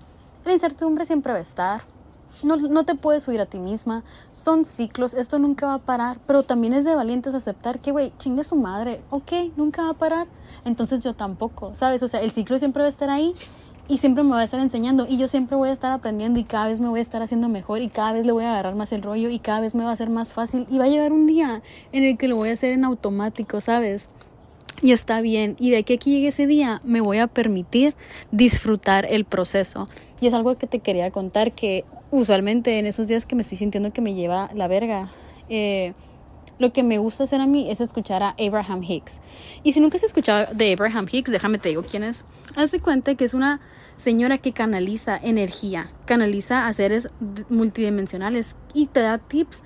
la 0.44 0.52
incertidumbre 0.52 1.04
siempre 1.04 1.32
va 1.32 1.38
a 1.38 1.42
estar, 1.42 1.82
no, 2.42 2.56
no 2.56 2.84
te 2.84 2.94
puedes 2.94 3.22
subir 3.22 3.40
a 3.40 3.46
ti 3.46 3.58
misma, 3.58 4.04
son 4.32 4.64
ciclos, 4.64 5.14
esto 5.14 5.38
nunca 5.38 5.66
va 5.66 5.74
a 5.74 5.78
parar, 5.78 6.18
pero 6.26 6.42
también 6.42 6.74
es 6.74 6.84
de 6.84 6.94
valientes 6.94 7.34
aceptar 7.34 7.80
que, 7.80 7.92
güey, 7.92 8.12
chingue 8.18 8.44
su 8.44 8.56
madre, 8.56 9.00
ok, 9.10 9.32
nunca 9.56 9.82
va 9.82 9.90
a 9.90 9.94
parar, 9.94 10.26
entonces 10.64 11.00
yo 11.02 11.14
tampoco, 11.14 11.74
¿sabes? 11.74 12.02
O 12.02 12.08
sea, 12.08 12.20
el 12.20 12.30
ciclo 12.32 12.58
siempre 12.58 12.82
va 12.82 12.86
a 12.86 12.90
estar 12.90 13.10
ahí 13.10 13.34
y 13.88 13.98
siempre 13.98 14.22
me 14.22 14.30
va 14.30 14.40
a 14.40 14.44
estar 14.44 14.60
enseñando 14.60 15.06
y 15.08 15.16
yo 15.16 15.28
siempre 15.28 15.56
voy 15.56 15.68
a 15.68 15.72
estar 15.72 15.92
aprendiendo 15.92 16.40
y 16.40 16.44
cada 16.44 16.66
vez 16.66 16.80
me 16.80 16.88
voy 16.88 16.98
a 16.98 17.02
estar 17.02 17.22
haciendo 17.22 17.48
mejor 17.48 17.82
y 17.82 17.88
cada 17.88 18.12
vez 18.12 18.26
le 18.26 18.32
voy 18.32 18.44
a 18.44 18.52
agarrar 18.52 18.74
más 18.74 18.92
el 18.92 19.02
rollo 19.02 19.28
y 19.28 19.38
cada 19.38 19.60
vez 19.60 19.74
me 19.74 19.84
va 19.84 19.92
a 19.92 19.96
ser 19.96 20.10
más 20.10 20.34
fácil 20.34 20.66
y 20.70 20.78
va 20.78 20.84
a 20.84 20.88
llegar 20.88 21.12
un 21.12 21.26
día 21.26 21.62
en 21.92 22.04
el 22.04 22.18
que 22.18 22.28
lo 22.28 22.36
voy 22.36 22.50
a 22.50 22.52
hacer 22.52 22.72
en 22.72 22.84
automático, 22.84 23.60
¿sabes? 23.60 24.08
Y 24.82 24.92
está 24.92 25.20
bien. 25.20 25.56
Y 25.58 25.70
de 25.70 25.84
que 25.84 25.94
aquí 25.94 26.12
llegue 26.12 26.28
ese 26.28 26.46
día, 26.46 26.80
me 26.84 27.00
voy 27.00 27.18
a 27.18 27.28
permitir 27.28 27.94
disfrutar 28.30 29.06
el 29.08 29.24
proceso. 29.24 29.88
Y 30.20 30.26
es 30.26 30.34
algo 30.34 30.54
que 30.56 30.66
te 30.66 30.80
quería 30.80 31.10
contar 31.10 31.52
que 31.52 31.84
usualmente 32.10 32.78
en 32.78 32.86
esos 32.86 33.08
días 33.08 33.26
que 33.26 33.34
me 33.34 33.42
estoy 33.42 33.58
sintiendo 33.58 33.92
que 33.92 34.02
me 34.02 34.14
lleva 34.14 34.50
la 34.54 34.68
verga, 34.68 35.10
eh, 35.48 35.94
lo 36.58 36.72
que 36.72 36.82
me 36.82 36.98
gusta 36.98 37.24
hacer 37.24 37.40
a 37.40 37.46
mí 37.46 37.70
es 37.70 37.80
escuchar 37.80 38.22
a 38.22 38.34
Abraham 38.38 38.82
Hicks. 38.82 39.20
Y 39.62 39.72
si 39.72 39.80
nunca 39.80 39.96
has 39.96 40.04
escuchado 40.04 40.46
de 40.54 40.72
Abraham 40.72 41.06
Hicks, 41.10 41.30
déjame 41.30 41.58
te 41.58 41.68
digo 41.68 41.82
quién 41.82 42.04
es. 42.04 42.24
Haz 42.54 42.70
de 42.70 42.80
cuenta 42.80 43.14
que 43.14 43.24
es 43.24 43.34
una 43.34 43.60
señora 43.96 44.38
que 44.38 44.52
canaliza 44.52 45.16
energía, 45.16 45.90
canaliza 46.04 46.66
a 46.66 46.72
seres 46.72 47.08
multidimensionales 47.48 48.56
y 48.74 48.86
te 48.86 49.00
da 49.00 49.18
tips 49.18 49.62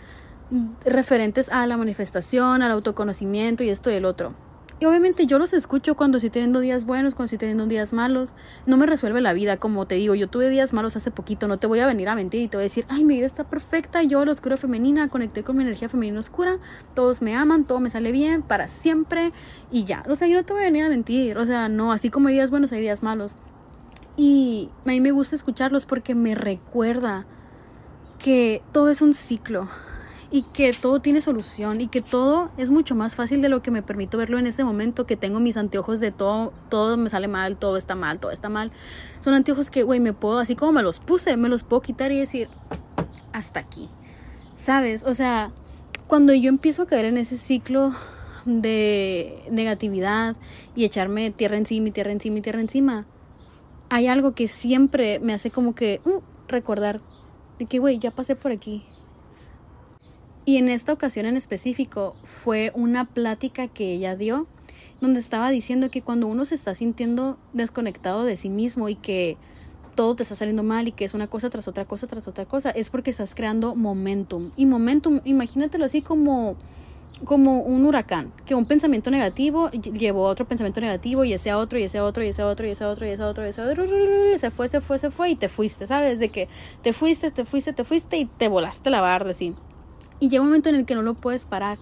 referentes 0.84 1.48
a 1.48 1.66
la 1.66 1.76
manifestación, 1.76 2.62
al 2.62 2.72
autoconocimiento 2.72 3.62
y 3.62 3.70
esto 3.70 3.90
y 3.90 3.94
el 3.94 4.04
otro. 4.04 4.34
Y 4.80 4.86
obviamente 4.86 5.26
yo 5.26 5.38
los 5.38 5.52
escucho 5.52 5.94
cuando 5.94 6.16
estoy 6.16 6.30
teniendo 6.30 6.58
días 6.58 6.86
buenos, 6.86 7.14
cuando 7.14 7.26
estoy 7.26 7.36
teniendo 7.36 7.66
días 7.66 7.92
malos. 7.92 8.34
No 8.64 8.78
me 8.78 8.86
resuelve 8.86 9.20
la 9.20 9.34
vida, 9.34 9.58
como 9.58 9.86
te 9.86 9.96
digo, 9.96 10.14
yo 10.14 10.26
tuve 10.26 10.48
días 10.48 10.72
malos 10.72 10.96
hace 10.96 11.10
poquito, 11.10 11.48
no 11.48 11.58
te 11.58 11.66
voy 11.66 11.80
a 11.80 11.86
venir 11.86 12.08
a 12.08 12.14
mentir 12.14 12.40
y 12.40 12.48
te 12.48 12.56
voy 12.56 12.62
a 12.62 12.64
decir, 12.64 12.86
ay, 12.88 13.04
mi 13.04 13.16
vida 13.16 13.26
está 13.26 13.44
perfecta, 13.44 14.02
yo 14.02 14.24
la 14.24 14.32
oscura 14.32 14.56
femenina, 14.56 15.08
conecté 15.08 15.44
con 15.44 15.58
mi 15.58 15.64
energía 15.64 15.90
femenina 15.90 16.18
oscura, 16.18 16.56
todos 16.94 17.20
me 17.20 17.36
aman, 17.36 17.64
todo 17.64 17.78
me 17.78 17.90
sale 17.90 18.10
bien, 18.10 18.40
para 18.40 18.68
siempre 18.68 19.28
y 19.70 19.84
ya. 19.84 20.02
O 20.08 20.14
sea, 20.14 20.28
yo 20.28 20.36
no 20.36 20.46
te 20.46 20.54
voy 20.54 20.62
a 20.62 20.66
venir 20.66 20.84
a 20.84 20.88
mentir, 20.88 21.36
o 21.36 21.44
sea, 21.44 21.68
no, 21.68 21.92
así 21.92 22.08
como 22.08 22.28
hay 22.28 22.34
días 22.34 22.50
buenos, 22.50 22.72
hay 22.72 22.80
días 22.80 23.02
malos. 23.02 23.36
Y 24.16 24.70
a 24.86 24.88
mí 24.88 25.00
me 25.02 25.10
gusta 25.10 25.36
escucharlos 25.36 25.84
porque 25.84 26.14
me 26.14 26.34
recuerda 26.34 27.26
que 28.18 28.62
todo 28.72 28.88
es 28.88 29.02
un 29.02 29.12
ciclo 29.12 29.68
y 30.30 30.42
que 30.42 30.72
todo 30.72 31.00
tiene 31.00 31.20
solución 31.20 31.80
y 31.80 31.88
que 31.88 32.02
todo 32.02 32.50
es 32.56 32.70
mucho 32.70 32.94
más 32.94 33.16
fácil 33.16 33.42
de 33.42 33.48
lo 33.48 33.62
que 33.62 33.70
me 33.70 33.82
permito 33.82 34.16
verlo 34.16 34.38
en 34.38 34.46
ese 34.46 34.62
momento 34.62 35.06
que 35.06 35.16
tengo 35.16 35.40
mis 35.40 35.56
anteojos 35.56 35.98
de 35.98 36.12
todo, 36.12 36.52
todo 36.68 36.96
me 36.96 37.08
sale 37.08 37.26
mal, 37.26 37.56
todo 37.56 37.76
está 37.76 37.96
mal, 37.96 38.20
todo 38.20 38.30
está 38.30 38.48
mal. 38.48 38.70
Son 39.20 39.34
anteojos 39.34 39.70
que, 39.70 39.82
güey, 39.82 39.98
me 39.98 40.12
puedo, 40.12 40.38
así 40.38 40.54
como 40.54 40.72
me 40.72 40.82
los 40.82 41.00
puse, 41.00 41.36
me 41.36 41.48
los 41.48 41.64
puedo 41.64 41.82
quitar 41.82 42.12
y 42.12 42.18
decir, 42.18 42.48
hasta 43.32 43.60
aquí. 43.60 43.88
¿Sabes? 44.54 45.04
O 45.04 45.14
sea, 45.14 45.52
cuando 46.06 46.32
yo 46.32 46.48
empiezo 46.48 46.82
a 46.82 46.86
caer 46.86 47.06
en 47.06 47.18
ese 47.18 47.36
ciclo 47.36 47.92
de 48.44 49.42
negatividad 49.50 50.36
y 50.76 50.84
echarme 50.84 51.30
tierra 51.30 51.56
encima 51.56 51.88
y 51.88 51.90
tierra 51.90 52.12
encima 52.12 52.38
y 52.38 52.40
tierra 52.40 52.60
encima, 52.60 53.06
hay 53.88 54.06
algo 54.06 54.34
que 54.34 54.46
siempre 54.46 55.18
me 55.18 55.34
hace 55.34 55.50
como 55.50 55.74
que 55.74 56.00
uh, 56.04 56.20
recordar 56.46 57.00
de 57.58 57.66
que, 57.66 57.80
güey, 57.80 57.98
ya 57.98 58.12
pasé 58.12 58.36
por 58.36 58.52
aquí, 58.52 58.84
y 60.44 60.56
en 60.56 60.68
esta 60.68 60.92
ocasión 60.92 61.26
en 61.26 61.36
específico 61.36 62.16
fue 62.24 62.72
una 62.74 63.04
plática 63.04 63.68
que 63.68 63.92
ella 63.92 64.16
dio 64.16 64.46
donde 65.00 65.20
estaba 65.20 65.50
diciendo 65.50 65.90
que 65.90 66.02
cuando 66.02 66.26
uno 66.26 66.44
se 66.44 66.54
está 66.54 66.74
sintiendo 66.74 67.38
desconectado 67.52 68.24
de 68.24 68.36
sí 68.36 68.50
mismo 68.50 68.88
y 68.88 68.94
que 68.94 69.36
todo 69.94 70.14
te 70.14 70.22
está 70.22 70.34
saliendo 70.34 70.62
mal 70.62 70.88
y 70.88 70.92
que 70.92 71.04
es 71.04 71.14
una 71.14 71.26
cosa 71.26 71.50
tras 71.50 71.68
otra 71.68 71.84
cosa 71.84 72.06
tras 72.06 72.28
otra 72.28 72.44
cosa, 72.44 72.70
es 72.70 72.90
porque 72.90 73.10
estás 73.10 73.34
creando 73.34 73.74
momentum. 73.74 74.50
Y 74.56 74.66
momentum, 74.66 75.20
imagínatelo 75.24 75.84
así 75.84 76.02
como 76.02 76.56
como 77.24 77.60
un 77.60 77.84
huracán, 77.84 78.32
que 78.46 78.54
un 78.54 78.64
pensamiento 78.64 79.10
negativo 79.10 79.70
llevó 79.70 80.26
a 80.26 80.30
otro 80.30 80.48
pensamiento 80.48 80.80
negativo 80.80 81.22
y 81.24 81.34
ese 81.34 81.50
a 81.50 81.58
otro 81.58 81.78
y 81.78 81.82
ese 81.82 81.98
a 81.98 82.04
otro 82.04 82.24
y 82.24 82.28
ese 82.28 82.40
a 82.40 82.46
otro 82.46 82.66
y 82.66 82.70
ese 82.70 82.84
a 82.84 82.88
otro 82.88 83.06
y 83.06 83.10
ese 83.10 83.22
a 83.22 83.26
otro 83.26 83.44
y 83.44 83.48
ese 83.50 83.60
a 83.60 83.66
otro, 83.66 83.86
se 84.38 84.50
fue, 84.50 84.68
se 84.68 84.80
fue, 84.80 84.98
se 84.98 85.10
fue 85.10 85.30
y 85.30 85.36
te 85.36 85.48
fuiste, 85.50 85.86
¿sabes? 85.86 86.18
De 86.18 86.30
que 86.30 86.48
te 86.82 86.94
fuiste, 86.94 87.30
te 87.30 87.44
fuiste, 87.44 87.74
te 87.74 87.84
fuiste 87.84 88.16
y 88.16 88.24
te 88.24 88.48
volaste 88.48 88.88
la 88.88 89.02
barda, 89.02 89.34
sí. 89.34 89.54
Y 90.20 90.28
llega 90.28 90.42
un 90.42 90.48
momento 90.48 90.68
en 90.68 90.76
el 90.76 90.84
que 90.84 90.94
no 90.94 91.02
lo 91.02 91.14
puedes 91.14 91.46
parar 91.46 91.78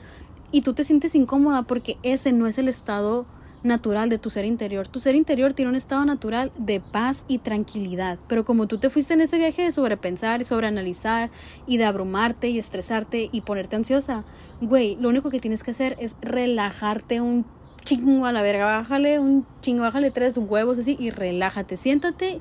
y 0.50 0.62
tú 0.62 0.72
te 0.72 0.84
sientes 0.84 1.14
incómoda 1.14 1.62
porque 1.62 1.98
ese 2.02 2.32
no 2.32 2.46
es 2.46 2.56
el 2.58 2.68
estado 2.68 3.26
natural 3.62 4.08
de 4.08 4.18
tu 4.18 4.30
ser 4.30 4.44
interior. 4.44 4.86
Tu 4.86 5.00
ser 5.00 5.14
interior 5.14 5.52
tiene 5.52 5.70
un 5.70 5.76
estado 5.76 6.04
natural 6.04 6.52
de 6.56 6.80
paz 6.80 7.24
y 7.28 7.38
tranquilidad, 7.38 8.18
pero 8.28 8.44
como 8.44 8.66
tú 8.66 8.78
te 8.78 8.90
fuiste 8.90 9.14
en 9.14 9.20
ese 9.20 9.38
viaje 9.38 9.62
de 9.62 9.72
sobrepensar 9.72 10.40
y 10.40 10.44
sobreanalizar 10.44 11.30
y 11.66 11.76
de 11.76 11.84
abrumarte 11.84 12.48
y 12.48 12.58
estresarte 12.58 13.28
y 13.32 13.40
ponerte 13.42 13.76
ansiosa, 13.76 14.24
güey, 14.60 14.96
lo 14.96 15.08
único 15.08 15.30
que 15.30 15.40
tienes 15.40 15.62
que 15.62 15.72
hacer 15.72 15.96
es 15.98 16.16
relajarte 16.22 17.20
un 17.20 17.44
chingo 17.84 18.26
a 18.26 18.32
la 18.32 18.42
verga, 18.42 18.64
bájale 18.64 19.18
un 19.18 19.46
chingo, 19.60 19.82
bájale 19.82 20.10
tres 20.10 20.36
huevos 20.38 20.78
así 20.78 20.96
y 20.98 21.10
relájate, 21.10 21.76
siéntate 21.76 22.40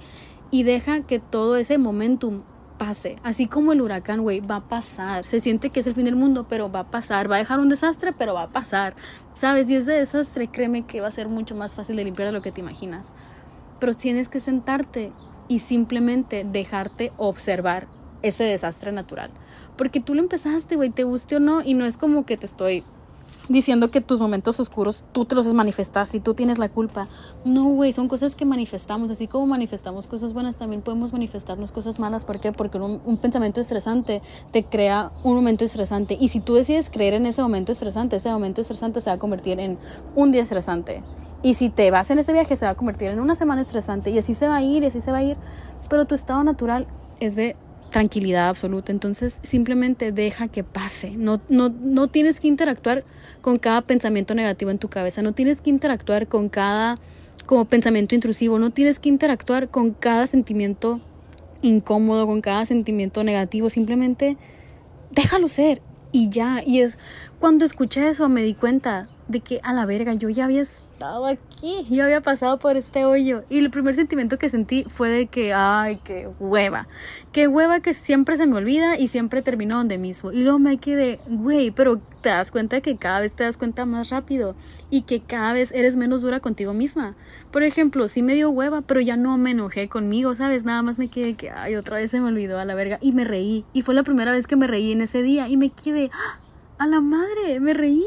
y 0.51 0.63
deja 0.63 1.01
que 1.01 1.19
todo 1.19 1.57
ese 1.57 1.77
momentum 1.77 2.41
pase. 2.78 3.17
Así 3.23 3.47
como 3.47 3.73
el 3.73 3.82
huracán, 3.82 4.21
güey, 4.21 4.39
va 4.39 4.57
a 4.57 4.67
pasar. 4.67 5.25
Se 5.25 5.39
siente 5.39 5.69
que 5.69 5.80
es 5.80 5.88
el 5.88 5.93
fin 5.93 6.05
del 6.05 6.15
mundo, 6.15 6.47
pero 6.47 6.71
va 6.71 6.82
a 6.82 6.91
pasar. 6.91 7.30
Va 7.30 7.36
a 7.36 7.39
dejar 7.39 7.59
un 7.59 7.69
desastre, 7.69 8.13
pero 8.13 8.34
va 8.34 8.43
a 8.43 8.49
pasar. 8.49 8.95
¿Sabes? 9.34 9.69
Y 9.69 9.75
ese 9.75 9.91
desastre, 9.91 10.47
créeme 10.47 10.86
que 10.86 11.01
va 11.01 11.07
a 11.07 11.11
ser 11.11 11.30
mucho 11.30 11.55
más 11.55 11.75
fácil 11.75 11.95
de 11.95 12.05
limpiar 12.05 12.28
de 12.28 12.32
lo 12.32 12.41
que 12.41 12.51
te 12.51 12.61
imaginas. 12.61 13.13
Pero 13.80 13.93
tienes 13.93 14.30
que 14.30 14.39
sentarte 14.39 15.11
y 15.47 15.59
simplemente 15.59 16.45
dejarte 16.49 17.11
observar 17.17 17.88
ese 18.21 18.43
desastre 18.43 18.91
natural. 18.91 19.32
Porque 19.78 19.99
tú 19.99 20.15
lo 20.15 20.21
empezaste, 20.21 20.75
güey, 20.75 20.89
te 20.89 21.03
guste 21.03 21.36
o 21.36 21.39
no, 21.39 21.61
y 21.63 21.73
no 21.73 21.86
es 21.86 21.97
como 21.97 22.25
que 22.25 22.38
te 22.38 22.45
estoy 22.45 22.84
diciendo 23.49 23.91
que 23.91 24.01
tus 24.01 24.19
momentos 24.19 24.59
oscuros 24.59 25.03
tú 25.11 25.25
te 25.25 25.35
los 25.35 25.51
manifestas 25.53 26.13
y 26.13 26.19
tú 26.19 26.33
tienes 26.33 26.57
la 26.57 26.69
culpa. 26.69 27.07
No, 27.45 27.65
güey, 27.65 27.91
son 27.91 28.07
cosas 28.07 28.35
que 28.35 28.45
manifestamos. 28.45 29.11
Así 29.11 29.27
como 29.27 29.47
manifestamos 29.47 30.07
cosas 30.07 30.33
buenas, 30.33 30.57
también 30.57 30.81
podemos 30.81 31.13
manifestarnos 31.13 31.71
cosas 31.71 31.99
malas. 31.99 32.25
¿Por 32.25 32.39
qué? 32.39 32.51
Porque 32.51 32.77
un, 32.77 33.17
pensamiento 33.17 33.61
estresante 33.61 34.21
te 34.51 34.63
crea 34.63 35.11
un 35.23 35.35
momento 35.35 35.65
estresante. 35.65 36.17
Y 36.19 36.29
si 36.29 36.39
tú 36.39 36.55
decides 36.55 36.89
creer 36.89 37.13
en 37.13 37.25
ese 37.25 37.41
momento 37.41 37.71
estresante, 37.71 38.17
ese 38.17 38.31
momento 38.31 38.61
estresante 38.61 39.01
se 39.01 39.09
va 39.09 39.15
a 39.15 39.19
convertir 39.19 39.59
en 39.59 39.77
un 40.15 40.31
día 40.31 40.41
estresante. 40.41 41.03
Y 41.43 41.53
si 41.53 41.69
te 41.69 41.91
vas 41.91 42.09
en 42.09 42.19
ese 42.19 42.33
viaje, 42.33 42.55
se 42.55 42.65
va 42.65 42.71
a 42.71 42.75
convertir 42.75 43.09
en 43.09 43.19
una 43.19 43.35
semana 43.35 43.61
estresante. 43.61 44.09
Y 44.09 44.17
así 44.17 44.33
se 44.33 44.47
va 44.47 44.57
a 44.57 44.61
ir, 44.61 44.83
y 44.83 44.87
así 44.87 45.01
se 45.01 45.11
va 45.11 45.17
a 45.17 45.23
ir. 45.23 45.37
Pero 45.89 46.05
tu 46.05 46.15
estado 46.15 46.43
natural 46.43 46.87
es 47.19 47.35
de 47.35 47.55
tranquilidad 47.89 48.49
absoluta. 48.49 48.91
Entonces 48.91 49.39
simplemente 49.43 50.11
deja 50.11 50.47
que 50.47 50.63
pase. 50.63 51.11
No, 51.11 51.41
no, 51.49 51.69
no 51.69 52.07
tienes 52.07 52.39
que 52.39 52.47
interactuar 52.47 53.03
con 53.41 53.57
cada 53.57 53.81
pensamiento 53.81 54.35
negativo 54.35 54.71
en 54.71 54.79
tu 54.79 54.89
cabeza. 54.89 55.21
No 55.21 55.33
tienes 55.33 55.61
que 55.61 55.69
interactuar 55.69 56.27
con 56.27 56.49
cada 56.49 56.95
como 57.45 57.65
pensamiento 57.65 58.13
intrusivo. 58.15 58.59
No 58.59 58.71
tienes 58.71 58.99
que 58.99 59.09
interactuar 59.09 59.69
con 59.69 59.91
cada 59.91 60.27
sentimiento 60.27 61.01
incómodo, 61.61 62.27
con 62.27 62.41
cada 62.41 62.65
sentimiento 62.65 63.23
negativo. 63.23 63.69
Simplemente 63.69 64.38
déjalo 65.11 65.47
ser 65.47 65.81
y 66.11 66.29
ya. 66.29 66.61
Y 66.65 66.81
es 66.81 66.97
cuando 67.39 67.65
escuché 67.65 68.09
eso 68.09 68.29
me 68.29 68.41
di 68.41 68.53
cuenta 68.53 69.09
de 69.28 69.41
que 69.41 69.59
a 69.63 69.73
la 69.73 69.86
verga 69.86 70.13
yo 70.13 70.30
ya 70.30 70.45
había 70.45 70.61
estado 70.61 71.25
aquí, 71.25 71.86
yo 71.89 72.03
había 72.03 72.21
pasado 72.21 72.59
por 72.59 72.78
este 72.78 73.05
hoyo 73.05 73.43
y 73.49 73.59
el 73.59 73.69
primer 73.69 73.93
sentimiento 73.93 74.39
que 74.39 74.49
sentí 74.49 74.86
fue 74.88 75.09
de 75.09 75.28
que, 75.28 75.53
ay, 75.53 75.99
qué 76.03 76.30
hueva, 76.39 76.88
qué 77.32 77.47
hueva 77.47 77.82
que 77.82 77.93
siempre 77.93 78.38
se 78.38 78.47
me 78.47 78.55
olvida 78.55 78.97
y 78.97 79.07
siempre 79.07 79.41
termino 79.41 79.78
donde 79.78 79.97
mismo 79.97 80.32
y 80.32 80.41
luego 80.41 80.59
me 80.59 80.78
quedé, 80.78 81.19
güey, 81.28 81.71
pero 81.71 81.99
te 82.21 82.30
das 82.30 82.51
cuenta 82.51 82.82
que 82.82 82.97
cada 82.97 83.19
vez 83.19 83.36
te 83.36 83.43
das 83.43 83.57
cuenta 83.57 83.86
más 83.86 84.09
rápido 84.09 84.55
y 84.89 85.01
que 85.01 85.19
cada 85.19 85.53
vez 85.53 85.71
eres 85.71 85.97
menos 85.97 86.21
dura 86.21 86.39
contigo 86.39 86.73
misma. 86.73 87.15
Por 87.51 87.63
ejemplo, 87.63 88.07
sí 88.07 88.21
me 88.21 88.34
dio 88.34 88.49
hueva, 88.49 88.82
pero 88.82 89.01
ya 89.01 89.17
no 89.17 89.38
me 89.38 89.51
enojé 89.51 89.89
conmigo, 89.89 90.36
¿sabes? 90.36 90.63
Nada 90.63 90.82
más 90.82 90.99
me 90.99 91.09
quedé 91.09 91.36
que, 91.36 91.49
ay, 91.49 91.75
otra 91.75 91.97
vez 91.97 92.11
se 92.11 92.19
me 92.19 92.28
olvidó 92.28 92.59
a 92.59 92.65
la 92.65 92.75
verga 92.75 92.97
y 93.01 93.11
me 93.11 93.23
reí 93.23 93.65
y 93.73 93.82
fue 93.82 93.93
la 93.93 94.03
primera 94.03 94.32
vez 94.32 94.47
que 94.47 94.55
me 94.55 94.67
reí 94.67 94.91
en 94.91 95.01
ese 95.01 95.21
día 95.21 95.49
y 95.49 95.57
me 95.57 95.69
quedé, 95.69 96.09
¡ah! 96.13 96.39
a 96.80 96.88
la 96.88 97.01
madre, 97.01 97.59
me 97.59 97.73
reí 97.73 98.05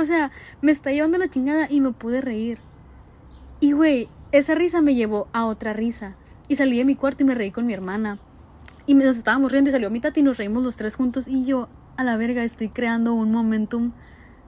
o 0.00 0.04
sea, 0.04 0.30
me 0.60 0.72
está 0.72 0.90
llevando 0.92 1.18
la 1.18 1.28
chingada 1.28 1.66
y 1.70 1.80
me 1.80 1.92
pude 1.92 2.20
reír. 2.20 2.58
Y 3.60 3.72
güey, 3.72 4.08
esa 4.32 4.54
risa 4.54 4.80
me 4.80 4.94
llevó 4.94 5.28
a 5.32 5.46
otra 5.46 5.72
risa. 5.72 6.16
Y 6.48 6.56
salí 6.56 6.78
de 6.78 6.84
mi 6.84 6.96
cuarto 6.96 7.22
y 7.22 7.26
me 7.26 7.34
reí 7.34 7.50
con 7.50 7.66
mi 7.66 7.72
hermana. 7.72 8.18
Y 8.86 8.94
nos 8.94 9.16
estábamos 9.16 9.52
riendo 9.52 9.70
y 9.70 9.72
salió 9.72 9.90
mi 9.90 10.00
tati 10.00 10.20
y 10.20 10.22
nos 10.22 10.38
reímos 10.38 10.64
los 10.64 10.76
tres 10.76 10.96
juntos. 10.96 11.28
Y 11.28 11.44
yo, 11.44 11.68
a 11.96 12.04
la 12.04 12.16
verga, 12.16 12.42
estoy 12.42 12.68
creando 12.68 13.14
un 13.14 13.30
momentum 13.30 13.92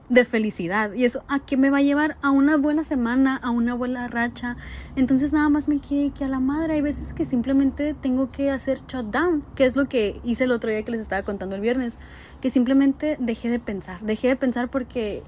de 0.09 0.25
felicidad. 0.25 0.93
Y 0.93 1.05
eso, 1.05 1.23
¿a 1.27 1.39
qué 1.39 1.57
me 1.57 1.69
va 1.69 1.77
a 1.77 1.81
llevar? 1.81 2.17
A 2.21 2.31
una 2.31 2.57
buena 2.57 2.83
semana, 2.83 3.37
a 3.37 3.51
una 3.51 3.73
buena 3.73 4.07
racha. 4.07 4.57
Entonces 4.95 5.33
nada 5.33 5.49
más 5.49 5.67
me 5.67 5.79
quedé 5.79 6.11
que 6.11 6.25
a 6.25 6.27
la 6.27 6.39
madre. 6.39 6.73
Hay 6.73 6.81
veces 6.81 7.13
que 7.13 7.25
simplemente 7.25 7.93
tengo 7.93 8.31
que 8.31 8.51
hacer 8.51 8.81
shutdown, 8.87 9.43
que 9.55 9.65
es 9.65 9.75
lo 9.75 9.85
que 9.85 10.19
hice 10.23 10.43
el 10.43 10.51
otro 10.51 10.69
día 10.69 10.83
que 10.83 10.91
les 10.91 11.01
estaba 11.01 11.23
contando 11.23 11.55
el 11.55 11.61
viernes. 11.61 11.99
Que 12.41 12.49
simplemente 12.49 13.17
dejé 13.19 13.49
de 13.49 13.59
pensar. 13.59 14.01
Dejé 14.01 14.29
de 14.29 14.35
pensar 14.35 14.69
porque 14.69 15.23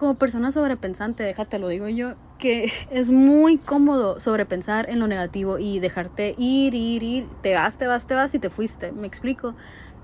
como 0.00 0.14
persona 0.14 0.50
sobrepensante, 0.50 1.22
déjate 1.22 1.58
lo 1.58 1.68
digo 1.68 1.86
yo, 1.86 2.14
que 2.38 2.72
es 2.90 3.10
muy 3.10 3.58
cómodo 3.58 4.18
sobrepensar 4.18 4.88
en 4.88 4.98
lo 4.98 5.06
negativo 5.06 5.58
y 5.58 5.78
dejarte 5.78 6.34
ir, 6.38 6.74
ir, 6.74 7.02
ir, 7.02 7.28
te 7.42 7.54
vas, 7.54 7.76
te 7.76 7.86
vas, 7.86 8.06
te 8.06 8.14
vas 8.14 8.34
y 8.34 8.38
te 8.38 8.48
fuiste, 8.48 8.92
me 8.92 9.06
explico. 9.06 9.54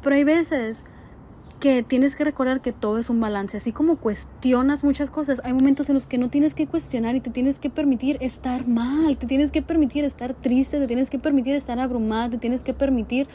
Pero 0.03 0.15
hay 0.15 0.25
veces 0.25 0.85
que 1.61 1.83
tienes 1.83 2.15
que 2.15 2.25
recordar 2.25 2.61
que 2.61 2.73
todo 2.73 2.99
es 2.99 3.09
un 3.09 3.19
balance, 3.19 3.57
así 3.57 3.73
como 3.73 3.97
cuestionas 3.97 4.85
muchas 4.85 5.11
cosas, 5.11 5.41
hay 5.43 5.55
momentos 5.55 5.89
en 5.89 5.95
los 5.95 6.07
que 6.07 6.19
no 6.19 6.29
tienes 6.29 6.53
que 6.53 6.67
cuestionar 6.67 7.17
y 7.17 7.21
te 7.23 7.31
tienes 7.31 7.59
que 7.59 7.71
permitir 7.71 8.19
estar 8.21 8.69
mal, 8.69 9.17
te 9.17 9.27
tienes 9.27 9.51
que 9.51 9.63
permitir 9.63 10.05
estar 10.05 10.35
triste, 10.35 10.79
te 10.79 10.87
tienes 10.87 11.09
que 11.09 11.19
permitir 11.19 11.55
estar 11.55 11.81
abrumada, 11.81 12.29
te 12.29 12.37
tienes 12.37 12.63
que 12.63 12.75
permitir 12.75 13.27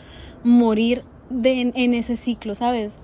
morir 0.44 1.02
de, 1.32 1.72
en 1.74 1.94
ese 1.96 2.16
ciclo, 2.16 2.54
¿sabes? 2.54 3.00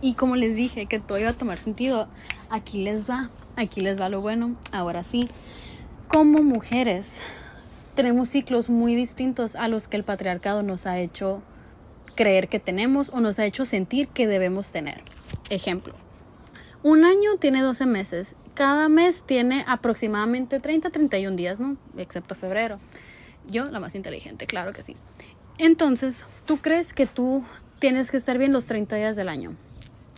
Y 0.00 0.14
como 0.14 0.36
les 0.36 0.54
dije 0.54 0.86
que 0.86 1.00
todo 1.00 1.18
iba 1.18 1.30
a 1.30 1.34
tomar 1.34 1.58
sentido, 1.58 2.08
aquí 2.50 2.82
les 2.82 3.08
va, 3.08 3.30
aquí 3.56 3.80
les 3.80 4.00
va 4.00 4.08
lo 4.08 4.20
bueno. 4.20 4.56
Ahora 4.72 5.02
sí, 5.02 5.28
como 6.08 6.42
mujeres 6.42 7.20
tenemos 7.94 8.28
ciclos 8.28 8.68
muy 8.68 8.94
distintos 8.94 9.56
a 9.56 9.68
los 9.68 9.88
que 9.88 9.96
el 9.96 10.04
patriarcado 10.04 10.62
nos 10.62 10.86
ha 10.86 10.98
hecho 10.98 11.42
creer 12.14 12.48
que 12.48 12.60
tenemos 12.60 13.10
o 13.10 13.20
nos 13.20 13.38
ha 13.38 13.46
hecho 13.46 13.64
sentir 13.64 14.08
que 14.08 14.26
debemos 14.26 14.72
tener. 14.72 15.02
Ejemplo, 15.48 15.94
un 16.82 17.04
año 17.04 17.36
tiene 17.38 17.62
12 17.62 17.86
meses, 17.86 18.36
cada 18.54 18.88
mes 18.88 19.22
tiene 19.24 19.64
aproximadamente 19.66 20.60
30 20.60 20.90
31 20.90 21.36
días, 21.36 21.60
¿no? 21.60 21.76
Excepto 21.96 22.34
febrero. 22.34 22.78
Yo, 23.48 23.66
la 23.66 23.80
más 23.80 23.94
inteligente, 23.94 24.46
claro 24.46 24.72
que 24.72 24.82
sí. 24.82 24.96
Entonces, 25.58 26.24
¿tú 26.46 26.58
crees 26.58 26.92
que 26.92 27.06
tú 27.06 27.44
tienes 27.78 28.10
que 28.10 28.16
estar 28.16 28.38
bien 28.38 28.52
los 28.52 28.66
30 28.66 28.96
días 28.96 29.16
del 29.16 29.28
año? 29.28 29.56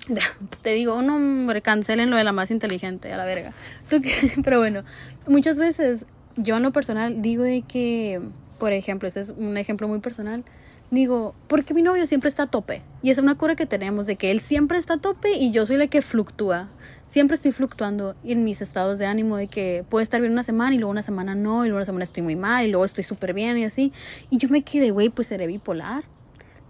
te 0.62 0.70
digo, 0.70 1.00
no, 1.02 1.16
hombre, 1.16 1.62
cancelen 1.62 2.10
lo 2.10 2.16
de 2.16 2.24
la 2.24 2.32
más 2.32 2.50
inteligente, 2.50 3.12
a 3.12 3.16
la 3.16 3.24
verga. 3.24 3.52
Pero 4.44 4.58
bueno, 4.58 4.84
muchas 5.26 5.58
veces 5.58 6.06
yo 6.36 6.56
en 6.56 6.62
lo 6.62 6.72
personal 6.72 7.22
digo 7.22 7.44
de 7.44 7.62
que, 7.62 8.20
por 8.58 8.72
ejemplo, 8.72 9.08
este 9.08 9.20
es 9.20 9.34
un 9.36 9.56
ejemplo 9.56 9.88
muy 9.88 10.00
personal, 10.00 10.44
digo, 10.90 11.34
porque 11.48 11.72
mi 11.74 11.82
novio 11.82 12.06
siempre 12.06 12.28
está 12.28 12.44
a 12.44 12.46
tope. 12.48 12.82
Y 13.02 13.10
es 13.10 13.18
una 13.18 13.36
cura 13.36 13.56
que 13.56 13.66
tenemos 13.66 14.06
de 14.06 14.16
que 14.16 14.30
él 14.30 14.40
siempre 14.40 14.78
está 14.78 14.94
a 14.94 14.98
tope 14.98 15.32
y 15.32 15.50
yo 15.50 15.66
soy 15.66 15.76
la 15.76 15.86
que 15.86 16.02
fluctúa. 16.02 16.68
Siempre 17.06 17.34
estoy 17.34 17.52
fluctuando 17.52 18.14
en 18.24 18.44
mis 18.44 18.62
estados 18.62 18.98
de 18.98 19.06
ánimo 19.06 19.36
de 19.36 19.46
que 19.46 19.84
puedo 19.88 20.02
estar 20.02 20.20
bien 20.20 20.32
una 20.32 20.42
semana 20.42 20.74
y 20.74 20.78
luego 20.78 20.90
una 20.90 21.02
semana 21.02 21.34
no, 21.34 21.64
y 21.64 21.68
luego 21.68 21.78
una 21.78 21.84
semana 21.84 22.04
estoy 22.04 22.22
muy 22.22 22.36
mal 22.36 22.66
y 22.66 22.70
luego 22.70 22.84
estoy 22.84 23.04
súper 23.04 23.34
bien 23.34 23.58
y 23.58 23.64
así. 23.64 23.92
Y 24.30 24.38
yo 24.38 24.48
me 24.48 24.62
quedé, 24.62 24.90
güey, 24.90 25.10
pues 25.10 25.28
seré 25.28 25.46
bipolar. 25.46 26.04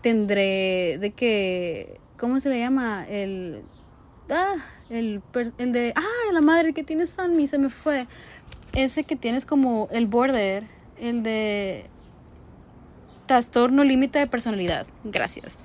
Tendré 0.03 0.99
de 0.99 1.13
que 1.13 2.01
¿cómo 2.23 2.39
se 2.39 2.51
le 2.51 2.61
llama? 2.61 3.05
El, 3.09 3.65
ah, 4.31 4.55
el, 4.89 5.21
el 5.59 5.73
de, 5.73 5.93
ah, 5.97 6.33
la 6.33 6.41
madre 6.41 6.73
que 6.73 6.85
tiene 6.85 7.09
Sunmi, 7.09 7.49
se 7.49 7.59
me 7.59 7.69
fue. 7.69 8.07
Ese 8.75 9.03
que 9.03 9.17
tienes 9.17 9.45
como 9.45 9.89
el 9.91 10.07
border, 10.07 10.69
el 11.01 11.25
de 11.25 11.87
trastorno 13.27 13.83
límite 13.83 14.21
de 14.21 14.29
personalidad. 14.29 14.87
Gracias. 15.03 15.59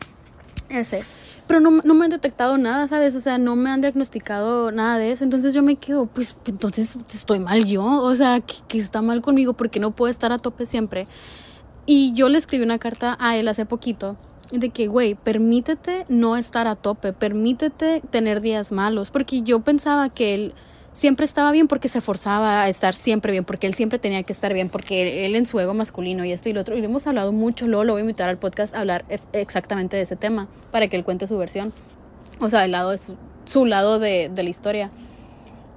Ese. 0.67 1.03
Pero 1.45 1.59
no, 1.59 1.69
no, 1.83 1.93
me 1.93 2.05
han 2.05 2.11
detectado 2.11 2.57
nada, 2.57 2.87
¿sabes? 2.87 3.15
O 3.15 3.19
sea, 3.19 3.37
no 3.37 3.55
me 3.55 3.69
han 3.69 3.81
diagnosticado 3.81 4.71
nada 4.71 4.97
de 4.97 5.11
eso. 5.11 5.23
Entonces 5.23 5.53
yo 5.53 5.61
me 5.61 5.75
quedo, 5.75 6.07
pues 6.07 6.35
entonces 6.47 6.97
estoy 7.07 7.37
mal 7.37 7.65
yo. 7.65 7.85
O 7.85 8.15
sea, 8.15 8.41
que, 8.41 8.79
está 8.79 9.03
mal 9.03 9.21
conmigo 9.21 9.53
porque 9.53 9.79
no 9.79 9.91
puedo 9.91 10.09
estar 10.09 10.31
a 10.31 10.39
tope 10.39 10.65
siempre. 10.65 11.05
Y 11.85 12.13
yo 12.15 12.29
le 12.29 12.39
escribí 12.39 12.63
una 12.63 12.79
carta 12.79 13.15
a 13.19 13.37
él 13.37 13.47
hace 13.47 13.67
poquito 13.67 14.17
de 14.51 14.69
que, 14.69 14.87
güey, 14.87 15.15
permítete 15.15 16.05
no 16.09 16.37
estar 16.37 16.67
a 16.67 16.75
tope, 16.75 17.13
permítete 17.13 18.01
tener 18.09 18.41
días 18.41 18.71
malos, 18.71 19.11
porque 19.11 19.41
yo 19.41 19.59
pensaba 19.61 20.09
que 20.09 20.33
él 20.33 20.53
siempre 20.93 21.25
estaba 21.25 21.51
bien 21.51 21.67
porque 21.67 21.89
se 21.89 22.01
forzaba 22.01 22.63
a 22.63 22.69
estar 22.69 22.95
siempre 22.95 23.31
bien, 23.31 23.45
porque 23.45 23.67
él 23.67 23.75
siempre 23.75 23.99
tenía 23.99 24.23
que 24.23 24.33
estar 24.33 24.53
bien, 24.53 24.69
porque 24.69 25.25
él 25.25 25.35
en 25.35 25.45
su 25.45 25.59
ego 25.59 25.73
masculino 25.73 26.25
y 26.25 26.31
esto 26.31 26.49
y 26.49 26.53
lo 26.53 26.61
otro. 26.61 26.75
Y 26.75 26.83
hemos 26.83 27.05
hablado 27.05 27.31
mucho, 27.31 27.67
luego 27.67 27.83
lo 27.83 27.93
voy 27.93 27.99
a 27.99 28.03
invitar 28.03 28.29
al 28.29 28.39
podcast 28.39 28.73
a 28.73 28.79
hablar 28.79 29.05
exactamente 29.31 29.95
de 29.95 30.03
ese 30.03 30.15
tema 30.15 30.47
para 30.71 30.87
que 30.87 30.95
él 30.95 31.03
cuente 31.03 31.27
su 31.27 31.37
versión. 31.37 31.71
O 32.39 32.49
sea, 32.49 32.65
el 32.65 32.71
lado 32.71 32.91
de 32.91 32.99
su, 33.45 33.65
lado 33.65 33.99
de, 33.99 34.29
de 34.29 34.43
la 34.43 34.49
historia. 34.49 34.91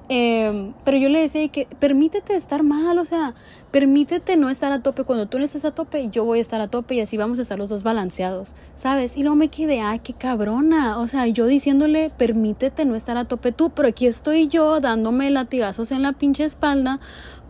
Em, 0.08 0.72
pero 0.84 0.96
yo 0.96 1.08
le 1.08 1.20
decía 1.20 1.46
que 1.48 1.68
permítete 1.78 2.34
estar 2.34 2.62
mal, 2.64 2.98
o 2.98 3.04
sea, 3.04 3.34
permítete 3.70 4.36
no 4.36 4.50
estar 4.50 4.72
a 4.72 4.82
tope. 4.82 5.04
Cuando 5.04 5.26
tú 5.26 5.38
no 5.38 5.44
estés 5.44 5.64
a 5.64 5.70
tope, 5.70 6.08
yo 6.10 6.24
voy 6.24 6.38
a 6.38 6.42
estar 6.42 6.60
a 6.60 6.68
tope 6.68 6.94
y 6.94 7.00
así 7.00 7.16
vamos 7.16 7.38
a 7.38 7.42
estar 7.42 7.58
los 7.58 7.68
dos 7.68 7.82
balanceados, 7.82 8.54
¿sabes? 8.76 9.16
Y 9.16 9.22
no 9.22 9.36
me 9.36 9.48
quedé, 9.48 9.80
ay, 9.80 10.00
qué 10.00 10.12
cabrona. 10.12 10.98
O 10.98 11.08
sea, 11.08 11.26
yo 11.26 11.46
diciéndole, 11.46 12.10
permítete 12.16 12.84
no 12.84 12.94
estar 12.96 13.16
a 13.16 13.26
tope 13.26 13.52
tú, 13.52 13.70
pero 13.70 13.88
aquí 13.88 14.06
estoy 14.06 14.48
yo 14.48 14.80
dándome 14.80 15.30
latigazos 15.30 15.92
en 15.92 16.02
la 16.02 16.12
pinche 16.12 16.44
espalda 16.44 17.00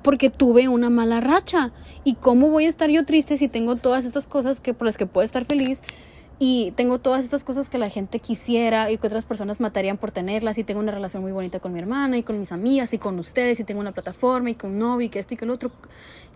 porque 0.02 0.30
tuve 0.30 0.68
una 0.68 0.90
mala 0.90 1.20
racha. 1.20 1.72
¿Y 2.04 2.14
cómo 2.14 2.50
voy 2.50 2.64
a 2.66 2.68
estar 2.68 2.90
yo 2.90 3.04
triste 3.04 3.36
si 3.36 3.48
tengo 3.48 3.76
todas 3.76 4.04
estas 4.04 4.26
cosas 4.26 4.60
que 4.60 4.74
por 4.74 4.86
las 4.86 4.96
que 4.96 5.06
puedo 5.06 5.24
estar 5.24 5.44
feliz? 5.44 5.82
Y 6.42 6.72
tengo 6.74 6.98
todas 6.98 7.22
estas 7.22 7.44
cosas 7.44 7.68
que 7.68 7.76
la 7.76 7.90
gente 7.90 8.18
quisiera 8.18 8.90
y 8.90 8.96
que 8.96 9.06
otras 9.06 9.26
personas 9.26 9.60
matarían 9.60 9.98
por 9.98 10.10
tenerlas 10.10 10.56
y 10.56 10.64
tengo 10.64 10.80
una 10.80 10.90
relación 10.90 11.22
muy 11.22 11.32
bonita 11.32 11.60
con 11.60 11.74
mi 11.74 11.78
hermana 11.78 12.16
y 12.16 12.22
con 12.22 12.38
mis 12.40 12.50
amigas 12.50 12.94
y 12.94 12.98
con 12.98 13.18
ustedes 13.18 13.60
y 13.60 13.64
tengo 13.64 13.78
una 13.78 13.92
plataforma 13.92 14.48
y 14.48 14.54
con 14.54 14.70
un 14.70 14.78
novio 14.78 15.04
y 15.04 15.10
que 15.10 15.18
esto 15.18 15.34
y 15.34 15.36
que 15.36 15.44
el 15.44 15.50
otro. 15.50 15.70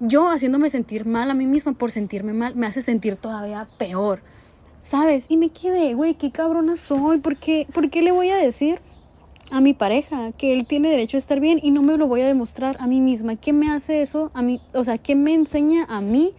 Yo 0.00 0.28
haciéndome 0.28 0.68
sentir 0.68 1.07
mal 1.07 1.30
a 1.30 1.34
mí 1.34 1.46
misma 1.46 1.72
por 1.72 1.90
sentirme 1.90 2.34
mal 2.34 2.55
me 2.55 2.66
hace 2.66 2.82
sentir 2.82 3.16
todavía 3.16 3.66
peor, 3.78 4.20
¿sabes? 4.82 5.24
Y 5.30 5.38
me 5.38 5.48
quedé, 5.48 5.94
güey, 5.94 6.16
qué 6.16 6.30
cabrona 6.30 6.76
soy, 6.76 7.20
¿por 7.20 7.38
qué, 7.38 7.66
¿por 7.72 7.88
qué 7.88 8.02
le 8.02 8.12
voy 8.12 8.28
a 8.28 8.36
decir? 8.36 8.80
a 9.50 9.61
mi 9.61 9.74
pareja 9.74 10.32
que 10.32 10.55
él 10.55 10.66
tiene 10.66 10.88
derecho 10.90 11.16
a 11.16 11.18
estar 11.18 11.38
bien 11.38 11.61
y 11.62 11.70
no 11.70 11.82
me 11.82 11.96
lo 11.96 12.09
voy 12.09 12.22
a 12.22 12.26
demostrar 12.26 12.76
a 12.80 12.86
mí 12.86 13.00
misma. 13.00 13.36
¿Qué 13.36 13.52
me 13.52 13.70
hace 13.70 14.00
eso 14.00 14.30
a 14.34 14.42
mí? 14.42 14.61
O 14.72 14.84
sea, 14.84 14.98
¿qué 14.98 15.14
me 15.14 15.34
enseña 15.34 15.84
a 15.88 16.00
mí 16.00 16.32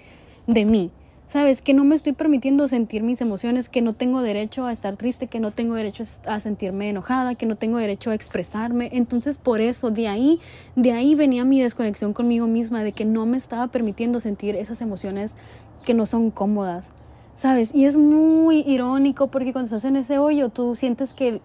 de 0.48 0.66
mí? 0.66 0.92
Sabes 1.28 1.64
que 1.64 1.74
no 1.74 1.84
me 1.84 1.96
estoy 1.96 2.14
permitiendo 2.14 2.68
sentir 2.68 3.02
mis 3.02 3.20
emociones, 3.20 3.68
que 3.68 3.82
no 3.82 3.94
tengo 3.94 4.22
derecho 4.22 4.68
a 4.68 4.72
estar 4.72 4.96
triste, 4.96 5.26
que 5.26 5.40
no 5.40 5.52
tengo 5.52 5.74
derecho 5.74 6.04
a 6.28 6.40
sentirme 6.40 6.90
enojada, 6.90 7.34
que 7.34 7.48
no 7.48 7.56
tengo 7.56 7.78
derecho 7.78 8.12
a 8.12 8.14
expresarme. 8.14 8.90
Entonces, 8.94 9.40
por 9.40 9.60
eso, 9.60 9.90
de 9.90 10.08
ahí, 10.08 10.40
de 10.76 10.92
ahí 10.92 11.16
venía 11.16 11.44
mi 11.44 11.60
desconexión 11.60 12.14
conmigo 12.14 12.46
misma, 12.46 12.84
de 12.84 12.92
que 12.92 13.06
no 13.06 13.26
me 13.26 13.38
estaba 13.38 13.68
permitiendo 13.68 14.20
sentir 14.20 14.56
esas 14.56 14.82
emociones 14.82 15.36
que 15.84 15.96
no 15.96 16.06
son 16.06 16.30
cómodas. 16.30 16.92
¿Sabes? 17.36 17.74
Y 17.74 17.86
es 17.86 17.98
muy 17.98 18.64
irónico 18.68 19.28
porque 19.28 19.52
cuando 19.52 19.66
estás 19.66 19.84
en 19.84 19.96
ese 19.96 20.20
hoyo, 20.20 20.50
tú 20.50 20.76
sientes 20.76 21.14
que 21.14 21.42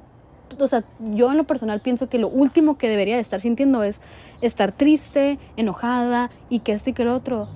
o 0.58 0.66
sea, 0.66 0.84
yo 1.14 1.30
en 1.30 1.36
lo 1.36 1.44
personal 1.44 1.80
pienso 1.80 2.08
que 2.08 2.18
lo 2.18 2.28
último 2.28 2.76
que 2.76 2.88
debería 2.88 3.14
de 3.14 3.20
estar 3.20 3.40
sintiendo 3.40 3.82
es 3.84 4.00
estar 4.40 4.72
triste, 4.72 5.38
enojada 5.56 6.30
y 6.48 6.58
que 6.58 6.72
esto 6.72 6.90
y 6.90 6.92
que 6.92 7.04
lo 7.04 7.14
otro. 7.14 7.48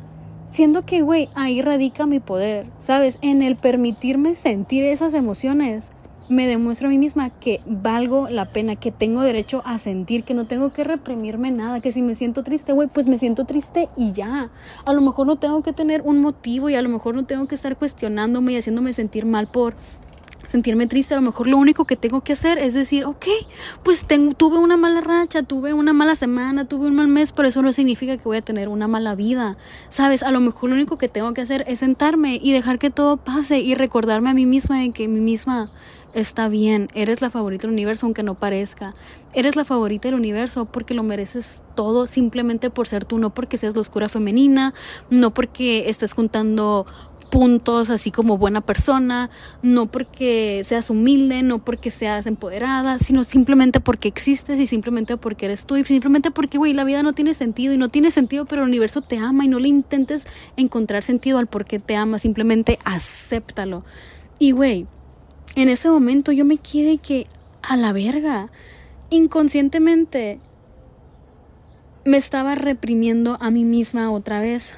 Siendo 0.54 0.86
que, 0.86 1.02
güey, 1.02 1.30
ahí 1.34 1.62
radica 1.62 2.06
mi 2.06 2.20
poder, 2.20 2.66
¿sabes? 2.78 3.18
En 3.22 3.42
el 3.42 3.56
permitirme 3.56 4.36
sentir 4.36 4.84
esas 4.84 5.12
emociones, 5.12 5.90
me 6.28 6.46
demuestro 6.46 6.86
a 6.86 6.90
mí 6.90 6.96
misma 6.96 7.30
que 7.30 7.60
valgo 7.66 8.28
la 8.28 8.52
pena, 8.52 8.76
que 8.76 8.92
tengo 8.92 9.22
derecho 9.22 9.62
a 9.66 9.78
sentir, 9.78 10.22
que 10.22 10.32
no 10.32 10.44
tengo 10.44 10.72
que 10.72 10.84
reprimirme 10.84 11.50
nada, 11.50 11.80
que 11.80 11.90
si 11.90 12.02
me 12.02 12.14
siento 12.14 12.44
triste, 12.44 12.72
güey, 12.72 12.86
pues 12.86 13.08
me 13.08 13.18
siento 13.18 13.46
triste 13.46 13.88
y 13.96 14.12
ya. 14.12 14.52
A 14.84 14.92
lo 14.92 15.00
mejor 15.00 15.26
no 15.26 15.34
tengo 15.34 15.60
que 15.64 15.72
tener 15.72 16.02
un 16.02 16.20
motivo 16.20 16.70
y 16.70 16.76
a 16.76 16.82
lo 16.82 16.88
mejor 16.88 17.16
no 17.16 17.24
tengo 17.24 17.48
que 17.48 17.56
estar 17.56 17.76
cuestionándome 17.76 18.52
y 18.52 18.56
haciéndome 18.56 18.92
sentir 18.92 19.26
mal 19.26 19.48
por 19.48 19.74
sentirme 20.54 20.86
triste, 20.86 21.14
a 21.14 21.16
lo 21.16 21.22
mejor 21.22 21.48
lo 21.48 21.56
único 21.56 21.84
que 21.84 21.96
tengo 21.96 22.20
que 22.20 22.32
hacer 22.32 22.58
es 22.58 22.74
decir, 22.74 23.04
ok, 23.06 23.26
pues 23.82 24.06
tuve 24.36 24.58
una 24.58 24.76
mala 24.76 25.00
racha, 25.00 25.42
tuve 25.42 25.72
una 25.72 25.92
mala 25.92 26.14
semana, 26.14 26.64
tuve 26.68 26.86
un 26.86 26.94
mal 26.94 27.08
mes, 27.08 27.32
pero 27.32 27.48
eso 27.48 27.60
no 27.60 27.72
significa 27.72 28.16
que 28.16 28.22
voy 28.22 28.36
a 28.36 28.40
tener 28.40 28.68
una 28.68 28.86
mala 28.86 29.16
vida, 29.16 29.56
¿sabes? 29.88 30.22
A 30.22 30.30
lo 30.30 30.38
mejor 30.38 30.70
lo 30.70 30.76
único 30.76 30.96
que 30.96 31.08
tengo 31.08 31.34
que 31.34 31.40
hacer 31.40 31.64
es 31.66 31.80
sentarme 31.80 32.38
y 32.40 32.52
dejar 32.52 32.78
que 32.78 32.90
todo 32.90 33.16
pase 33.16 33.58
y 33.58 33.74
recordarme 33.74 34.30
a 34.30 34.34
mí 34.34 34.46
misma 34.46 34.78
de 34.78 34.92
que 34.92 35.08
mi 35.08 35.18
misma 35.18 35.72
está 36.14 36.48
bien, 36.48 36.86
eres 36.94 37.20
la 37.20 37.30
favorita 37.30 37.62
del 37.62 37.72
universo 37.72 38.06
aunque 38.06 38.22
no 38.22 38.36
parezca, 38.36 38.94
eres 39.32 39.56
la 39.56 39.64
favorita 39.64 40.06
del 40.06 40.14
universo 40.14 40.66
porque 40.66 40.94
lo 40.94 41.02
mereces 41.02 41.64
todo 41.74 42.06
simplemente 42.06 42.70
por 42.70 42.86
ser 42.86 43.04
tú, 43.04 43.18
no 43.18 43.34
porque 43.34 43.58
seas 43.58 43.74
la 43.74 43.80
oscura 43.80 44.08
femenina, 44.08 44.72
no 45.10 45.34
porque 45.34 45.88
estés 45.88 46.12
juntando 46.12 46.86
puntos 47.30 47.90
así 47.90 48.10
como 48.10 48.38
buena 48.38 48.60
persona, 48.60 49.30
no 49.62 49.86
porque 49.86 50.62
seas 50.64 50.90
humilde, 50.90 51.42
no 51.42 51.64
porque 51.64 51.90
seas 51.90 52.26
empoderada, 52.26 52.98
sino 52.98 53.24
simplemente 53.24 53.80
porque 53.80 54.08
existes 54.08 54.58
y 54.60 54.66
simplemente 54.66 55.16
porque 55.16 55.46
eres 55.46 55.66
tú 55.66 55.76
y 55.76 55.84
simplemente 55.84 56.30
porque, 56.30 56.58
güey, 56.58 56.74
la 56.74 56.84
vida 56.84 57.02
no 57.02 57.12
tiene 57.12 57.34
sentido 57.34 57.72
y 57.74 57.78
no 57.78 57.88
tiene 57.88 58.10
sentido, 58.10 58.44
pero 58.44 58.62
el 58.62 58.68
universo 58.68 59.02
te 59.02 59.18
ama 59.18 59.44
y 59.44 59.48
no 59.48 59.58
le 59.58 59.68
intentes 59.68 60.26
encontrar 60.56 61.02
sentido 61.02 61.38
al 61.38 61.46
por 61.46 61.64
qué 61.64 61.78
te 61.78 61.96
ama, 61.96 62.18
simplemente 62.18 62.78
acéptalo. 62.84 63.84
Y, 64.38 64.52
güey, 64.52 64.86
en 65.56 65.68
ese 65.68 65.88
momento 65.88 66.32
yo 66.32 66.44
me 66.44 66.58
quedé 66.58 66.98
que 66.98 67.26
a 67.62 67.76
la 67.76 67.92
verga, 67.92 68.50
inconscientemente 69.10 70.40
me 72.04 72.16
estaba 72.16 72.54
reprimiendo 72.54 73.36
a 73.40 73.50
mí 73.50 73.64
misma 73.64 74.10
otra 74.10 74.40
vez 74.40 74.74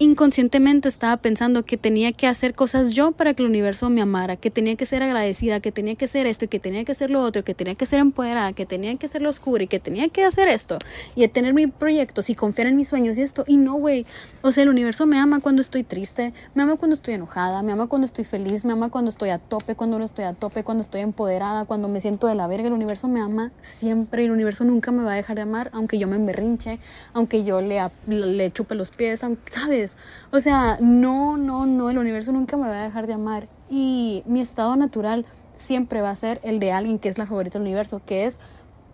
inconscientemente 0.00 0.88
estaba 0.88 1.18
pensando 1.18 1.62
que 1.66 1.76
tenía 1.76 2.12
que 2.12 2.26
hacer 2.26 2.54
cosas 2.54 2.94
yo 2.94 3.12
para 3.12 3.34
que 3.34 3.42
el 3.42 3.50
universo 3.50 3.90
me 3.90 4.00
amara, 4.00 4.36
que 4.36 4.50
tenía 4.50 4.74
que 4.74 4.86
ser 4.86 5.02
agradecida, 5.02 5.60
que 5.60 5.72
tenía 5.72 5.94
que 5.94 6.08
ser 6.08 6.26
esto 6.26 6.46
y 6.46 6.48
que 6.48 6.58
tenía 6.58 6.86
que 6.86 6.94
ser 6.94 7.10
lo 7.10 7.20
otro, 7.20 7.44
que 7.44 7.54
tenía 7.54 7.74
que 7.74 7.84
ser 7.84 8.00
empoderada, 8.00 8.54
que 8.54 8.64
tenía 8.64 8.96
que 8.96 9.08
ser 9.08 9.20
lo 9.20 9.28
oscuro 9.28 9.62
y 9.62 9.66
que 9.66 9.78
tenía 9.78 10.08
que 10.08 10.24
hacer 10.24 10.48
esto 10.48 10.78
y 11.14 11.28
tener 11.28 11.52
mis 11.52 11.70
proyectos 11.70 12.30
y 12.30 12.34
confiar 12.34 12.68
en 12.68 12.76
mis 12.76 12.88
sueños 12.88 13.18
y 13.18 13.22
esto. 13.22 13.44
Y 13.46 13.58
no, 13.58 13.74
güey. 13.74 14.06
O 14.40 14.52
sea, 14.52 14.62
el 14.62 14.70
universo 14.70 15.04
me 15.04 15.18
ama 15.18 15.40
cuando 15.40 15.60
estoy 15.60 15.84
triste, 15.84 16.32
me 16.54 16.62
ama 16.62 16.76
cuando 16.76 16.94
estoy 16.94 17.12
enojada, 17.12 17.62
me 17.62 17.72
ama 17.72 17.86
cuando 17.86 18.06
estoy 18.06 18.24
feliz, 18.24 18.64
me 18.64 18.72
ama 18.72 18.88
cuando 18.88 19.10
estoy 19.10 19.28
a 19.28 19.38
tope, 19.38 19.74
cuando 19.74 19.98
no 19.98 20.06
estoy 20.06 20.24
a 20.24 20.32
tope, 20.32 20.64
cuando 20.64 20.80
estoy 20.80 21.02
empoderada, 21.02 21.66
cuando 21.66 21.88
me 21.88 22.00
siento 22.00 22.26
de 22.26 22.34
la 22.34 22.46
verga. 22.46 22.68
El 22.68 22.72
universo 22.72 23.06
me 23.06 23.20
ama 23.20 23.52
siempre 23.60 24.22
y 24.22 24.24
el 24.24 24.32
universo 24.32 24.64
nunca 24.64 24.92
me 24.92 25.02
va 25.02 25.12
a 25.12 25.16
dejar 25.16 25.36
de 25.36 25.42
amar, 25.42 25.68
aunque 25.74 25.98
yo 25.98 26.08
me 26.08 26.16
emberrinche, 26.16 26.78
aunque 27.12 27.44
yo 27.44 27.60
le, 27.60 27.82
le 28.06 28.50
chupe 28.50 28.74
los 28.74 28.92
pies, 28.92 29.20
¿sabes? 29.50 29.89
O 30.30 30.40
sea, 30.40 30.78
no, 30.80 31.36
no, 31.36 31.66
no, 31.66 31.90
el 31.90 31.98
universo 31.98 32.32
nunca 32.32 32.56
me 32.56 32.68
va 32.68 32.80
a 32.80 32.84
dejar 32.84 33.06
de 33.06 33.14
amar. 33.14 33.48
Y 33.68 34.22
mi 34.26 34.40
estado 34.40 34.76
natural 34.76 35.24
siempre 35.56 36.00
va 36.00 36.10
a 36.10 36.14
ser 36.14 36.40
el 36.42 36.58
de 36.58 36.72
alguien 36.72 36.98
que 36.98 37.08
es 37.08 37.18
la 37.18 37.26
favorita 37.26 37.58
del 37.58 37.66
universo, 37.66 38.00
que 38.04 38.26
es 38.26 38.38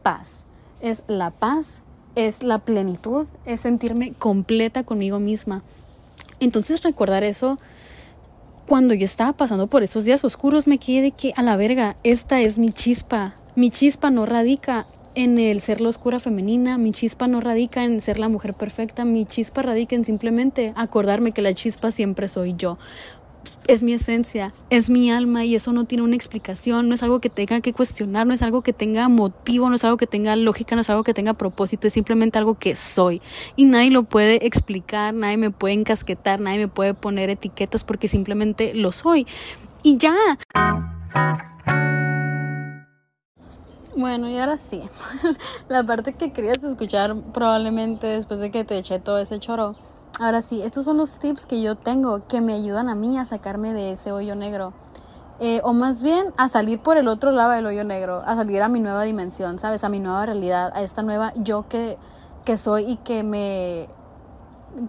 paz. 0.02 0.44
Es 0.80 1.02
la 1.06 1.30
paz, 1.30 1.82
es 2.14 2.42
la 2.42 2.58
plenitud, 2.58 3.26
es 3.44 3.60
sentirme 3.60 4.12
completa 4.12 4.82
conmigo 4.82 5.18
misma. 5.18 5.62
Entonces 6.40 6.82
recordar 6.82 7.24
eso, 7.24 7.58
cuando 8.66 8.94
yo 8.94 9.04
estaba 9.04 9.32
pasando 9.32 9.68
por 9.68 9.82
esos 9.82 10.04
días 10.04 10.24
oscuros, 10.24 10.66
me 10.66 10.78
quedé 10.78 11.02
de 11.02 11.10
que 11.12 11.32
a 11.36 11.42
la 11.42 11.56
verga, 11.56 11.96
esta 12.02 12.40
es 12.40 12.58
mi 12.58 12.70
chispa. 12.70 13.34
Mi 13.54 13.70
chispa 13.70 14.10
no 14.10 14.26
radica 14.26 14.86
en 15.16 15.38
el 15.38 15.60
ser 15.60 15.80
la 15.80 15.88
oscura 15.88 16.20
femenina, 16.20 16.76
mi 16.76 16.92
chispa 16.92 17.26
no 17.26 17.40
radica 17.40 17.82
en 17.82 18.00
ser 18.00 18.18
la 18.18 18.28
mujer 18.28 18.52
perfecta, 18.52 19.04
mi 19.04 19.24
chispa 19.24 19.62
radica 19.62 19.96
en 19.96 20.04
simplemente 20.04 20.74
acordarme 20.76 21.32
que 21.32 21.40
la 21.40 21.54
chispa 21.54 21.90
siempre 21.90 22.28
soy 22.28 22.54
yo. 22.56 22.76
Es 23.66 23.82
mi 23.82 23.94
esencia, 23.94 24.52
es 24.68 24.90
mi 24.90 25.10
alma 25.10 25.44
y 25.44 25.54
eso 25.54 25.72
no 25.72 25.86
tiene 25.86 26.04
una 26.04 26.14
explicación, 26.14 26.88
no 26.88 26.94
es 26.94 27.02
algo 27.02 27.20
que 27.20 27.30
tenga 27.30 27.60
que 27.62 27.72
cuestionar, 27.72 28.26
no 28.26 28.34
es 28.34 28.42
algo 28.42 28.60
que 28.62 28.74
tenga 28.74 29.08
motivo, 29.08 29.70
no 29.70 29.76
es 29.76 29.84
algo 29.84 29.96
que 29.96 30.06
tenga 30.06 30.36
lógica, 30.36 30.74
no 30.74 30.82
es 30.82 30.90
algo 30.90 31.02
que 31.02 31.14
tenga 31.14 31.32
propósito, 31.32 31.86
es 31.86 31.94
simplemente 31.94 32.38
algo 32.38 32.58
que 32.58 32.76
soy. 32.76 33.22
Y 33.56 33.64
nadie 33.64 33.90
lo 33.90 34.02
puede 34.02 34.46
explicar, 34.46 35.14
nadie 35.14 35.38
me 35.38 35.50
puede 35.50 35.74
encasquetar, 35.74 36.40
nadie 36.40 36.58
me 36.58 36.68
puede 36.68 36.92
poner 36.92 37.30
etiquetas 37.30 37.84
porque 37.84 38.06
simplemente 38.06 38.74
lo 38.74 38.92
soy. 38.92 39.26
Y 39.82 39.96
ya. 39.96 40.14
Bueno, 43.96 44.28
y 44.28 44.36
ahora 44.36 44.58
sí, 44.58 44.82
la 45.68 45.82
parte 45.82 46.12
que 46.12 46.30
querías 46.30 46.62
escuchar 46.62 47.16
probablemente 47.32 48.06
después 48.06 48.40
de 48.40 48.50
que 48.50 48.62
te 48.62 48.76
eché 48.76 48.98
todo 48.98 49.16
ese 49.16 49.38
choro. 49.38 49.74
Ahora 50.20 50.42
sí, 50.42 50.60
estos 50.60 50.84
son 50.84 50.98
los 50.98 51.18
tips 51.18 51.46
que 51.46 51.62
yo 51.62 51.76
tengo 51.76 52.26
que 52.28 52.42
me 52.42 52.52
ayudan 52.52 52.90
a 52.90 52.94
mí 52.94 53.16
a 53.16 53.24
sacarme 53.24 53.72
de 53.72 53.92
ese 53.92 54.12
hoyo 54.12 54.34
negro. 54.34 54.74
Eh, 55.40 55.62
o 55.64 55.72
más 55.72 56.02
bien 56.02 56.26
a 56.36 56.50
salir 56.50 56.78
por 56.78 56.98
el 56.98 57.08
otro 57.08 57.30
lado 57.30 57.52
del 57.52 57.64
hoyo 57.64 57.84
negro, 57.84 58.22
a 58.26 58.36
salir 58.36 58.60
a 58.60 58.68
mi 58.68 58.80
nueva 58.80 59.02
dimensión, 59.02 59.58
¿sabes? 59.58 59.82
A 59.82 59.88
mi 59.88 59.98
nueva 59.98 60.26
realidad, 60.26 60.72
a 60.74 60.82
esta 60.82 61.02
nueva 61.02 61.32
yo 61.34 61.66
que, 61.66 61.96
que 62.44 62.58
soy 62.58 62.84
y 62.84 62.96
que 62.96 63.22
me, 63.22 63.88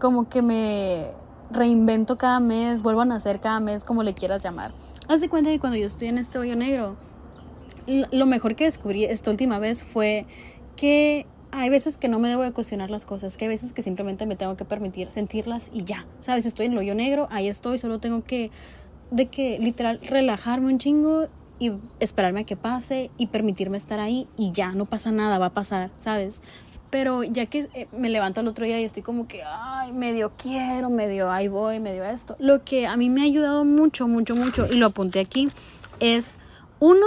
como 0.02 0.28
que 0.28 0.42
me 0.42 1.12
reinvento 1.50 2.18
cada 2.18 2.42
mes, 2.42 2.82
vuelvo 2.82 3.02
a 3.02 3.06
nacer 3.06 3.40
cada 3.40 3.62
mes, 3.62 3.86
como 3.86 4.04
le 4.04 4.14
quieras 4.14 4.44
llamar. 4.44 4.74
Haz 5.08 5.22
de 5.22 5.30
cuenta 5.30 5.50
que 5.50 5.62
cuando 5.62 5.78
yo 5.78 5.86
estoy 5.86 6.10
en 6.10 6.18
este 6.18 6.40
hoyo 6.40 6.58
negro, 6.58 6.98
lo 7.88 8.26
mejor 8.26 8.56
que 8.56 8.66
descubrí 8.66 9.06
esta 9.06 9.32
última 9.32 9.60
vez 9.60 9.84
fue 9.84 10.26
que 10.76 11.26
hay 11.52 11.70
veces 11.70 11.98
que 11.98 12.08
no 12.08 12.20
me 12.20 12.30
debo 12.30 12.44
de 12.44 12.52
cuestionar 12.52 12.92
las 12.92 13.06
cosas, 13.06 13.38
que 13.38 13.46
hay 13.46 13.50
veces 13.50 13.74
que 13.74 13.82
simplemente 13.82 14.26
me 14.26 14.36
tengo 14.36 14.56
que 14.58 14.66
permitir 14.66 15.12
sentirlas 15.12 15.70
y 15.74 15.84
ya. 15.86 16.06
Sabes, 16.20 16.46
estoy 16.46 16.68
en 16.68 16.74
el 16.74 16.78
hoyo 16.78 16.96
negro, 16.96 17.28
ahí 17.32 17.48
estoy, 17.48 17.78
solo 17.78 18.00
tengo 18.00 18.24
que, 18.24 18.52
de 19.12 19.28
que 19.28 19.58
literal, 19.60 20.00
relajarme 20.02 20.68
un 20.68 20.78
chingo 20.78 21.28
y 21.60 21.72
esperarme 22.00 22.42
a 22.42 22.44
que 22.44 22.56
pase 22.56 23.10
y 23.18 23.28
permitirme 23.28 23.78
estar 23.78 24.00
ahí 24.00 24.28
y 24.38 24.52
ya, 24.52 24.72
no 24.74 24.86
pasa 24.86 25.12
nada, 25.12 25.40
va 25.40 25.48
a 25.48 25.54
pasar, 25.54 25.90
¿sabes? 25.98 26.42
Pero 26.90 27.24
ya 27.24 27.48
que 27.48 27.68
eh, 27.74 27.88
me 27.92 28.10
levanto 28.10 28.40
al 28.40 28.48
otro 28.48 28.66
día 28.66 28.80
y 28.80 28.84
estoy 28.84 29.04
como 29.04 29.28
que, 29.28 29.42
ay, 29.44 29.92
medio 29.92 30.34
quiero, 30.38 30.90
medio 30.90 31.32
ahí 31.32 31.48
voy, 31.48 31.80
medio 31.80 32.04
esto. 32.04 32.36
Lo 32.40 32.64
que 32.64 32.88
a 32.88 32.96
mí 32.96 33.10
me 33.10 33.22
ha 33.22 33.26
ayudado 33.26 33.66
mucho, 33.66 34.08
mucho, 34.08 34.36
mucho, 34.36 34.68
y 34.72 34.76
lo 34.76 34.88
apunté 34.88 35.20
aquí, 35.20 35.50
es 36.00 36.38
uno, 36.80 37.06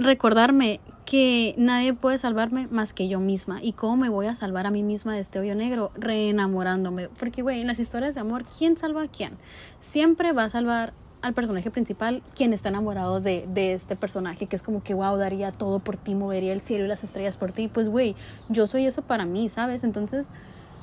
recordarme 0.00 0.80
que 1.04 1.54
nadie 1.58 1.92
puede 1.92 2.18
salvarme 2.18 2.68
más 2.68 2.92
que 2.92 3.08
yo 3.08 3.20
misma. 3.20 3.58
¿Y 3.62 3.72
cómo 3.72 3.96
me 3.96 4.08
voy 4.08 4.26
a 4.26 4.34
salvar 4.34 4.66
a 4.66 4.70
mí 4.70 4.82
misma 4.82 5.14
de 5.14 5.20
este 5.20 5.38
hoyo 5.38 5.54
negro? 5.54 5.90
Reenamorándome. 5.94 7.08
Porque, 7.08 7.42
güey, 7.42 7.60
en 7.60 7.66
las 7.66 7.78
historias 7.78 8.14
de 8.14 8.20
amor, 8.20 8.44
¿quién 8.44 8.76
salva 8.76 9.02
a 9.02 9.08
quién? 9.08 9.32
Siempre 9.80 10.32
va 10.32 10.44
a 10.44 10.50
salvar 10.50 10.92
al 11.22 11.34
personaje 11.34 11.70
principal 11.70 12.22
quien 12.34 12.52
está 12.52 12.70
enamorado 12.70 13.20
de, 13.20 13.46
de 13.52 13.74
este 13.74 13.94
personaje, 13.94 14.46
que 14.46 14.56
es 14.56 14.62
como 14.62 14.82
que, 14.82 14.94
wow, 14.94 15.16
daría 15.16 15.52
todo 15.52 15.80
por 15.80 15.96
ti, 15.96 16.14
movería 16.14 16.52
el 16.52 16.60
cielo 16.60 16.84
y 16.84 16.88
las 16.88 17.04
estrellas 17.04 17.36
por 17.36 17.52
ti. 17.52 17.68
Pues, 17.68 17.88
güey, 17.88 18.14
yo 18.48 18.66
soy 18.66 18.86
eso 18.86 19.02
para 19.02 19.26
mí, 19.26 19.48
¿sabes? 19.48 19.84
Entonces, 19.84 20.32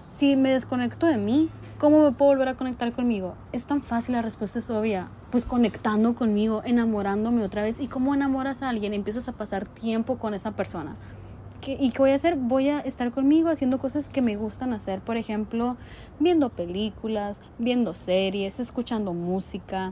si 0.09 0.37
me 0.37 0.51
desconecto 0.51 1.05
de 1.05 1.17
mí, 1.17 1.49
¿cómo 1.77 2.03
me 2.03 2.11
puedo 2.11 2.31
volver 2.31 2.47
a 2.47 2.55
conectar 2.55 2.91
conmigo? 2.93 3.35
Es 3.51 3.65
tan 3.65 3.81
fácil, 3.81 4.15
la 4.15 4.21
respuesta 4.21 4.59
es 4.59 4.69
obvia. 4.69 5.09
Pues 5.31 5.45
conectando 5.45 6.15
conmigo, 6.15 6.61
enamorándome 6.63 7.43
otra 7.43 7.63
vez. 7.63 7.79
¿Y 7.79 7.87
cómo 7.87 8.15
enamoras 8.15 8.61
a 8.61 8.69
alguien? 8.69 8.93
Empiezas 8.93 9.27
a 9.27 9.33
pasar 9.33 9.67
tiempo 9.67 10.17
con 10.17 10.33
esa 10.33 10.51
persona. 10.51 10.95
¿Y 11.65 11.89
qué 11.89 11.97
voy 11.97 12.11
a 12.11 12.15
hacer? 12.15 12.35
Voy 12.37 12.69
a 12.69 12.79
estar 12.79 13.11
conmigo 13.11 13.49
haciendo 13.49 13.79
cosas 13.79 14.07
que 14.07 14.21
me 14.21 14.37
gustan 14.37 14.71
hacer. 14.73 15.01
Por 15.01 15.17
ejemplo, 15.17 15.75
viendo 16.19 16.49
películas, 16.49 17.41
viendo 17.57 17.93
series, 17.93 18.59
escuchando 18.59 19.13
música, 19.13 19.91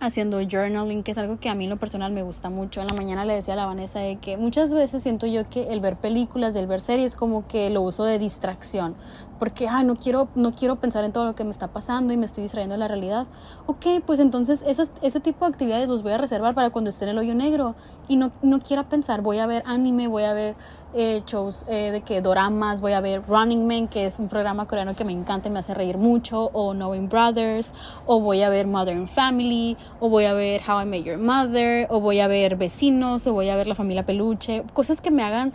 haciendo 0.00 0.38
journaling, 0.40 1.02
que 1.02 1.10
es 1.10 1.18
algo 1.18 1.38
que 1.38 1.48
a 1.48 1.54
mí 1.54 1.64
en 1.64 1.70
lo 1.70 1.76
personal 1.76 2.12
me 2.12 2.22
gusta 2.22 2.50
mucho. 2.50 2.80
En 2.80 2.86
la 2.86 2.94
mañana 2.94 3.24
le 3.24 3.34
decía 3.34 3.54
a 3.54 3.56
la 3.56 3.66
Vanessa 3.66 4.00
de 4.00 4.16
que 4.16 4.36
muchas 4.36 4.72
veces 4.72 5.02
siento 5.02 5.26
yo 5.26 5.48
que 5.48 5.72
el 5.72 5.80
ver 5.80 5.96
películas, 5.96 6.54
el 6.56 6.66
ver 6.66 6.80
series, 6.80 7.16
como 7.16 7.46
que 7.46 7.70
lo 7.70 7.82
uso 7.82 8.04
de 8.04 8.18
distracción, 8.18 8.94
porque 9.38 9.68
ay, 9.68 9.84
no 9.84 9.96
quiero 9.96 10.28
no 10.34 10.54
quiero 10.54 10.76
pensar 10.76 11.04
en 11.04 11.12
todo 11.12 11.24
lo 11.24 11.34
que 11.34 11.44
me 11.44 11.50
está 11.50 11.68
pasando 11.68 12.12
y 12.12 12.16
me 12.16 12.26
estoy 12.26 12.42
distrayendo 12.42 12.74
de 12.74 12.78
la 12.78 12.88
realidad. 12.88 13.26
Ok, 13.66 13.86
pues 14.06 14.20
entonces 14.20 14.62
esas, 14.66 14.90
ese 15.02 15.20
tipo 15.20 15.44
de 15.44 15.52
actividades 15.52 15.88
los 15.88 16.02
voy 16.02 16.12
a 16.12 16.18
reservar 16.18 16.54
para 16.54 16.70
cuando 16.70 16.90
esté 16.90 17.04
en 17.04 17.10
el 17.10 17.18
hoyo 17.18 17.34
negro 17.34 17.74
y 18.08 18.16
no, 18.16 18.32
no 18.42 18.60
quiera 18.60 18.88
pensar, 18.88 19.22
voy 19.22 19.38
a 19.38 19.46
ver 19.46 19.62
anime, 19.66 20.08
voy 20.08 20.24
a 20.24 20.32
ver 20.32 20.56
eh, 20.94 21.22
shows 21.26 21.66
eh, 21.68 21.90
de 21.90 22.00
que 22.00 22.22
doramas, 22.22 22.80
voy 22.80 22.92
a 22.92 23.00
ver 23.00 23.22
Running 23.28 23.66
Man, 23.66 23.88
que 23.88 24.06
es 24.06 24.18
un 24.18 24.28
programa 24.28 24.66
coreano 24.66 24.94
que 24.94 25.04
me 25.04 25.12
encanta 25.12 25.48
y 25.48 25.50
me 25.50 25.58
hace 25.58 25.74
reír 25.74 25.98
mucho, 25.98 26.50
o 26.54 26.72
Knowing 26.72 27.10
Brothers, 27.10 27.74
o 28.06 28.20
voy 28.20 28.42
a 28.42 28.48
ver 28.48 28.66
Modern 28.66 29.06
Family, 29.06 29.76
o 30.00 30.08
voy 30.08 30.24
a 30.24 30.32
ver 30.32 30.62
How 30.66 30.82
I 30.82 30.86
Met 30.86 31.04
Your 31.04 31.18
Mother, 31.18 31.86
o 31.90 32.00
voy 32.00 32.20
a 32.20 32.26
ver 32.26 32.56
Vecinos, 32.56 33.26
o 33.26 33.34
voy 33.34 33.50
a 33.50 33.56
ver 33.56 33.66
La 33.66 33.74
Familia 33.74 34.06
Peluche, 34.06 34.64
cosas 34.72 35.02
que 35.02 35.10
me 35.10 35.22
hagan 35.22 35.52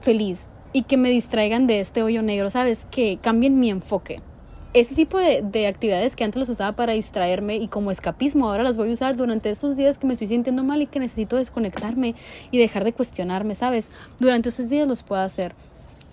feliz 0.00 0.50
y 0.74 0.82
que 0.82 0.98
me 0.98 1.08
distraigan 1.08 1.66
de 1.66 1.80
este 1.80 2.02
hoyo 2.02 2.20
negro, 2.20 2.50
¿sabes? 2.50 2.86
Que 2.90 3.18
cambien 3.22 3.58
mi 3.58 3.70
enfoque 3.70 4.16
ese 4.74 4.96
tipo 4.96 5.18
de, 5.18 5.40
de, 5.42 5.68
actividades 5.68 6.16
que 6.16 6.24
antes 6.24 6.40
las 6.40 6.48
usaba 6.48 6.72
para 6.72 6.94
distraerme 6.94 7.56
y 7.56 7.68
como 7.68 7.92
escapismo, 7.92 8.50
ahora 8.50 8.64
las 8.64 8.76
voy 8.76 8.90
a 8.90 8.92
usar 8.92 9.16
durante 9.16 9.48
esos 9.48 9.76
días 9.76 9.98
que 9.98 10.06
me 10.06 10.14
estoy 10.14 10.26
sintiendo 10.26 10.64
mal 10.64 10.82
y 10.82 10.86
que 10.86 10.98
necesito 10.98 11.36
desconectarme 11.36 12.16
y 12.50 12.58
dejar 12.58 12.82
de 12.82 12.92
cuestionarme, 12.92 13.54
¿sabes? 13.54 13.88
Durante 14.18 14.48
esos 14.48 14.68
días 14.68 14.88
los 14.88 15.04
puedo 15.04 15.22
hacer. 15.22 15.54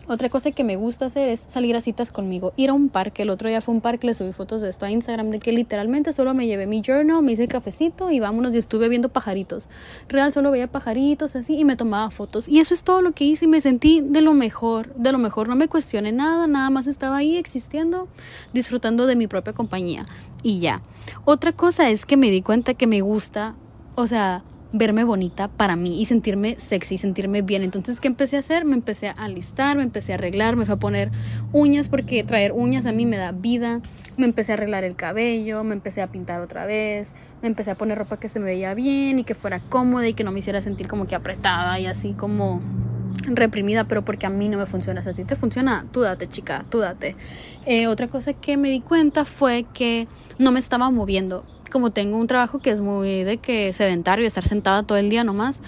Otra 0.08 0.30
cosa 0.30 0.52
que 0.52 0.64
me 0.64 0.76
gusta 0.78 1.06
hacer 1.06 1.30
es 1.30 1.46
salir 1.48 1.76
a 1.76 1.82
citas 1.82 2.12
conmigo, 2.12 2.54
ir 2.58 2.72
a 2.72 2.74
un 2.74 2.90
parque. 2.90 3.22
El 3.22 3.30
otro 3.30 3.50
día 3.50 3.62
fue 3.62 3.76
un 3.76 3.82
parque, 3.82 4.08
le 4.08 4.14
subí 4.14 4.34
fotos 4.34 4.62
de 4.62 4.70
esto 4.70 4.86
a 4.86 4.92
Instagram, 4.92 5.30
de 5.30 5.40
que 5.40 5.52
literalmente 5.52 6.12
solo 6.12 6.34
me 6.34 6.48
llevé 6.48 6.66
mi 6.66 6.82
journal, 6.82 7.22
me 7.22 7.34
hice 7.34 7.48
cafecito 7.48 8.10
y 8.10 8.20
vámonos 8.20 8.56
y 8.56 8.58
estuve 8.58 8.90
viendo 8.90 9.10
pajaritos. 9.10 9.70
Real, 10.10 10.34
solo 10.34 10.52
veía 10.52 10.68
pajaritos 10.68 11.36
así 11.36 11.56
y 11.56 11.66
me 11.66 11.76
tomaba 11.76 12.10
fotos. 12.10 12.50
Y 12.50 12.60
eso 12.60 12.74
es 12.74 12.84
todo 12.84 13.02
lo 13.02 13.12
que 13.12 13.26
hice 13.26 13.46
y 13.46 13.48
me 13.48 13.62
sentí 13.62 14.02
de 14.02 14.22
lo 14.22 14.34
mejor, 14.34 14.94
de 14.96 15.12
lo 15.12 15.20
mejor. 15.20 15.48
No 15.48 15.56
me 15.56 15.68
cuestioné 15.68 16.12
nada, 16.12 16.48
nada 16.48 16.70
más 16.72 16.88
estaba 16.88 17.18
ahí 17.18 17.38
existiendo, 17.38 18.08
disfrutando 18.54 19.06
de 19.06 19.16
mi 19.16 19.28
propia 19.28 19.54
compañía. 19.54 20.06
Y 20.42 20.60
ya. 20.60 20.82
Otra 21.26 21.54
cosa 21.54 21.90
es 21.90 22.08
que 22.08 22.18
me 22.18 22.32
di 22.32 22.42
cuenta 22.42 22.74
que 22.74 22.88
me 22.88 23.02
gusta, 23.02 23.56
o 23.96 24.08
sea, 24.08 24.44
verme 24.74 25.04
bonita 25.04 25.48
para 25.50 25.76
mí 25.76 26.02
y 26.02 26.06
sentirme 26.06 26.56
sexy, 26.58 26.98
sentirme 26.98 27.42
bien. 27.42 27.64
Entonces, 27.64 28.00
¿qué 28.00 28.08
empecé 28.08 28.38
a 28.38 28.40
hacer? 28.40 28.66
Me 28.66 28.74
empecé 28.74 29.10
a 29.10 29.12
alistar, 29.12 29.76
me 29.78 29.84
empecé 29.84 30.14
a 30.14 30.16
arreglar, 30.16 30.56
me 30.56 30.66
fui 30.66 30.74
a 30.74 30.78
poner 30.78 31.12
uñas 31.52 31.90
porque 31.90 32.24
traer 32.24 32.52
uñas 32.54 32.86
a 32.86 32.92
mí 32.92 33.06
me 33.06 33.18
da 33.18 33.32
vida. 33.32 33.82
Me 34.18 34.26
empecé 34.26 34.52
a 34.52 34.56
arreglar 34.56 34.84
el 34.84 34.96
cabello, 34.96 35.64
me 35.64 35.74
empecé 35.74 36.02
a 36.02 36.08
pintar 36.08 36.42
otra 36.42 36.66
vez, 36.66 37.14
me 37.42 37.48
empecé 37.48 37.72
a 37.72 37.76
poner 37.76 37.98
ropa 37.98 38.18
que 38.18 38.30
se 38.30 38.40
me 38.40 38.46
veía 38.46 38.74
bien 38.74 39.20
y 39.20 39.24
que 39.24 39.36
fuera 39.36 39.60
cómoda 39.60 40.08
y 40.08 40.14
que 40.14 40.24
no 40.24 40.32
me 40.32 40.40
hiciera 40.40 40.62
sentir 40.62 40.88
como 40.88 41.08
que 41.08 41.16
apretada 41.16 41.80
y 41.80 41.86
así 41.86 42.14
como 42.14 42.62
reprimida, 43.24 43.86
pero 43.86 44.04
porque 44.04 44.26
a 44.26 44.30
mí 44.30 44.50
no 44.50 44.58
me 44.58 44.66
funciona. 44.66 45.02
Si 45.02 45.10
a 45.10 45.14
ti 45.14 45.24
te 45.24 45.36
funciona, 45.36 45.86
tú 45.92 46.02
date, 46.02 46.28
chica, 46.28 46.66
tú 46.70 46.80
date. 46.80 47.16
Eh, 47.66 47.88
otra 47.88 48.08
cosa 48.08 48.34
que 48.34 48.58
me 48.58 48.70
di 48.70 48.82
cuenta 48.82 49.26
fue 49.26 49.66
que 49.74 50.08
no 50.40 50.52
me 50.52 50.60
estaba 50.60 50.90
moviendo 50.92 51.46
como 51.72 51.92
tengo 51.92 52.18
un 52.18 52.28
trabajo 52.28 52.60
que 52.60 52.70
es 52.70 52.82
muy 52.82 53.24
de 53.24 53.38
que 53.38 53.74
sedentario, 53.74 54.28
estar 54.28 54.46
sentada 54.46 54.84
todo 54.84 54.98
el 55.00 55.10
día 55.10 55.24
nomás, 55.24 55.62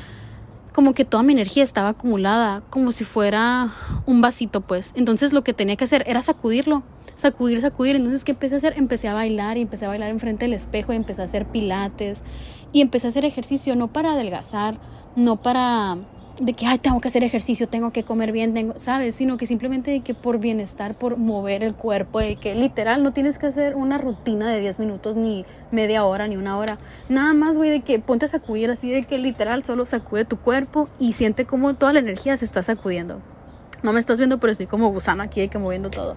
como 0.73 0.93
que 0.93 1.05
toda 1.05 1.23
mi 1.23 1.33
energía 1.33 1.63
estaba 1.63 1.89
acumulada, 1.89 2.61
como 2.69 2.91
si 2.91 3.03
fuera 3.03 3.71
un 4.05 4.21
vasito, 4.21 4.61
pues. 4.61 4.91
Entonces 4.95 5.33
lo 5.33 5.43
que 5.43 5.53
tenía 5.53 5.75
que 5.75 5.83
hacer 5.83 6.03
era 6.07 6.21
sacudirlo, 6.21 6.83
sacudir, 7.15 7.61
sacudir. 7.61 7.95
Entonces, 7.95 8.23
¿qué 8.23 8.31
empecé 8.31 8.55
a 8.55 8.57
hacer? 8.57 8.73
Empecé 8.77 9.07
a 9.07 9.13
bailar 9.13 9.57
y 9.57 9.61
empecé 9.61 9.85
a 9.85 9.89
bailar 9.89 10.09
enfrente 10.09 10.45
del 10.45 10.53
espejo 10.53 10.93
y 10.93 10.95
empecé 10.95 11.21
a 11.21 11.25
hacer 11.25 11.45
pilates 11.45 12.23
y 12.71 12.81
empecé 12.81 13.07
a 13.07 13.09
hacer 13.11 13.25
ejercicio, 13.25 13.75
no 13.75 13.87
para 13.87 14.13
adelgazar, 14.13 14.79
no 15.15 15.37
para 15.37 15.97
de 16.39 16.53
que, 16.53 16.65
ay, 16.65 16.79
tengo 16.79 16.99
que 16.99 17.07
hacer 17.07 17.23
ejercicio, 17.23 17.67
tengo 17.67 17.91
que 17.91 18.03
comer 18.03 18.31
bien, 18.31 18.53
tengo, 18.53 18.73
¿sabes? 18.77 19.15
Sino 19.15 19.37
que 19.37 19.45
simplemente 19.45 19.91
de 19.91 19.99
que 19.99 20.13
por 20.13 20.39
bienestar, 20.39 20.95
por 20.95 21.17
mover 21.17 21.63
el 21.63 21.75
cuerpo, 21.75 22.19
de 22.19 22.37
que 22.37 22.55
literal 22.55 23.03
no 23.03 23.13
tienes 23.13 23.37
que 23.37 23.45
hacer 23.45 23.75
una 23.75 23.99
rutina 23.99 24.49
de 24.49 24.59
10 24.59 24.79
minutos, 24.79 25.15
ni 25.15 25.45
media 25.71 26.05
hora, 26.05 26.27
ni 26.27 26.35
una 26.35 26.57
hora. 26.57 26.79
Nada 27.07 27.33
más, 27.33 27.57
güey, 27.57 27.69
de 27.69 27.81
que 27.81 27.99
ponte 27.99 28.25
a 28.25 28.29
sacudir 28.29 28.71
así, 28.71 28.89
de 28.89 29.03
que 29.03 29.17
literal 29.19 29.63
solo 29.63 29.85
sacude 29.85 30.25
tu 30.25 30.37
cuerpo 30.37 30.89
y 30.99 31.13
siente 31.13 31.45
como 31.45 31.75
toda 31.75 31.93
la 31.93 31.99
energía 31.99 32.35
se 32.35 32.45
está 32.45 32.63
sacudiendo. 32.63 33.21
No 33.83 33.93
me 33.93 33.99
estás 33.99 34.17
viendo, 34.17 34.39
pero 34.39 34.51
estoy 34.51 34.65
como 34.65 34.89
gusano 34.89 35.23
aquí 35.23 35.41
de 35.41 35.49
que 35.49 35.59
moviendo 35.59 35.89
todo. 35.89 36.15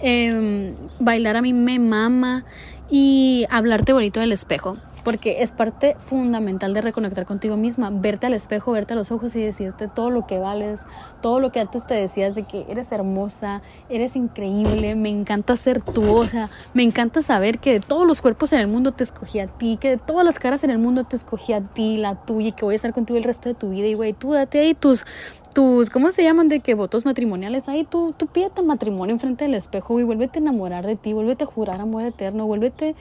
Em, 0.00 0.74
bailar 1.00 1.36
a 1.36 1.42
mí 1.42 1.52
me 1.52 1.78
mama 1.78 2.44
y 2.88 3.46
hablarte 3.50 3.92
bonito 3.92 4.20
del 4.20 4.32
espejo 4.32 4.78
porque 5.00 5.42
es 5.42 5.52
parte 5.52 5.96
fundamental 5.98 6.74
de 6.74 6.80
reconectar 6.80 7.26
contigo 7.26 7.56
misma, 7.56 7.90
verte 7.92 8.26
al 8.26 8.34
espejo, 8.34 8.72
verte 8.72 8.92
a 8.92 8.96
los 8.96 9.10
ojos 9.10 9.34
y 9.36 9.42
decirte 9.42 9.88
todo 9.88 10.10
lo 10.10 10.26
que 10.26 10.38
vales, 10.38 10.80
todo 11.20 11.40
lo 11.40 11.52
que 11.52 11.60
antes 11.60 11.86
te 11.86 11.94
decías 11.94 12.34
de 12.34 12.44
que 12.44 12.66
eres 12.68 12.92
hermosa, 12.92 13.62
eres 13.88 14.16
increíble, 14.16 14.94
me 14.94 15.08
encanta 15.08 15.56
ser 15.56 15.82
tú, 15.82 16.16
o 16.16 16.24
sea, 16.24 16.50
me 16.74 16.82
encanta 16.82 17.22
saber 17.22 17.58
que 17.58 17.72
de 17.74 17.80
todos 17.80 18.06
los 18.06 18.20
cuerpos 18.20 18.52
en 18.52 18.60
el 18.60 18.68
mundo 18.68 18.92
te 18.92 19.04
escogí 19.04 19.40
a 19.40 19.46
ti, 19.46 19.78
que 19.80 19.90
de 19.90 19.98
todas 19.98 20.24
las 20.24 20.38
caras 20.38 20.64
en 20.64 20.70
el 20.70 20.78
mundo 20.78 21.04
te 21.04 21.16
escogí 21.16 21.52
a 21.52 21.60
ti, 21.60 21.96
la 21.96 22.14
tuya, 22.24 22.48
y 22.48 22.52
que 22.52 22.64
voy 22.64 22.74
a 22.74 22.76
estar 22.76 22.92
contigo 22.92 23.18
el 23.18 23.24
resto 23.24 23.48
de 23.48 23.54
tu 23.54 23.70
vida, 23.70 23.86
y 23.86 23.94
güey, 23.94 24.12
tú 24.12 24.32
date 24.32 24.60
ahí 24.60 24.74
tus, 24.74 25.04
tus, 25.52 25.90
¿cómo 25.90 26.10
se 26.10 26.22
llaman? 26.22 26.48
De 26.48 26.60
que 26.60 26.74
votos 26.74 27.04
matrimoniales, 27.04 27.68
ahí 27.68 27.84
tú, 27.84 28.14
tú 28.16 28.26
pídete 28.26 28.62
matrimonio 28.62 29.14
enfrente 29.14 29.44
del 29.44 29.54
espejo 29.54 29.98
y 30.00 30.04
vuélvete 30.04 30.38
a 30.38 30.42
enamorar 30.42 30.86
de 30.86 30.96
ti, 30.96 31.12
vuélvete 31.12 31.44
a 31.44 31.46
jurar 31.46 31.80
amor 31.80 32.04
eterno, 32.04 32.46
vuélvete 32.46 32.94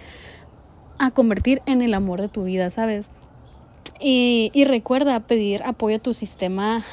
a 0.99 1.11
convertir 1.11 1.61
en 1.65 1.81
el 1.81 1.93
amor 1.93 2.21
de 2.21 2.29
tu 2.29 2.43
vida, 2.43 2.69
¿sabes? 2.69 3.11
Y, 3.99 4.51
y, 4.53 4.63
recuerda 4.63 5.19
pedir 5.19 5.61
apoyo 5.63 5.97
a 5.97 5.99
tu 5.99 6.13
sistema 6.13 6.85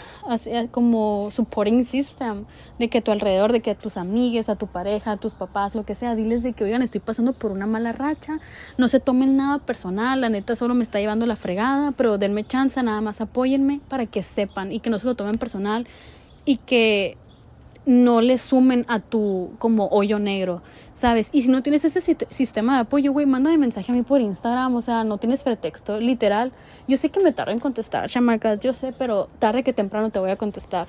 como 0.71 1.31
supporting 1.31 1.85
system, 1.85 2.45
de 2.79 2.89
que 2.89 2.99
a 2.99 3.01
tu 3.01 3.13
alrededor, 3.13 3.53
de 3.53 3.61
que 3.61 3.71
a 3.71 3.75
tus 3.75 3.97
amigues, 3.97 4.49
a 4.49 4.57
tu 4.57 4.67
pareja, 4.67 5.13
a 5.13 5.17
tus 5.17 5.35
papás, 5.35 5.75
lo 5.75 5.85
que 5.85 5.95
sea, 5.95 6.15
diles 6.15 6.43
de 6.43 6.53
que, 6.53 6.65
oigan, 6.65 6.83
estoy 6.83 7.01
pasando 7.01 7.33
por 7.33 7.53
una 7.53 7.67
mala 7.67 7.93
racha, 7.93 8.41
no 8.77 8.89
se 8.89 9.01
tomen 9.01 9.37
nada 9.37 9.59
personal, 9.59 10.21
la 10.21 10.29
neta 10.29 10.57
solo 10.57 10.75
me 10.75 10.83
está 10.83 10.99
llevando 10.99 11.27
la 11.27 11.37
fregada, 11.37 11.93
pero 11.93 12.19
denme 12.19 12.45
chance, 12.45 12.83
nada 12.83 13.01
más 13.01 13.21
apóyenme 13.21 13.81
para 13.89 14.07
que 14.07 14.23
sepan 14.23 14.73
y 14.73 14.81
que 14.81 14.91
no 14.91 14.99
se 14.99 15.07
lo 15.07 15.15
tomen 15.15 15.35
personal 15.39 15.87
y 16.45 16.59
que 16.59 17.17
no 17.87 18.20
le 18.20 18.37
sumen 18.37 18.84
a 18.89 18.99
tu 18.99 19.53
como 19.59 19.87
hoyo 19.87 20.18
negro, 20.18 20.61
¿sabes? 20.93 21.30
Y 21.32 21.43
si 21.43 21.51
no 21.51 21.62
tienes 21.62 21.84
ese 21.84 22.16
sistema 22.30 22.74
de 22.74 22.80
apoyo, 22.80 23.12
güey, 23.12 23.26
mándame 23.26 23.57
mensaje 23.59 23.93
a 23.93 23.95
mí 23.95 24.03
por 24.03 24.20
Instagram, 24.20 24.74
o 24.74 24.80
sea, 24.80 25.05
no 25.05 25.18
tienes 25.18 25.45
pretexto, 25.45 26.01
literal. 26.01 26.53
Yo 26.89 26.97
sé 26.97 27.11
que 27.11 27.20
me 27.20 27.32
tardo 27.32 27.53
en 27.53 27.61
contestar, 27.61 28.11
chamacas, 28.11 28.59
yo 28.59 28.72
sé, 28.72 28.93
pero 28.93 29.28
tarde 29.39 29.62
que 29.62 29.72
temprano 29.72 30.11
te 30.11 30.18
voy 30.18 30.30
a 30.30 30.37
contestar. 30.37 30.89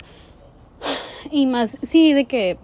Y 1.29 1.45
más, 1.45 1.77
sí, 1.83 2.13
de 2.13 2.25
que 2.25 2.57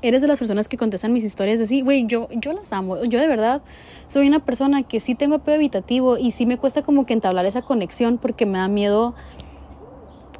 eres 0.00 0.22
de 0.22 0.28
las 0.28 0.38
personas 0.38 0.68
que 0.68 0.76
contestan 0.76 1.12
mis 1.12 1.24
historias 1.24 1.58
de 1.58 1.66
sí, 1.66 1.80
güey, 1.80 2.06
yo, 2.06 2.28
yo 2.30 2.52
las 2.52 2.72
amo. 2.72 3.02
Yo 3.04 3.18
de 3.18 3.26
verdad 3.26 3.62
soy 4.06 4.28
una 4.28 4.40
persona 4.40 4.84
que 4.84 5.00
sí 5.00 5.16
tengo 5.16 5.36
apego 5.36 5.56
evitativo 5.56 6.18
y 6.18 6.30
sí 6.30 6.46
me 6.46 6.58
cuesta 6.58 6.82
como 6.82 7.04
que 7.04 7.14
entablar 7.14 7.46
esa 7.46 7.62
conexión 7.62 8.18
porque 8.18 8.46
me 8.46 8.58
da 8.58 8.68
miedo 8.68 9.14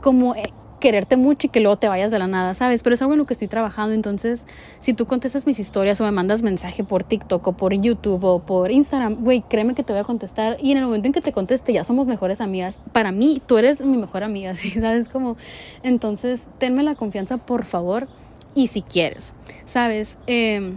como... 0.01 0.37
Eh, 0.37 0.53
quererte 0.81 1.17
mucho 1.17 1.47
y 1.47 1.51
que 1.51 1.61
luego 1.61 1.77
te 1.77 1.89
vayas 1.89 2.11
de 2.11 2.19
la 2.19 2.27
nada, 2.27 2.55
¿sabes? 2.55 2.83
Pero 2.83 2.95
es 2.95 3.03
algo 3.03 3.15
en 3.15 3.19
lo 3.19 3.27
que 3.27 3.33
estoy 3.33 3.49
trabajando, 3.49 3.95
entonces 3.95 4.47
si 4.81 4.95
tú 4.95 5.07
contestas 5.07 5.47
mis 5.47 5.59
historias 5.59 6.01
o 6.01 6.05
me 6.05 6.13
mandas 6.13 6.43
mensaje 6.43 6.85
por 6.85 7.03
TikTok 7.03 7.47
o 7.47 7.53
por 7.53 7.73
YouTube 7.75 8.23
o 8.25 8.39
por 8.41 8.71
Instagram, 8.71 9.17
güey, 9.17 9.43
créeme 9.43 9.75
que 9.75 9.83
te 9.83 9.93
voy 9.93 10.01
a 10.01 10.05
contestar 10.05 10.57
y 10.63 10.73
en 10.73 10.79
el 10.79 10.85
momento 10.85 11.07
en 11.09 11.13
que 11.13 11.21
te 11.21 11.33
conteste 11.33 11.73
ya 11.73 11.85
somos 11.85 12.07
mejores 12.07 12.41
amigas. 12.41 12.81
Para 12.93 13.13
mí, 13.13 13.43
tú 13.47 13.59
eres 13.59 13.81
mi 13.81 13.97
mejor 13.97 14.23
amiga, 14.23 14.55
¿sí? 14.57 14.71
¿Sabes? 14.71 15.09
Como, 15.09 15.37
entonces, 15.83 16.49
tenme 16.59 16.83
la 16.83 16.95
confianza, 16.95 17.39
por 17.39 17.65
favor, 17.65 18.09
y 18.55 18.69
si 18.69 18.83
quieres, 18.83 19.35
¿sabes? 19.67 20.19
Eh, 20.27 20.75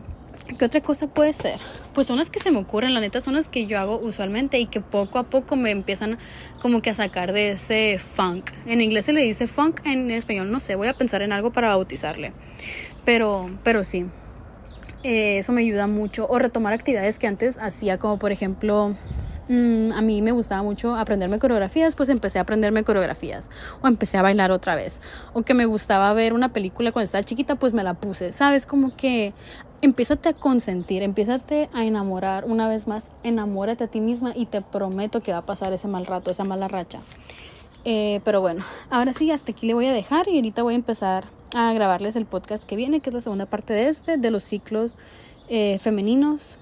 ¿Qué 0.57 0.65
otra 0.65 0.81
cosa 0.81 1.07
puede 1.07 1.33
ser? 1.33 1.59
Pues 1.99 2.07
son 2.07 2.15
las 2.15 2.29
que 2.29 2.39
se 2.39 2.49
me 2.49 2.59
ocurren, 2.59 2.93
la 2.93 3.01
neta 3.01 3.19
son 3.19 3.33
las 3.33 3.49
que 3.49 3.65
yo 3.65 3.77
hago 3.77 3.99
usualmente 3.99 4.57
y 4.57 4.67
que 4.67 4.79
poco 4.79 5.19
a 5.19 5.23
poco 5.23 5.57
me 5.57 5.69
empiezan 5.69 6.17
como 6.61 6.81
que 6.81 6.91
a 6.91 6.95
sacar 6.95 7.33
de 7.33 7.51
ese 7.51 7.99
funk. 7.99 8.51
En 8.65 8.79
inglés 8.79 9.03
se 9.03 9.11
le 9.11 9.21
dice 9.21 9.47
funk, 9.47 9.81
en 9.83 10.09
español 10.09 10.49
no 10.49 10.61
sé, 10.61 10.77
voy 10.77 10.87
a 10.87 10.93
pensar 10.93 11.23
en 11.23 11.33
algo 11.33 11.51
para 11.51 11.67
bautizarle. 11.67 12.31
Pero, 13.03 13.49
pero 13.65 13.83
sí, 13.83 14.05
eh, 15.03 15.39
eso 15.39 15.51
me 15.51 15.59
ayuda 15.59 15.87
mucho. 15.87 16.25
O 16.29 16.39
retomar 16.39 16.71
actividades 16.71 17.19
que 17.19 17.27
antes 17.27 17.57
hacía, 17.57 17.97
como 17.97 18.17
por 18.17 18.31
ejemplo 18.31 18.95
Mm, 19.49 19.93
a 19.93 20.01
mí 20.03 20.21
me 20.21 20.31
gustaba 20.31 20.61
mucho 20.61 20.95
aprenderme 20.95 21.39
coreografías, 21.39 21.95
pues 21.95 22.09
empecé 22.09 22.37
a 22.37 22.43
aprenderme 22.43 22.83
coreografías 22.83 23.49
o 23.81 23.87
empecé 23.87 24.19
a 24.19 24.21
bailar 24.21 24.51
otra 24.51 24.75
vez. 24.75 25.01
O 25.33 25.41
que 25.41 25.55
me 25.55 25.65
gustaba 25.65 26.13
ver 26.13 26.33
una 26.33 26.53
película 26.53 26.91
cuando 26.91 27.05
estaba 27.05 27.23
chiquita, 27.23 27.55
pues 27.55 27.73
me 27.73 27.83
la 27.83 27.95
puse. 27.95 28.31
¿Sabes? 28.31 28.67
Como 28.67 28.95
que 28.95 29.33
empiézate 29.81 30.29
a 30.29 30.33
consentir, 30.33 31.03
empiézate 31.03 31.69
a 31.73 31.85
enamorar 31.85 32.45
una 32.45 32.67
vez 32.67 32.87
más, 32.87 33.11
enamórate 33.23 33.85
a 33.85 33.87
ti 33.87 34.01
misma 34.01 34.33
y 34.35 34.45
te 34.45 34.61
prometo 34.61 35.21
que 35.21 35.31
va 35.31 35.39
a 35.39 35.45
pasar 35.45 35.73
ese 35.73 35.87
mal 35.87 36.05
rato, 36.05 36.31
esa 36.31 36.43
mala 36.43 36.67
racha. 36.67 36.99
Eh, 37.85 38.19
pero 38.25 38.41
bueno, 38.41 38.63
ahora 38.89 39.13
sí, 39.13 39.31
hasta 39.31 39.51
aquí 39.51 39.67
le 39.67 39.73
voy 39.73 39.85
a 39.85 39.93
dejar 39.93 40.27
y 40.27 40.35
ahorita 40.35 40.63
voy 40.63 40.73
a 40.73 40.77
empezar 40.77 41.25
a 41.53 41.73
grabarles 41.73 42.15
el 42.15 42.25
podcast 42.25 42.63
que 42.65 42.75
viene, 42.75 42.99
que 42.99 43.09
es 43.09 43.13
la 43.13 43.21
segunda 43.21 43.45
parte 43.45 43.73
de 43.73 43.87
este, 43.87 44.17
de 44.17 44.31
los 44.31 44.43
ciclos 44.43 44.95
eh, 45.47 45.79
femeninos 45.79 46.57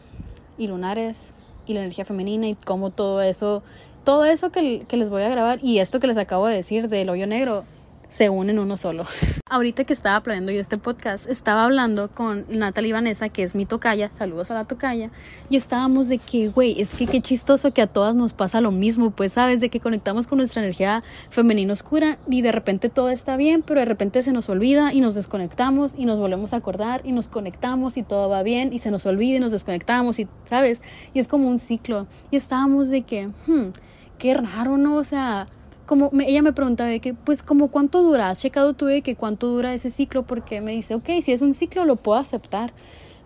y 0.58 0.68
lunares 0.68 1.34
y 1.66 1.74
la 1.74 1.82
energía 1.82 2.06
femenina 2.06 2.48
y 2.48 2.56
cómo 2.56 2.92
todo 2.92 3.22
eso, 3.22 3.64
todo 4.04 4.26
eso 4.26 4.52
que, 4.52 4.86
que 4.88 4.96
les 4.96 5.10
voy 5.10 5.24
a 5.24 5.30
grabar 5.30 5.60
y 5.62 5.80
esto 5.80 6.00
que 6.00 6.08
les 6.08 6.18
acabo 6.18 6.48
de 6.48 6.56
decir 6.56 6.88
del 6.88 7.10
hoyo 7.10 7.28
negro 7.28 7.66
se 8.10 8.30
unen 8.30 8.60
uno 8.60 8.78
solo. 8.78 9.06
Ahorita 9.50 9.84
que 9.84 9.94
estaba 9.94 10.22
planeando 10.22 10.52
yo 10.52 10.60
este 10.60 10.78
podcast, 10.78 11.30
estaba 11.30 11.66
hablando 11.66 12.10
con 12.10 12.46
Natalie 12.50 12.94
Vanessa, 12.94 13.30
que 13.30 13.44
es 13.44 13.56
mi 13.56 13.66
tocaya, 13.66 14.10
saludos 14.12 14.52
a 14.52 14.54
la 14.54 14.66
tocaya, 14.66 15.10
y 15.50 15.58
estábamos 15.58 16.08
de 16.08 16.18
que, 16.18 16.50
güey, 16.50 16.80
es 16.82 16.94
que 16.94 17.08
qué 17.08 17.22
chistoso 17.22 17.72
que 17.74 17.82
a 17.82 17.88
todas 17.88 18.16
nos 18.16 18.34
pasa 18.34 18.62
lo 18.62 18.72
mismo, 18.72 19.12
pues 19.12 19.34
sabes, 19.34 19.60
de 19.60 19.70
que 19.70 19.80
conectamos 19.80 20.28
con 20.28 20.38
nuestra 20.38 20.62
energía 20.62 21.04
femenina 21.30 21.74
oscura 21.74 22.18
y 22.30 22.42
de 22.42 22.52
repente 22.52 22.90
todo 22.90 23.10
está 23.10 23.38
bien, 23.38 23.62
pero 23.62 23.80
de 23.80 23.86
repente 23.86 24.22
se 24.22 24.32
nos 24.32 24.50
olvida 24.50 24.94
y 24.94 25.02
nos 25.02 25.16
desconectamos 25.16 25.96
y 25.98 26.06
nos 26.06 26.20
volvemos 26.20 26.54
a 26.54 26.58
acordar 26.58 27.02
y 27.04 27.12
nos 27.12 27.30
conectamos 27.30 27.98
y 27.98 28.04
todo 28.04 28.30
va 28.30 28.44
bien 28.44 28.74
y 28.74 28.80
se 28.80 28.92
nos 28.92 29.06
olvida 29.06 29.38
y 29.38 29.40
nos 29.40 29.52
desconectamos 29.52 30.20
y, 30.20 30.28
sabes, 30.46 30.82
y 31.14 31.20
es 31.20 31.28
como 31.28 31.48
un 31.48 31.60
ciclo. 31.60 32.08
Y 32.32 32.36
estábamos 32.38 32.90
de 32.90 33.04
que, 33.04 33.28
hmm, 33.28 33.72
qué 34.18 34.34
raro, 34.34 34.78
¿no? 34.78 34.96
O 34.96 35.04
sea, 35.04 35.48
como 35.88 36.12
ella 36.20 36.44
me 36.44 36.54
preguntaba 36.54 36.90
de 36.90 37.00
que, 37.00 37.16
pues, 37.16 37.42
como 37.42 37.70
cuánto 37.70 38.04
dura, 38.04 38.30
has 38.30 38.42
checado 38.42 38.74
tú 38.74 38.86
de 38.86 39.02
que 39.02 39.16
cuánto 39.16 39.48
dura 39.48 39.74
ese 39.74 39.90
ciclo, 39.90 40.24
porque 40.28 40.62
me 40.62 40.74
dice, 40.74 40.94
ok, 40.94 41.10
si 41.22 41.32
es 41.32 41.42
un 41.42 41.56
ciclo 41.56 41.86
lo 41.86 41.96
puedo 41.96 42.20
aceptar, 42.20 42.74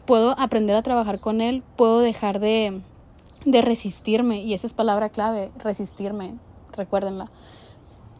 puedo 0.05 0.39
aprender 0.39 0.75
a 0.75 0.83
trabajar 0.83 1.19
con 1.19 1.41
él, 1.41 1.63
puedo 1.75 1.99
dejar 1.99 2.39
de, 2.39 2.79
de 3.43 3.61
resistirme, 3.61 4.43
y 4.43 4.53
esa 4.53 4.67
es 4.67 4.73
palabra 4.73 5.09
clave, 5.09 5.51
resistirme, 5.57 6.35
recuérdenla. 6.77 7.29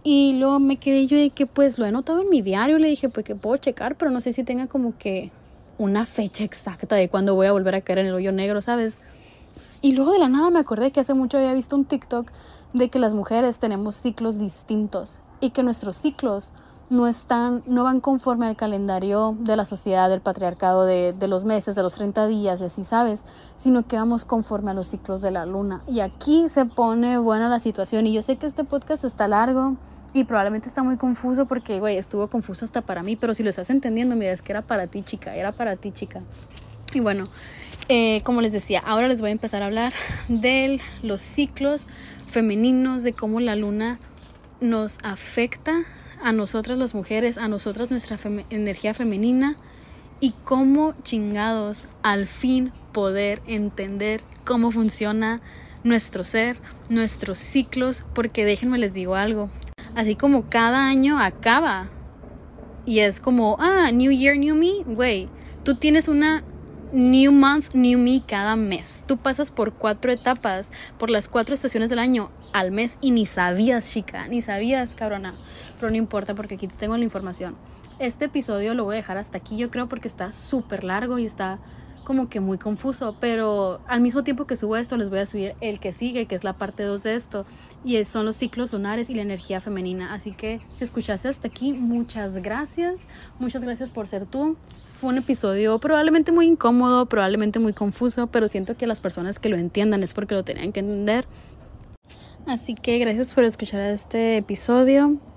Y 0.04 0.34
luego 0.34 0.60
me 0.60 0.78
quedé 0.78 1.06
yo 1.06 1.18
de 1.18 1.30
que, 1.30 1.46
pues, 1.46 1.78
lo 1.78 1.86
he 1.86 1.92
notado 1.92 2.22
en 2.22 2.30
mi 2.30 2.42
diario, 2.42 2.80
le 2.80 2.88
dije, 2.88 3.08
pues, 3.10 3.24
que 3.26 3.36
puedo 3.36 3.56
checar, 3.58 3.96
pero 3.96 4.10
no 4.10 4.20
sé 4.20 4.34
si 4.34 4.44
tenga 4.44 4.68
como 4.68 4.98
que 4.98 5.32
una 5.78 6.06
fecha 6.08 6.44
exacta 6.44 6.96
de 6.96 7.10
cuándo 7.10 7.36
voy 7.36 7.48
a 7.48 7.52
volver 7.52 7.76
a 7.76 7.82
caer 7.82 8.00
en 8.00 8.08
el 8.08 8.16
hoyo 8.16 8.32
negro, 8.32 8.60
¿sabes? 8.60 9.00
Y 9.84 9.94
luego 9.94 10.14
de 10.14 10.20
la 10.20 10.30
nada 10.30 10.50
me 10.50 10.60
acordé 10.60 10.92
que 10.92 11.00
hace 11.00 11.14
mucho 11.14 11.38
había 11.38 11.54
visto 11.54 11.76
un 11.76 11.86
TikTok 11.86 12.32
de 12.74 12.90
que 12.90 13.00
las 13.00 13.14
mujeres 13.14 13.60
tenemos 13.60 13.96
ciclos 13.96 14.40
distintos 14.40 15.22
y 15.40 15.52
que 15.52 15.64
nuestros 15.64 15.98
ciclos 15.98 16.54
no 16.90 17.08
están, 17.08 17.64
no 17.68 17.86
van 17.86 18.02
conforme 18.02 18.48
al 18.48 18.58
calendario 18.58 19.38
de 19.40 19.56
la 19.56 19.64
sociedad, 19.64 20.10
del 20.10 20.20
patriarcado, 20.20 20.86
de, 20.86 21.14
de 21.14 21.28
los 21.30 21.46
meses, 21.46 21.74
de 21.74 21.84
los 21.84 21.96
30 21.96 22.28
días, 22.28 22.62
así 22.62 22.84
sabes, 22.84 23.26
sino 23.56 23.88
que 23.88 23.96
vamos 23.96 24.26
conforme 24.26 24.72
a 24.72 24.74
los 24.74 24.88
ciclos 24.88 25.22
de 25.22 25.32
la 25.32 25.46
luna. 25.46 25.84
Y 25.88 26.02
aquí 26.02 26.50
se 26.50 26.66
pone 26.66 27.18
buena 27.18 27.48
la 27.48 27.60
situación. 27.60 28.08
Y 28.08 28.14
yo 28.14 28.22
sé 28.22 28.36
que 28.36 28.46
este 28.46 28.66
podcast 28.66 29.06
está 29.06 29.30
largo 29.30 29.78
y 30.14 30.26
probablemente 30.26 30.68
está 30.68 30.84
muy 30.84 30.98
confuso 30.98 31.46
porque, 31.46 31.80
güey, 31.80 31.98
estuvo 31.98 32.28
confuso 32.28 32.66
hasta 32.66 32.82
para 32.82 33.04
mí, 33.04 33.16
pero 33.16 33.34
si 33.34 33.44
lo 33.44 33.50
estás 33.50 33.70
entendiendo, 33.70 34.18
mira, 34.18 34.34
es 34.34 34.42
que 34.42 34.52
era 34.52 34.62
para 34.62 34.88
ti, 34.88 35.02
chica, 35.04 35.34
era 35.36 35.54
para 35.54 35.78
ti, 35.78 35.94
chica. 35.94 36.22
Y 36.94 37.00
bueno, 37.00 37.28
eh, 37.88 38.22
como 38.24 38.42
les 38.42 38.52
decía, 38.52 38.80
ahora 38.80 39.08
les 39.08 39.22
voy 39.22 39.30
a 39.30 39.34
empezar 39.34 39.64
a 39.64 39.68
hablar 39.68 39.94
de 40.28 40.80
los 41.04 41.22
ciclos 41.22 41.86
femeninos, 42.28 43.04
de 43.04 43.14
cómo 43.14 43.40
la 43.40 43.56
luna 43.56 44.00
nos 44.60 44.98
afecta 45.04 45.84
a 46.24 46.32
nosotras 46.32 46.78
las 46.78 46.94
mujeres, 46.94 47.38
a 47.38 47.48
nosotras 47.48 47.90
nuestra 47.90 48.18
energía 48.50 48.94
femenina 48.94 49.56
y 50.20 50.34
cómo 50.44 50.94
chingados 51.02 51.86
al 52.04 52.28
fin 52.28 52.72
poder 52.92 53.42
entender 53.48 54.22
cómo 54.46 54.72
funciona 54.72 55.42
nuestro 55.84 56.24
ser, 56.24 56.58
nuestros 56.90 57.40
ciclos, 57.40 58.06
porque 58.14 58.46
déjenme 58.46 58.78
les 58.78 58.94
digo 58.94 59.16
algo, 59.16 59.50
así 59.96 60.16
como 60.16 60.48
cada 60.50 60.88
año 60.88 61.20
acaba 61.20 61.90
y 62.86 63.00
es 63.00 63.20
como, 63.20 63.58
ah, 63.60 63.92
New 63.92 64.12
Year, 64.12 64.38
New 64.38 64.56
Me, 64.56 64.84
güey, 64.86 65.28
tú 65.64 65.76
tienes 65.76 66.08
una 66.08 66.44
New 66.94 67.32
Month, 67.32 67.74
New 67.74 67.98
Me 67.98 68.22
cada 68.26 68.58
mes. 68.58 69.06
Tú 69.08 69.18
pasas 69.18 69.50
por 69.50 69.74
cuatro 69.74 70.12
etapas, 70.12 70.72
por 70.98 71.10
las 71.10 71.30
cuatro 71.30 71.56
estaciones 71.56 71.90
del 71.90 72.00
año 72.00 72.32
al 72.52 72.72
mes 72.72 72.98
y 73.00 73.12
ni 73.12 73.26
sabías, 73.26 73.90
chica, 73.90 74.28
ni 74.28 74.42
sabías, 74.42 74.94
cabrona. 74.94 75.34
Pero 75.80 75.90
no 75.90 75.98
importa 75.98 76.36
porque 76.36 76.56
aquí 76.56 76.68
tengo 76.68 76.98
la 76.98 77.04
información. 77.04 77.56
Este 78.00 78.26
episodio 78.26 78.74
lo 78.74 78.84
voy 78.84 78.96
a 78.96 78.98
dejar 78.98 79.18
hasta 79.18 79.38
aquí, 79.38 79.58
yo 79.58 79.72
creo, 79.72 79.88
porque 79.88 80.10
está 80.10 80.34
súper 80.34 80.84
largo 80.84 81.18
y 81.18 81.26
está 81.26 81.60
como 82.04 82.30
que 82.30 82.40
muy 82.40 82.58
confuso, 82.58 83.16
pero 83.20 83.80
al 83.88 84.02
mismo 84.02 84.24
tiempo 84.24 84.46
que 84.48 84.56
subo 84.56 84.76
esto 84.76 84.98
les 84.98 85.10
voy 85.10 85.20
a 85.20 85.26
subir 85.26 85.56
el 85.62 85.80
que 85.80 85.94
sigue, 85.94 86.26
que 86.26 86.36
es 86.36 86.44
la 86.44 86.54
parte 86.54 86.84
2 86.84 87.04
de 87.04 87.16
esto, 87.16 87.46
y 87.86 88.04
son 88.04 88.26
los 88.26 88.36
ciclos 88.36 88.74
lunares 88.74 89.10
y 89.10 89.16
la 89.16 89.22
energía 89.22 89.62
femenina. 89.62 90.14
Así 90.14 90.32
que 90.32 90.60
si 90.68 90.84
escuchaste 90.84 91.30
hasta 91.30 91.48
aquí, 91.48 91.74
muchas 91.74 92.34
gracias, 92.42 93.00
muchas 93.40 93.64
gracias 93.64 93.92
por 93.92 94.08
ser 94.08 94.26
tú. 94.26 94.58
Fue 95.02 95.10
un 95.10 95.18
episodio 95.18 95.80
probablemente 95.80 96.32
muy 96.32 96.46
incómodo, 96.46 97.08
probablemente 97.08 97.58
muy 97.58 97.74
confuso, 97.74 98.28
pero 98.28 98.48
siento 98.48 98.78
que 98.78 98.86
las 98.86 99.02
personas 99.02 99.40
que 99.40 99.50
lo 99.50 99.58
entiendan 99.58 100.04
es 100.04 100.14
porque 100.14 100.36
lo 100.36 100.44
tenían 100.44 100.72
que 100.72 100.82
entender. 100.82 101.26
Así 102.46 102.76
que 102.76 103.00
gracias 103.00 103.34
por 103.34 103.44
escuchar 103.44 103.82
este 103.82 104.38
episodio. 104.38 105.18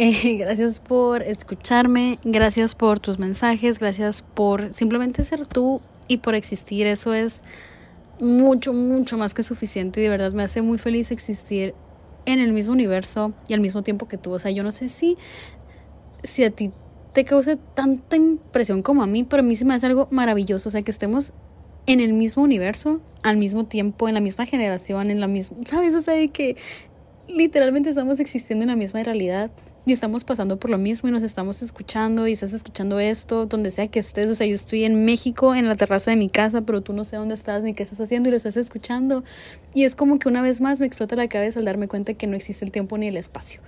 Eh, 0.00 0.36
gracias 0.36 0.78
por 0.78 1.22
escucharme, 1.22 2.20
gracias 2.22 2.76
por 2.76 3.00
tus 3.00 3.18
mensajes, 3.18 3.80
gracias 3.80 4.22
por 4.22 4.72
simplemente 4.72 5.24
ser 5.24 5.44
tú 5.44 5.80
y 6.06 6.18
por 6.18 6.36
existir. 6.36 6.86
Eso 6.86 7.14
es 7.14 7.42
mucho, 8.20 8.72
mucho 8.72 9.16
más 9.16 9.34
que 9.34 9.42
suficiente 9.42 9.98
y 9.98 10.04
de 10.04 10.10
verdad 10.10 10.30
me 10.30 10.44
hace 10.44 10.62
muy 10.62 10.78
feliz 10.78 11.10
existir 11.10 11.74
en 12.26 12.38
el 12.38 12.52
mismo 12.52 12.74
universo 12.74 13.32
y 13.48 13.54
al 13.54 13.60
mismo 13.60 13.82
tiempo 13.82 14.06
que 14.06 14.18
tú. 14.18 14.30
O 14.30 14.38
sea, 14.38 14.52
yo 14.52 14.62
no 14.62 14.70
sé 14.70 14.88
si, 14.88 15.16
si 16.22 16.44
a 16.44 16.50
ti 16.52 16.70
te 17.18 17.24
cause 17.24 17.58
tanta 17.74 18.14
impresión 18.14 18.80
como 18.80 19.02
a 19.02 19.08
mí, 19.08 19.24
pero 19.24 19.40
a 19.40 19.44
mí 19.44 19.56
se 19.56 19.64
me 19.64 19.74
hace 19.74 19.86
algo 19.86 20.06
maravilloso, 20.12 20.68
o 20.68 20.70
sea, 20.70 20.82
que 20.82 20.92
estemos 20.92 21.32
en 21.86 21.98
el 21.98 22.12
mismo 22.12 22.44
universo, 22.44 23.00
al 23.24 23.38
mismo 23.38 23.64
tiempo, 23.64 24.06
en 24.06 24.14
la 24.14 24.20
misma 24.20 24.46
generación, 24.46 25.10
en 25.10 25.18
la 25.18 25.26
misma, 25.26 25.56
¿sabes? 25.64 25.96
O 25.96 26.00
sea, 26.00 26.14
de 26.14 26.28
que 26.28 26.54
literalmente 27.26 27.90
estamos 27.90 28.20
existiendo 28.20 28.62
en 28.62 28.68
la 28.68 28.76
misma 28.76 29.02
realidad 29.02 29.50
y 29.84 29.92
estamos 29.92 30.22
pasando 30.22 30.60
por 30.60 30.70
lo 30.70 30.78
mismo 30.78 31.08
y 31.08 31.12
nos 31.12 31.22
estamos 31.22 31.62
escuchando 31.62 32.28
y 32.28 32.32
estás 32.32 32.52
escuchando 32.52 33.00
esto, 33.00 33.46
donde 33.46 33.70
sea 33.70 33.88
que 33.88 33.98
estés. 33.98 34.30
O 34.30 34.34
sea, 34.34 34.46
yo 34.46 34.54
estoy 34.54 34.84
en 34.84 35.04
México, 35.04 35.54
en 35.54 35.66
la 35.66 35.74
terraza 35.74 36.10
de 36.10 36.16
mi 36.16 36.28
casa, 36.28 36.60
pero 36.60 36.82
tú 36.82 36.92
no 36.92 37.04
sé 37.04 37.16
dónde 37.16 37.34
estás 37.34 37.62
ni 37.62 37.74
qué 37.74 37.82
estás 37.82 38.00
haciendo 38.00 38.28
y 38.28 38.30
lo 38.30 38.36
estás 38.36 38.56
escuchando. 38.56 39.24
Y 39.74 39.84
es 39.84 39.96
como 39.96 40.18
que 40.18 40.28
una 40.28 40.42
vez 40.42 40.60
más 40.60 40.78
me 40.78 40.86
explota 40.86 41.16
la 41.16 41.26
cabeza 41.26 41.58
al 41.58 41.64
darme 41.64 41.88
cuenta 41.88 42.14
que 42.14 42.26
no 42.26 42.36
existe 42.36 42.64
el 42.64 42.70
tiempo 42.70 42.96
ni 42.96 43.08
el 43.08 43.16
espacio. 43.16 43.60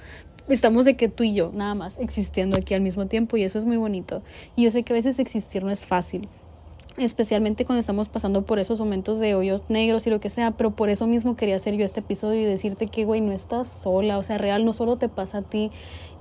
Estamos 0.50 0.84
de 0.84 0.96
que 0.96 1.08
tú 1.08 1.22
y 1.22 1.32
yo, 1.32 1.52
nada 1.54 1.76
más, 1.76 1.96
existiendo 2.00 2.56
aquí 2.58 2.74
al 2.74 2.80
mismo 2.80 3.06
tiempo 3.06 3.36
y 3.36 3.44
eso 3.44 3.56
es 3.56 3.64
muy 3.64 3.76
bonito. 3.76 4.20
Y 4.56 4.64
yo 4.64 4.72
sé 4.72 4.82
que 4.82 4.92
a 4.92 4.96
veces 4.96 5.20
existir 5.20 5.62
no 5.62 5.70
es 5.70 5.86
fácil. 5.86 6.28
especialmente 6.96 7.64
cuando 7.64 7.78
estamos 7.80 8.08
pasando 8.08 8.42
por 8.42 8.58
esos 8.58 8.80
momentos 8.80 9.20
de 9.20 9.34
hoyos 9.34 9.62
negros 9.68 10.06
y 10.06 10.10
lo 10.10 10.20
que 10.20 10.28
sea, 10.28 10.50
pero 10.50 10.72
por 10.72 10.90
eso 10.90 11.06
mismo 11.06 11.36
quería 11.36 11.56
hacer 11.56 11.74
yo 11.76 11.84
este 11.84 12.00
episodio 12.00 12.40
y 12.42 12.44
decirte 12.44 12.88
que, 12.88 13.04
güey, 13.04 13.20
no 13.20 13.32
estás 13.32 13.68
sola, 13.68 14.18
o 14.18 14.22
sea, 14.22 14.38
real 14.38 14.64
no 14.64 14.72
solo 14.72 14.96
te 14.96 15.08
pasa 15.08 15.38
a 15.38 15.42
ti, 15.42 15.70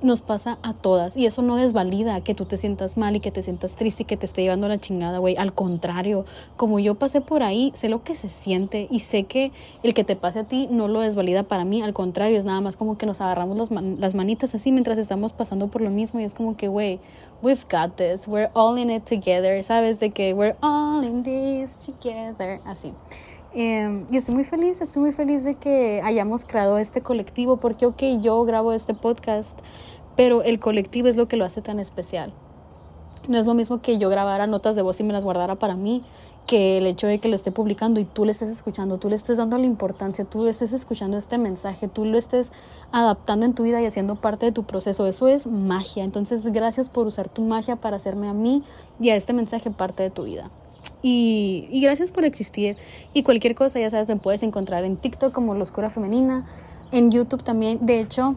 nos 0.01 0.21
pasa 0.21 0.57
a 0.63 0.73
todas 0.73 1.17
y 1.17 1.25
eso 1.25 1.41
no 1.41 1.55
desvalida 1.55 2.21
que 2.21 2.35
tú 2.35 2.45
te 2.45 2.57
sientas 2.57 2.97
mal 2.97 3.15
y 3.15 3.19
que 3.19 3.31
te 3.31 3.41
sientas 3.41 3.75
triste 3.75 4.03
y 4.03 4.05
que 4.05 4.17
te 4.17 4.25
esté 4.25 4.41
llevando 4.41 4.67
la 4.67 4.79
chingada, 4.79 5.17
güey, 5.19 5.35
al 5.37 5.53
contrario, 5.53 6.25
como 6.57 6.79
yo 6.79 6.95
pasé 6.95 7.21
por 7.21 7.43
ahí, 7.43 7.71
sé 7.75 7.89
lo 7.89 8.03
que 8.03 8.15
se 8.15 8.27
siente 8.27 8.87
y 8.89 8.99
sé 8.99 9.23
que 9.23 9.51
el 9.83 9.93
que 9.93 10.03
te 10.03 10.15
pase 10.15 10.39
a 10.39 10.43
ti 10.43 10.67
no 10.71 10.87
lo 10.87 11.01
desvalida 11.01 11.43
para 11.43 11.65
mí, 11.65 11.81
al 11.81 11.93
contrario, 11.93 12.37
es 12.37 12.45
nada 12.45 12.61
más 12.61 12.75
como 12.75 12.97
que 12.97 13.05
nos 13.05 13.21
agarramos 13.21 13.57
las, 13.57 13.71
las 13.71 14.15
manitas 14.15 14.55
así 14.55 14.71
mientras 14.71 14.97
estamos 14.97 15.33
pasando 15.33 15.67
por 15.67 15.81
lo 15.81 15.89
mismo 15.89 16.19
y 16.19 16.23
es 16.23 16.33
como 16.33 16.55
que, 16.55 16.67
güey, 16.67 16.99
we've 17.41 17.65
got 17.69 17.95
this, 17.95 18.27
we're 18.27 18.49
all 18.53 18.77
in 18.77 18.89
it 18.89 19.03
together, 19.03 19.63
¿sabes? 19.63 19.99
De 19.99 20.11
que 20.11 20.33
we're 20.33 20.55
all 20.61 21.03
in 21.03 21.23
this 21.23 21.77
together, 21.77 22.59
así. 22.65 22.93
Eh, 23.53 24.05
y 24.11 24.17
estoy 24.17 24.35
muy 24.35 24.43
feliz, 24.43 24.79
estoy 24.81 25.01
muy 25.01 25.11
feliz 25.11 25.43
de 25.43 25.55
que 25.55 26.01
hayamos 26.03 26.45
creado 26.45 26.77
este 26.77 27.01
colectivo, 27.01 27.57
porque, 27.57 27.85
ok, 27.85 28.01
yo 28.21 28.43
grabo 28.45 28.73
este 28.73 28.93
podcast, 28.93 29.59
pero 30.15 30.43
el 30.43 30.59
colectivo 30.59 31.07
es 31.07 31.15
lo 31.15 31.27
que 31.27 31.37
lo 31.37 31.45
hace 31.45 31.61
tan 31.61 31.79
especial. 31.79 32.33
No 33.27 33.37
es 33.37 33.45
lo 33.45 33.53
mismo 33.53 33.81
que 33.81 33.97
yo 33.97 34.09
grabara 34.09 34.47
notas 34.47 34.75
de 34.75 34.81
voz 34.81 34.99
y 34.99 35.03
me 35.03 35.13
las 35.13 35.23
guardara 35.23 35.55
para 35.55 35.75
mí, 35.75 36.03
que 36.49 36.79
el 36.79 36.87
hecho 36.87 37.05
de 37.05 37.19
que 37.19 37.27
lo 37.27 37.35
esté 37.35 37.51
publicando 37.51 37.99
y 37.99 38.05
tú 38.05 38.25
le 38.25 38.31
estés 38.31 38.49
escuchando, 38.49 38.97
tú 38.97 39.07
le 39.07 39.15
estés 39.15 39.37
dando 39.37 39.57
la 39.57 39.65
importancia, 39.65 40.25
tú 40.25 40.45
le 40.45 40.49
estés 40.49 40.73
escuchando 40.73 41.15
este 41.15 41.37
mensaje, 41.37 41.87
tú 41.87 42.05
lo 42.05 42.17
estés 42.17 42.51
adaptando 42.91 43.45
en 43.45 43.53
tu 43.53 43.63
vida 43.63 43.81
y 43.81 43.85
haciendo 43.85 44.15
parte 44.15 44.47
de 44.47 44.51
tu 44.51 44.63
proceso. 44.63 45.05
Eso 45.05 45.27
es 45.27 45.45
magia. 45.45 46.03
Entonces, 46.03 46.43
gracias 46.51 46.89
por 46.89 47.05
usar 47.05 47.29
tu 47.29 47.43
magia 47.43 47.75
para 47.75 47.97
hacerme 47.97 48.27
a 48.27 48.33
mí 48.33 48.63
y 48.99 49.11
a 49.11 49.15
este 49.15 49.31
mensaje 49.31 49.69
parte 49.69 50.01
de 50.01 50.09
tu 50.09 50.23
vida. 50.23 50.49
Y, 51.01 51.79
gracias 51.81 52.11
por 52.11 52.25
existir. 52.25 52.75
Y 53.13 53.23
cualquier 53.23 53.55
cosa, 53.55 53.79
ya 53.79 53.89
sabes, 53.89 54.09
me 54.09 54.17
puedes 54.17 54.43
encontrar 54.43 54.83
en 54.83 54.97
TikTok 54.97 55.33
como 55.33 55.55
Loscura 55.55 55.89
Femenina, 55.89 56.45
en 56.91 57.11
YouTube 57.11 57.43
también. 57.43 57.79
De 57.81 57.99
hecho, 57.99 58.35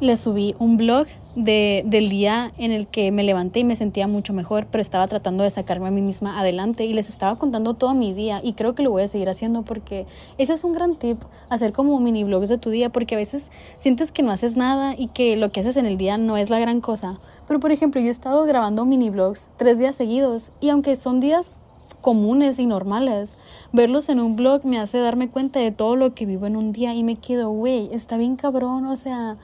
les 0.00 0.20
subí 0.20 0.54
un 0.58 0.76
blog 0.76 1.06
de, 1.36 1.82
del 1.86 2.08
día 2.08 2.52
en 2.58 2.72
el 2.72 2.86
que 2.86 3.12
me 3.12 3.22
levanté 3.22 3.60
y 3.60 3.64
me 3.64 3.76
sentía 3.76 4.06
mucho 4.06 4.32
mejor, 4.32 4.66
pero 4.70 4.80
estaba 4.80 5.06
tratando 5.08 5.44
de 5.44 5.50
sacarme 5.50 5.88
a 5.88 5.90
mí 5.90 6.00
misma 6.00 6.40
adelante 6.40 6.84
y 6.84 6.92
les 6.92 7.08
estaba 7.08 7.36
contando 7.36 7.74
todo 7.74 7.94
mi 7.94 8.12
día 8.14 8.40
y 8.42 8.54
creo 8.54 8.74
que 8.74 8.82
lo 8.82 8.90
voy 8.90 9.02
a 9.02 9.08
seguir 9.08 9.28
haciendo 9.28 9.62
porque 9.62 10.06
ese 10.38 10.54
es 10.54 10.64
un 10.64 10.72
gran 10.72 10.96
tip, 10.96 11.20
hacer 11.50 11.72
como 11.72 11.98
mini 12.00 12.24
blogs 12.24 12.48
de 12.48 12.58
tu 12.58 12.70
día 12.70 12.90
porque 12.90 13.14
a 13.14 13.18
veces 13.18 13.50
sientes 13.76 14.10
que 14.10 14.22
no 14.22 14.32
haces 14.32 14.56
nada 14.56 14.94
y 14.96 15.08
que 15.08 15.36
lo 15.36 15.52
que 15.52 15.60
haces 15.60 15.76
en 15.76 15.86
el 15.86 15.98
día 15.98 16.18
no 16.18 16.36
es 16.36 16.50
la 16.50 16.58
gran 16.58 16.80
cosa. 16.80 17.18
Pero 17.46 17.60
por 17.60 17.72
ejemplo, 17.72 18.00
yo 18.00 18.08
he 18.08 18.10
estado 18.10 18.44
grabando 18.44 18.84
mini 18.86 19.10
blogs 19.10 19.50
tres 19.56 19.78
días 19.78 19.96
seguidos 19.96 20.50
y 20.60 20.70
aunque 20.70 20.96
son 20.96 21.20
días 21.20 21.52
comunes 22.00 22.58
y 22.58 22.66
normales. 22.66 23.36
Verlos 23.72 24.08
en 24.08 24.20
un 24.20 24.36
blog 24.36 24.64
me 24.64 24.78
hace 24.78 24.98
darme 24.98 25.28
cuenta 25.28 25.60
de 25.60 25.70
todo 25.70 25.96
lo 25.96 26.14
que 26.14 26.26
vivo 26.26 26.46
en 26.46 26.56
un 26.56 26.72
día 26.72 26.94
y 26.94 27.04
me 27.04 27.16
quedo, 27.16 27.50
güey, 27.50 27.88
está 27.92 28.16
bien 28.16 28.36
cabrón, 28.36 28.86
o 28.86 28.96
sea, 28.96 29.36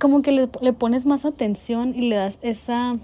como 0.00 0.22
que 0.22 0.32
le, 0.32 0.48
le, 0.60 0.72
pones 0.72 1.06
más 1.06 1.24
atención 1.24 1.94
y 1.94 2.08
le 2.08 2.16
das 2.16 2.38
esa, 2.42 2.96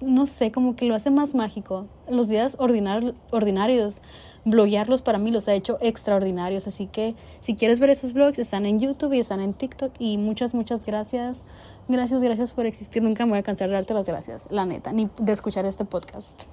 no 0.00 0.26
sé, 0.26 0.50
como 0.50 0.76
que 0.76 0.86
lo 0.86 0.94
hace 0.94 1.10
más 1.10 1.34
mágico. 1.34 1.86
Los 2.08 2.28
días 2.28 2.56
ordinar, 2.58 3.14
ordinarios, 3.30 4.00
bloguearlos 4.44 5.02
para 5.02 5.18
mí 5.18 5.30
los 5.30 5.48
ha 5.48 5.54
hecho 5.54 5.78
extraordinarios, 5.80 6.66
así 6.66 6.86
que 6.86 7.14
si 7.40 7.54
quieres 7.54 7.78
ver 7.80 7.90
esos 7.90 8.12
blogs, 8.12 8.38
están 8.38 8.66
en 8.66 8.80
YouTube 8.80 9.12
y 9.12 9.20
están 9.20 9.40
en 9.40 9.52
TikTok 9.52 9.92
y 9.98 10.18
muchas, 10.18 10.54
muchas 10.54 10.86
gracias. 10.86 11.44
Gracias, 11.88 12.22
gracias 12.22 12.52
por 12.52 12.66
existir. 12.66 13.02
Nunca 13.02 13.26
me 13.26 13.30
voy 13.30 13.40
a 13.40 13.42
cansar 13.42 13.68
de 13.68 13.74
darte 13.74 13.94
las 13.94 14.06
gracias, 14.06 14.46
la 14.50 14.64
neta, 14.64 14.92
ni 14.92 15.08
de 15.18 15.32
escuchar 15.32 15.66
este 15.66 15.84
podcast. 15.84 16.44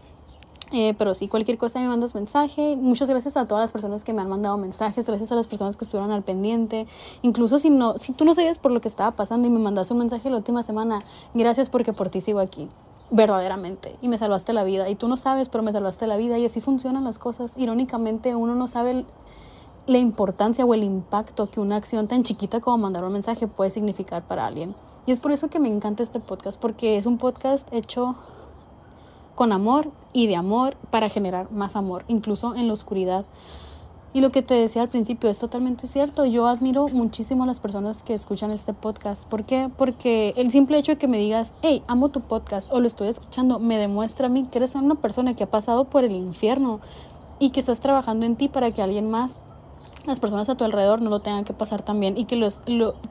Eh, 0.73 0.93
pero 0.97 1.13
sí, 1.13 1.27
cualquier 1.27 1.57
cosa 1.57 1.79
me 1.79 1.87
mandas 1.87 2.13
mensaje. 2.13 2.75
Muchas 2.75 3.09
gracias 3.09 3.37
a 3.37 3.47
todas 3.47 3.63
las 3.63 3.71
personas 3.71 4.03
que 4.03 4.13
me 4.13 4.21
han 4.21 4.29
mandado 4.29 4.57
mensajes, 4.57 5.05
gracias 5.05 5.31
a 5.31 5.35
las 5.35 5.47
personas 5.47 5.77
que 5.77 5.85
estuvieron 5.85 6.11
al 6.11 6.23
pendiente. 6.23 6.87
Incluso 7.21 7.57
si 7.57 7.69
no, 7.69 7.97
si 7.97 8.11
tú 8.11 8.25
no 8.25 8.33
sabías 8.33 8.59
por 8.59 8.71
lo 8.71 8.81
que 8.81 8.89
estaba 8.89 9.11
pasando 9.11 9.47
y 9.47 9.51
me 9.51 9.59
mandaste 9.59 9.93
un 9.93 9.99
mensaje 9.99 10.29
la 10.29 10.37
última 10.37 10.63
semana, 10.63 11.03
gracias 11.33 11.69
porque 11.69 11.93
por 11.93 12.09
ti 12.09 12.19
sigo 12.19 12.39
aquí, 12.39 12.67
verdaderamente. 13.11 13.95
Y 14.01 14.09
me 14.09 14.17
salvaste 14.17 14.51
la 14.51 14.65
vida. 14.65 14.89
Y 14.89 14.95
tú 14.95 15.07
no 15.07 15.15
sabes, 15.15 15.47
pero 15.47 15.63
me 15.63 15.71
salvaste 15.71 16.05
la 16.05 16.17
vida. 16.17 16.37
Y 16.37 16.45
así 16.45 16.59
funcionan 16.59 17.05
las 17.05 17.17
cosas. 17.17 17.53
Irónicamente, 17.55 18.35
uno 18.35 18.53
no 18.53 18.67
sabe 18.67 19.05
la 19.85 19.97
importancia 19.99 20.65
o 20.65 20.73
el 20.73 20.83
impacto 20.83 21.49
que 21.49 21.61
una 21.61 21.77
acción 21.77 22.09
tan 22.09 22.23
chiquita 22.23 22.59
como 22.59 22.77
mandar 22.77 23.05
un 23.05 23.13
mensaje 23.13 23.47
puede 23.47 23.69
significar 23.69 24.21
para 24.23 24.45
alguien. 24.45 24.75
Y 25.05 25.13
es 25.13 25.21
por 25.21 25.31
eso 25.31 25.47
que 25.47 25.61
me 25.61 25.69
encanta 25.69 26.03
este 26.03 26.19
podcast, 26.19 26.59
porque 26.59 26.97
es 26.97 27.05
un 27.05 27.17
podcast 27.17 27.71
hecho 27.71 28.15
con 29.37 29.51
amor 29.51 29.91
y 30.13 30.25
de 30.25 30.35
amor 30.35 30.77
para 30.89 31.09
generar 31.09 31.51
más 31.51 31.75
amor, 31.75 32.03
incluso 32.07 32.55
en 32.55 32.65
la 32.65 32.73
oscuridad. 32.73 33.23
Y 34.11 34.21
lo 34.21 34.31
que 34.31 34.41
te 34.41 34.55
decía 34.55 34.81
al 34.81 34.87
principio 34.87 35.29
es 35.29 35.37
totalmente 35.37 35.85
cierto. 35.85 36.25
Yo 36.25 36.47
admiro 36.47 36.87
muchísimo 36.87 37.43
a 37.43 37.45
las 37.45 37.59
personas 37.59 38.01
que 38.01 38.15
escuchan 38.15 38.49
este 38.49 38.73
podcast. 38.73 39.29
¿Por 39.29 39.43
qué? 39.43 39.69
Porque 39.77 40.33
el 40.37 40.49
simple 40.49 40.79
hecho 40.79 40.93
de 40.93 40.97
que 40.97 41.07
me 41.07 41.19
digas, 41.19 41.53
hey, 41.61 41.83
amo 41.85 42.09
tu 42.09 42.21
podcast 42.21 42.73
o 42.73 42.79
lo 42.79 42.87
estoy 42.87 43.09
escuchando, 43.09 43.59
me 43.59 43.77
demuestra 43.77 44.25
a 44.25 44.29
mí 44.29 44.47
que 44.51 44.57
eres 44.57 44.73
una 44.73 44.95
persona 44.95 45.35
que 45.35 45.43
ha 45.43 45.51
pasado 45.51 45.83
por 45.83 46.03
el 46.03 46.13
infierno 46.13 46.79
y 47.37 47.51
que 47.51 47.59
estás 47.59 47.79
trabajando 47.79 48.25
en 48.25 48.37
ti 48.37 48.47
para 48.47 48.71
que 48.71 48.81
alguien 48.81 49.07
más 49.11 49.39
las 50.07 50.19
personas 50.21 50.49
a 50.49 50.55
tu 50.55 50.63
alrededor 50.63 51.01
no 51.01 51.09
lo 51.09 51.19
tengan 51.19 51.43
que 51.43 51.53
pasar 51.53 51.81
también 51.81 52.17
y 52.17 52.25
que 52.25 52.49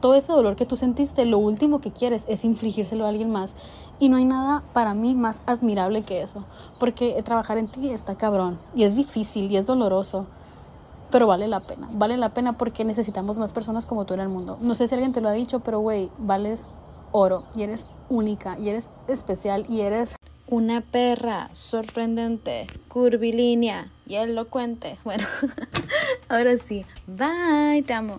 todo 0.01 0.15
ese 0.15 0.33
dolor 0.33 0.57
que 0.57 0.65
tú 0.65 0.77
sentiste, 0.77 1.27
lo 1.27 1.39
último 1.39 1.81
que 1.81 1.91
quieres 1.91 2.25
es 2.27 2.45
infligírselo 2.45 3.05
a 3.05 3.11
alguien 3.11 3.31
más. 3.31 3.55
Y 3.99 4.09
no 4.09 4.17
hay 4.17 4.25
nada 4.25 4.63
para 4.73 4.95
mí 4.95 5.15
más 5.15 5.41
admirable 5.47 6.03
que 6.03 6.23
eso, 6.23 6.45
porque 6.79 7.21
trabajar 7.25 7.57
en 7.57 7.69
ti 7.69 7.91
está 7.91 8.15
cabrón 8.15 8.59
y 8.75 8.85
es 8.85 8.95
difícil 8.95 9.51
y 9.51 9.57
es 9.57 9.67
doloroso, 9.67 10.27
pero 11.11 11.27
vale 11.27 11.49
la 11.49 11.61
pena, 11.61 11.89
vale 11.93 12.17
la 12.17 12.29
pena 12.29 12.53
porque 12.53 12.85
necesitamos 12.85 13.39
más 13.39 13.53
personas 13.53 13.87
como 13.87 14.05
tú 14.05 14.15
en 14.15 14.21
el 14.21 14.29
mundo. 14.29 14.59
No 14.61 14.75
sé 14.75 14.87
si 14.87 14.95
alguien 14.95 15.13
te 15.13 15.21
lo 15.21 15.29
ha 15.29 15.33
dicho, 15.33 15.61
pero 15.61 15.81
güey, 15.81 16.11
vales 16.19 16.67
oro 17.13 17.45
y 17.55 17.63
eres 17.63 17.87
única 18.09 18.59
y 18.59 18.69
eres 18.69 18.91
especial 19.09 19.65
y 19.69 19.81
eres 19.81 20.17
una 20.49 20.81
perra 20.81 21.49
sorprendente, 21.53 22.67
curvilínea 22.89 23.91
y 24.07 24.17
elocuente. 24.17 24.99
Bueno, 25.05 25.25
ahora 26.29 26.57
sí. 26.57 26.85
Bye, 27.07 27.83
te 27.83 27.95
amo. 27.95 28.19